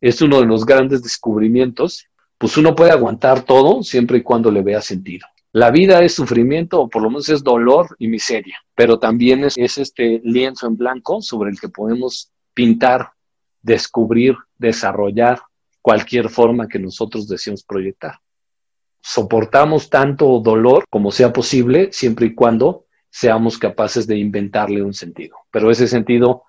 es 0.00 0.22
uno 0.22 0.40
de 0.40 0.46
los 0.46 0.64
grandes 0.64 1.02
descubrimientos, 1.02 2.06
pues 2.38 2.56
uno 2.56 2.76
puede 2.76 2.92
aguantar 2.92 3.42
todo 3.42 3.82
siempre 3.82 4.18
y 4.18 4.22
cuando 4.22 4.52
le 4.52 4.62
vea 4.62 4.80
sentido. 4.82 5.26
La 5.52 5.70
vida 5.70 6.02
es 6.02 6.14
sufrimiento 6.14 6.80
o 6.80 6.88
por 6.88 7.02
lo 7.02 7.10
menos 7.10 7.28
es 7.28 7.44
dolor 7.44 7.94
y 7.98 8.08
miseria, 8.08 8.56
pero 8.74 8.98
también 8.98 9.44
es, 9.44 9.58
es 9.58 9.76
este 9.76 10.20
lienzo 10.24 10.66
en 10.66 10.76
blanco 10.76 11.20
sobre 11.20 11.50
el 11.50 11.60
que 11.60 11.68
podemos 11.68 12.32
pintar 12.54 13.12
descubrir, 13.60 14.34
desarrollar 14.58 15.40
cualquier 15.82 16.30
forma 16.30 16.68
que 16.68 16.78
nosotros 16.78 17.28
deseemos 17.28 17.64
proyectar. 17.64 18.14
Soportamos 19.02 19.90
tanto 19.90 20.38
dolor 20.40 20.84
como 20.88 21.10
sea 21.10 21.32
posible, 21.32 21.92
siempre 21.92 22.26
y 22.26 22.34
cuando 22.34 22.86
seamos 23.10 23.58
capaces 23.58 24.06
de 24.06 24.16
inventarle 24.16 24.82
un 24.82 24.94
sentido. 24.94 25.36
Pero 25.50 25.70
ese 25.70 25.86
sentido 25.86 26.44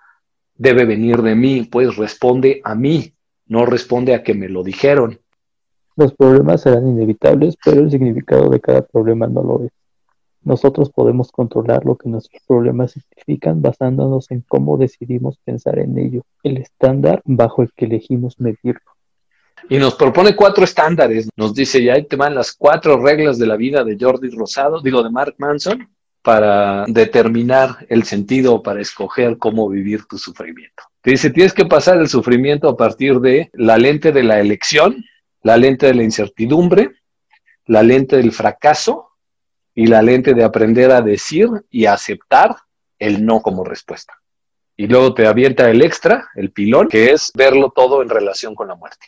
debe 0.55 0.85
venir 0.85 1.21
de 1.21 1.35
mí, 1.35 1.63
pues 1.63 1.95
responde 1.97 2.61
a 2.63 2.75
mí, 2.75 3.13
no 3.47 3.65
responde 3.65 4.13
a 4.13 4.23
que 4.23 4.33
me 4.33 4.49
lo 4.49 4.63
dijeron. 4.63 5.19
Los 5.95 6.13
problemas 6.13 6.61
serán 6.61 6.87
inevitables, 6.87 7.55
pero 7.63 7.81
el 7.81 7.91
significado 7.91 8.49
de 8.49 8.59
cada 8.59 8.81
problema 8.81 9.27
no 9.27 9.43
lo 9.43 9.65
es. 9.65 9.71
Nosotros 10.43 10.89
podemos 10.89 11.31
controlar 11.31 11.85
lo 11.85 11.95
que 11.95 12.09
nuestros 12.09 12.41
problemas 12.45 12.91
significan 12.91 13.61
basándonos 13.61 14.29
en 14.31 14.43
cómo 14.47 14.77
decidimos 14.77 15.37
pensar 15.45 15.79
en 15.79 15.97
ello, 15.97 16.23
el 16.43 16.57
estándar 16.57 17.21
bajo 17.23 17.61
el 17.61 17.71
que 17.75 17.85
elegimos 17.85 18.39
medirlo. 18.39 18.81
Y 19.69 19.77
nos 19.77 19.95
propone 19.95 20.35
cuatro 20.35 20.65
estándares. 20.65 21.29
Nos 21.37 21.53
dice, 21.53 21.81
ya 21.81 21.93
ahí 21.93 22.03
te 22.03 22.17
van 22.17 22.35
las 22.35 22.51
cuatro 22.51 22.97
reglas 22.97 23.37
de 23.39 23.47
la 23.47 23.55
vida 23.55 23.83
de 23.83 23.97
Jordi 23.97 24.29
Rosado, 24.29 24.81
digo 24.81 25.01
de 25.01 25.09
Mark 25.09 25.35
Manson, 25.37 25.87
para 26.21 26.85
determinar 26.87 27.85
el 27.87 28.03
sentido, 28.03 28.61
para 28.61 28.81
escoger 28.81 29.37
cómo 29.37 29.69
vivir 29.69 30.05
tu 30.05 30.17
sufrimiento. 30.17 30.83
Te 31.01 31.11
dice, 31.11 31.29
tienes 31.29 31.53
que 31.53 31.65
pasar 31.65 31.97
el 31.97 32.07
sufrimiento 32.07 32.67
a 32.67 32.77
partir 32.77 33.19
de 33.19 33.49
la 33.53 33.77
lente 33.77 34.11
de 34.11 34.23
la 34.23 34.39
elección, 34.39 35.03
la 35.43 35.57
lente 35.57 35.87
de 35.87 35.93
la 35.93 36.03
incertidumbre, 36.03 36.91
la 37.65 37.83
lente 37.83 38.17
del 38.17 38.31
fracaso 38.31 39.09
y 39.75 39.87
la 39.87 40.01
lente 40.01 40.33
de 40.33 40.43
aprender 40.43 40.91
a 40.91 41.01
decir 41.01 41.47
y 41.69 41.85
aceptar 41.85 42.55
el 42.97 43.25
no 43.25 43.41
como 43.41 43.63
respuesta. 43.63 44.13
Y 44.75 44.87
luego 44.87 45.13
te 45.13 45.27
avienta 45.27 45.69
el 45.69 45.81
extra, 45.81 46.29
el 46.35 46.51
pilón, 46.51 46.87
que 46.87 47.11
es 47.11 47.31
verlo 47.35 47.71
todo 47.75 48.01
en 48.01 48.09
relación 48.09 48.55
con 48.55 48.69
la 48.69 48.75
muerte. 48.75 49.07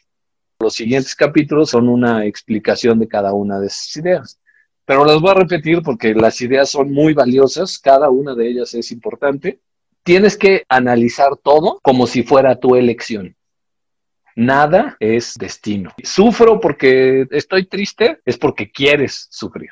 Los 0.59 0.75
siguientes 0.75 1.15
capítulos 1.15 1.69
son 1.71 1.89
una 1.89 2.25
explicación 2.25 2.99
de 2.99 3.07
cada 3.07 3.33
una 3.33 3.59
de 3.59 3.67
esas 3.67 3.95
ideas. 3.97 4.39
Pero 4.85 5.03
las 5.03 5.19
voy 5.19 5.31
a 5.31 5.35
repetir 5.35 5.81
porque 5.81 6.13
las 6.13 6.39
ideas 6.41 6.69
son 6.69 6.91
muy 6.91 7.13
valiosas, 7.13 7.79
cada 7.79 8.09
una 8.09 8.35
de 8.35 8.47
ellas 8.47 8.73
es 8.75 8.91
importante. 8.91 9.59
Tienes 10.03 10.37
que 10.37 10.63
analizar 10.69 11.35
todo 11.37 11.79
como 11.81 12.05
si 12.05 12.21
fuera 12.21 12.59
tu 12.59 12.75
elección. 12.75 13.35
Nada 14.35 14.97
es 14.99 15.35
destino. 15.39 15.91
Sufro 16.03 16.59
porque 16.59 17.25
estoy 17.31 17.65
triste, 17.65 18.19
es 18.25 18.37
porque 18.37 18.69
quieres 18.69 19.27
sufrir. 19.31 19.69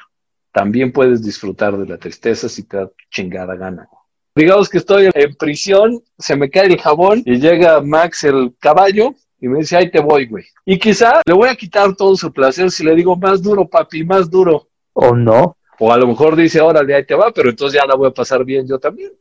También 0.53 0.93
puedes 0.93 1.23
disfrutar 1.23 1.77
de 1.77 1.85
la 1.85 1.97
tristeza 1.97 2.47
si 2.47 2.63
te 2.63 2.77
da 2.77 2.89
chingada 3.11 3.55
gana. 3.55 3.87
Digamos 4.35 4.69
que 4.69 4.77
estoy 4.77 5.09
en 5.13 5.35
prisión, 5.35 6.01
se 6.17 6.35
me 6.35 6.49
cae 6.49 6.67
el 6.67 6.79
jabón 6.79 7.21
y 7.25 7.39
llega 7.39 7.81
Max 7.81 8.23
el 8.23 8.55
caballo 8.59 9.13
y 9.39 9.47
me 9.47 9.59
dice, 9.59 9.75
ahí 9.75 9.91
te 9.91 9.99
voy, 9.99 10.25
güey. 10.27 10.45
Y 10.65 10.79
quizá 10.79 11.21
le 11.25 11.33
voy 11.33 11.49
a 11.49 11.55
quitar 11.55 11.93
todo 11.95 12.15
su 12.15 12.31
placer 12.31 12.71
si 12.71 12.83
le 12.83 12.95
digo, 12.95 13.17
más 13.17 13.43
duro, 13.43 13.67
papi, 13.67 14.05
más 14.05 14.29
duro. 14.29 14.69
O 14.93 15.13
no. 15.13 15.57
O 15.79 15.91
a 15.91 15.97
lo 15.97 16.07
mejor 16.07 16.35
dice, 16.35 16.61
órale, 16.61 16.95
ahí 16.95 17.05
te 17.05 17.15
va, 17.15 17.31
pero 17.31 17.49
entonces 17.49 17.79
ya 17.79 17.85
la 17.85 17.95
voy 17.95 18.07
a 18.07 18.13
pasar 18.13 18.45
bien 18.45 18.65
yo 18.65 18.79
también. 18.79 19.11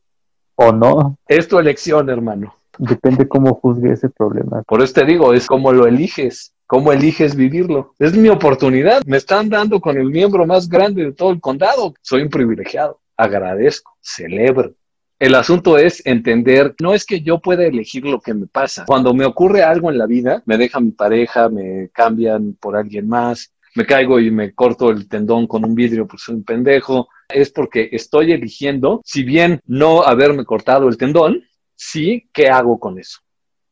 O 0.55 0.71
no. 0.71 1.19
Es 1.27 1.49
tu 1.49 1.59
elección, 1.59 2.09
hermano. 2.09 2.55
Depende 2.79 3.29
cómo 3.29 3.55
juzgue 3.55 3.93
ese 3.93 4.09
problema. 4.09 4.63
Por 4.63 4.83
eso 4.83 4.95
te 4.95 5.05
digo, 5.05 5.35
es 5.35 5.47
como 5.47 5.73
lo 5.73 5.87
eliges, 5.87 6.55
cómo 6.67 6.93
eliges 6.93 7.37
vivirlo. 7.37 7.95
Es 7.99 8.17
mi 8.17 8.29
oportunidad. 8.29 9.03
Me 9.07 9.19
están 9.19 9.49
dando 9.49 9.81
con 9.81 9.99
el 9.99 10.07
miembro 10.07 10.47
más 10.47 10.69
grande 10.69 11.05
de 11.05 11.13
todo 11.13 11.31
el 11.31 11.41
condado. 11.41 11.95
Soy 12.01 12.23
un 12.23 12.31
privilegiado. 12.31 13.01
Agradezco, 13.17 13.93
celebro. 14.01 14.75
El 15.19 15.37
asunto 15.37 15.79
es 15.79 16.05
entender, 16.05 16.75
no 16.81 16.95
es 16.95 17.07
que 17.07 17.21
yo 17.21 17.39
pueda 17.39 17.65
elegir 17.65 18.05
lo 18.05 18.21
que 18.21 18.35
me 18.35 18.49
pasa. 18.49 18.85
Cuando 18.85 19.15
me 19.15 19.25
ocurre 19.25 19.63
algo 19.63 19.89
en 19.89 19.97
la 19.97 20.07
vida, 20.07 20.43
me 20.47 20.59
deja 20.59 20.81
mi 20.81 20.91
pareja, 20.91 21.49
me 21.49 21.91
cambian 21.91 22.57
por 22.61 22.77
alguien 22.77 23.09
más, 23.09 23.53
me 23.77 23.87
caigo 23.87 24.19
y 24.19 24.33
me 24.33 24.53
corto 24.53 24.91
el 24.91 25.09
tendón 25.09 25.47
con 25.47 25.65
un 25.65 25.77
vidrio 25.77 26.09
porque 26.09 26.25
soy 26.25 26.35
un 26.35 26.45
pendejo, 26.45 27.09
es 27.29 27.51
porque 27.51 27.89
estoy 27.93 28.33
eligiendo, 28.33 29.01
si 29.05 29.23
bien 29.23 29.61
no 29.65 30.03
haberme 30.03 30.45
cortado 30.45 30.89
el 30.89 30.97
tendón, 30.97 31.45
sí, 31.83 32.29
¿qué 32.33 32.49
hago 32.49 32.79
con 32.79 32.99
eso? 32.99 33.21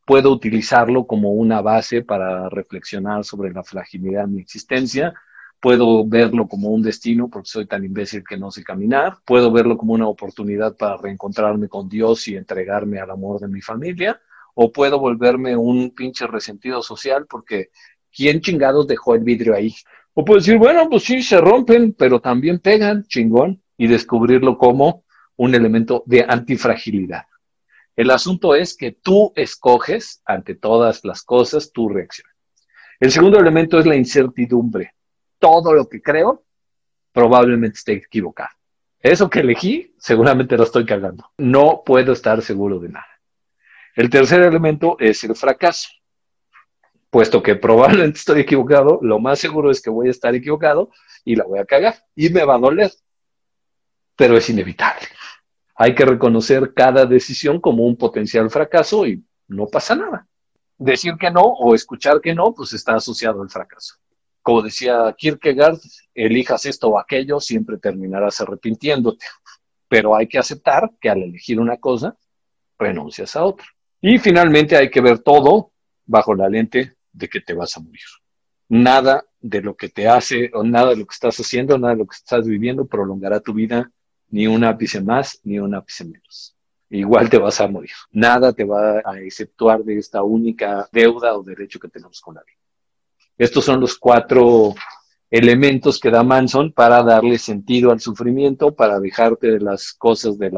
Puedo 0.04 0.32
utilizarlo 0.32 1.06
como 1.06 1.32
una 1.32 1.60
base 1.60 2.02
para 2.02 2.48
reflexionar 2.48 3.24
sobre 3.24 3.52
la 3.52 3.62
fragilidad 3.62 4.26
de 4.26 4.32
mi 4.32 4.40
existencia, 4.40 5.14
puedo 5.60 6.06
verlo 6.06 6.48
como 6.48 6.70
un 6.70 6.82
destino 6.82 7.28
porque 7.28 7.48
soy 7.48 7.66
tan 7.66 7.84
imbécil 7.84 8.24
que 8.28 8.36
no 8.36 8.50
sé 8.50 8.64
caminar, 8.64 9.18
puedo 9.24 9.52
verlo 9.52 9.76
como 9.76 9.92
una 9.92 10.08
oportunidad 10.08 10.76
para 10.76 10.96
reencontrarme 10.96 11.68
con 11.68 11.88
Dios 11.88 12.26
y 12.28 12.36
entregarme 12.36 12.98
al 12.98 13.10
amor 13.10 13.40
de 13.40 13.48
mi 13.48 13.60
familia, 13.60 14.20
o 14.54 14.72
puedo 14.72 14.98
volverme 14.98 15.56
un 15.56 15.94
pinche 15.94 16.26
resentido 16.26 16.82
social 16.82 17.26
porque 17.28 17.70
¿quién 18.12 18.40
chingados 18.40 18.88
dejó 18.88 19.14
el 19.14 19.20
vidrio 19.20 19.54
ahí? 19.54 19.72
O 20.14 20.24
puedo 20.24 20.40
decir, 20.40 20.58
bueno, 20.58 20.88
pues 20.88 21.04
sí, 21.04 21.22
se 21.22 21.40
rompen, 21.40 21.92
pero 21.92 22.20
también 22.20 22.58
pegan, 22.58 23.04
chingón, 23.04 23.62
y 23.76 23.86
descubrirlo 23.86 24.58
como 24.58 25.04
un 25.36 25.54
elemento 25.54 26.02
de 26.06 26.26
antifragilidad. 26.28 27.29
El 28.00 28.10
asunto 28.10 28.54
es 28.54 28.74
que 28.74 28.92
tú 28.92 29.30
escoges 29.36 30.22
ante 30.24 30.54
todas 30.54 31.04
las 31.04 31.22
cosas 31.22 31.70
tu 31.70 31.86
reacción. 31.86 32.26
El 32.98 33.10
segundo 33.10 33.38
elemento 33.38 33.78
es 33.78 33.84
la 33.84 33.94
incertidumbre. 33.94 34.94
Todo 35.38 35.74
lo 35.74 35.86
que 35.86 36.00
creo 36.00 36.46
probablemente 37.12 37.76
esté 37.76 37.92
equivocado. 37.92 38.48
Eso 39.00 39.28
que 39.28 39.40
elegí, 39.40 39.94
seguramente 39.98 40.56
lo 40.56 40.62
estoy 40.62 40.86
cagando. 40.86 41.30
No 41.36 41.82
puedo 41.84 42.14
estar 42.14 42.40
seguro 42.40 42.78
de 42.78 42.88
nada. 42.88 43.20
El 43.94 44.08
tercer 44.08 44.40
elemento 44.40 44.96
es 44.98 45.22
el 45.24 45.36
fracaso 45.36 45.90
puesto 47.10 47.42
que 47.42 47.56
probablemente 47.56 48.18
estoy 48.18 48.40
equivocado, 48.40 48.98
lo 49.02 49.18
más 49.18 49.40
seguro 49.40 49.70
es 49.70 49.82
que 49.82 49.90
voy 49.90 50.08
a 50.08 50.12
estar 50.12 50.34
equivocado 50.34 50.90
y 51.22 51.36
la 51.36 51.44
voy 51.44 51.58
a 51.58 51.66
cagar 51.66 51.96
y 52.16 52.30
me 52.30 52.44
va 52.44 52.54
a 52.54 52.58
doler. 52.58 52.90
Pero 54.16 54.38
es 54.38 54.48
inevitable. 54.48 55.06
Hay 55.82 55.94
que 55.94 56.04
reconocer 56.04 56.74
cada 56.74 57.06
decisión 57.06 57.58
como 57.58 57.86
un 57.86 57.96
potencial 57.96 58.50
fracaso 58.50 59.06
y 59.06 59.24
no 59.48 59.66
pasa 59.66 59.96
nada. 59.96 60.28
Decir 60.76 61.14
que 61.18 61.30
no 61.30 61.40
o 61.40 61.74
escuchar 61.74 62.20
que 62.20 62.34
no, 62.34 62.52
pues 62.52 62.74
está 62.74 62.96
asociado 62.96 63.40
al 63.40 63.48
fracaso. 63.48 63.94
Como 64.42 64.60
decía 64.60 65.10
Kierkegaard, 65.16 65.78
elijas 66.14 66.66
esto 66.66 66.88
o 66.88 66.98
aquello, 66.98 67.40
siempre 67.40 67.78
terminarás 67.78 68.42
arrepintiéndote. 68.42 69.24
Pero 69.88 70.14
hay 70.14 70.28
que 70.28 70.36
aceptar 70.36 70.90
que 71.00 71.08
al 71.08 71.22
elegir 71.22 71.58
una 71.58 71.78
cosa, 71.78 72.14
renuncias 72.78 73.34
a 73.34 73.44
otra. 73.44 73.64
Y 74.02 74.18
finalmente 74.18 74.76
hay 74.76 74.90
que 74.90 75.00
ver 75.00 75.20
todo 75.20 75.72
bajo 76.04 76.34
la 76.34 76.50
lente 76.50 76.96
de 77.10 77.26
que 77.26 77.40
te 77.40 77.54
vas 77.54 77.74
a 77.78 77.80
morir. 77.80 78.04
Nada 78.68 79.24
de 79.40 79.62
lo 79.62 79.74
que 79.76 79.88
te 79.88 80.08
hace 80.08 80.50
o 80.52 80.62
nada 80.62 80.90
de 80.90 80.96
lo 80.96 81.06
que 81.06 81.14
estás 81.14 81.40
haciendo, 81.40 81.78
nada 81.78 81.94
de 81.94 82.00
lo 82.00 82.06
que 82.06 82.16
estás 82.16 82.46
viviendo 82.46 82.86
prolongará 82.86 83.40
tu 83.40 83.54
vida 83.54 83.90
ni 84.30 84.46
un 84.46 84.64
ápice 84.64 85.00
más 85.00 85.40
ni 85.44 85.58
un 85.58 85.74
ápice 85.74 86.04
menos. 86.04 86.56
Igual 86.88 87.30
te 87.30 87.38
vas 87.38 87.60
a 87.60 87.68
morir. 87.68 87.92
Nada 88.10 88.52
te 88.52 88.64
va 88.64 89.00
a 89.04 89.20
exceptuar 89.20 89.84
de 89.84 89.98
esta 89.98 90.22
única 90.22 90.88
deuda 90.92 91.36
o 91.36 91.42
derecho 91.42 91.78
que 91.78 91.88
tenemos 91.88 92.20
con 92.20 92.34
la 92.34 92.42
vida. 92.42 92.58
Estos 93.38 93.64
son 93.64 93.80
los 93.80 93.96
cuatro 93.96 94.74
elementos 95.30 96.00
que 96.00 96.10
da 96.10 96.24
Manson 96.24 96.72
para 96.72 97.02
darle 97.02 97.38
sentido 97.38 97.92
al 97.92 98.00
sufrimiento, 98.00 98.74
para 98.74 98.98
dejarte 98.98 99.52
de 99.52 99.60
las 99.60 99.92
cosas 99.92 100.36
del 100.38 100.56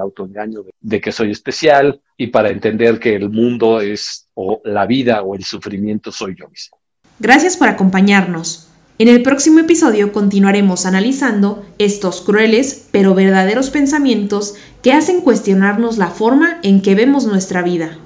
autoengaño 0.00 0.64
de, 0.80 1.00
que 1.00 1.12
soy 1.12 1.30
especial 1.30 2.00
y 2.16 2.28
para 2.28 2.48
entender 2.48 2.98
que 2.98 3.14
el 3.14 3.28
mundo 3.28 3.80
es 3.80 4.28
o 4.34 4.62
la 4.64 4.86
vida 4.86 5.22
o 5.22 5.34
el 5.34 5.44
sufrimiento 5.44 6.10
soy 6.10 6.34
yo 6.38 6.48
mismo. 6.48 6.78
Gracias 7.18 7.56
por 7.56 7.68
acompañarnos. 7.68 8.70
En 8.96 9.08
el 9.08 9.22
próximo 9.22 9.58
episodio 9.58 10.12
continuaremos 10.12 10.86
analizando 10.86 11.64
estos 11.78 12.20
crueles 12.20 12.86
pero 12.92 13.12
verdaderos 13.12 13.70
pensamientos 13.70 14.54
que 14.82 14.92
hacen 14.92 15.20
cuestionarnos 15.20 15.98
la 15.98 16.10
forma 16.10 16.60
en 16.62 16.80
que 16.80 16.94
vemos 16.94 17.26
nuestra 17.26 17.62
vida. 17.62 17.98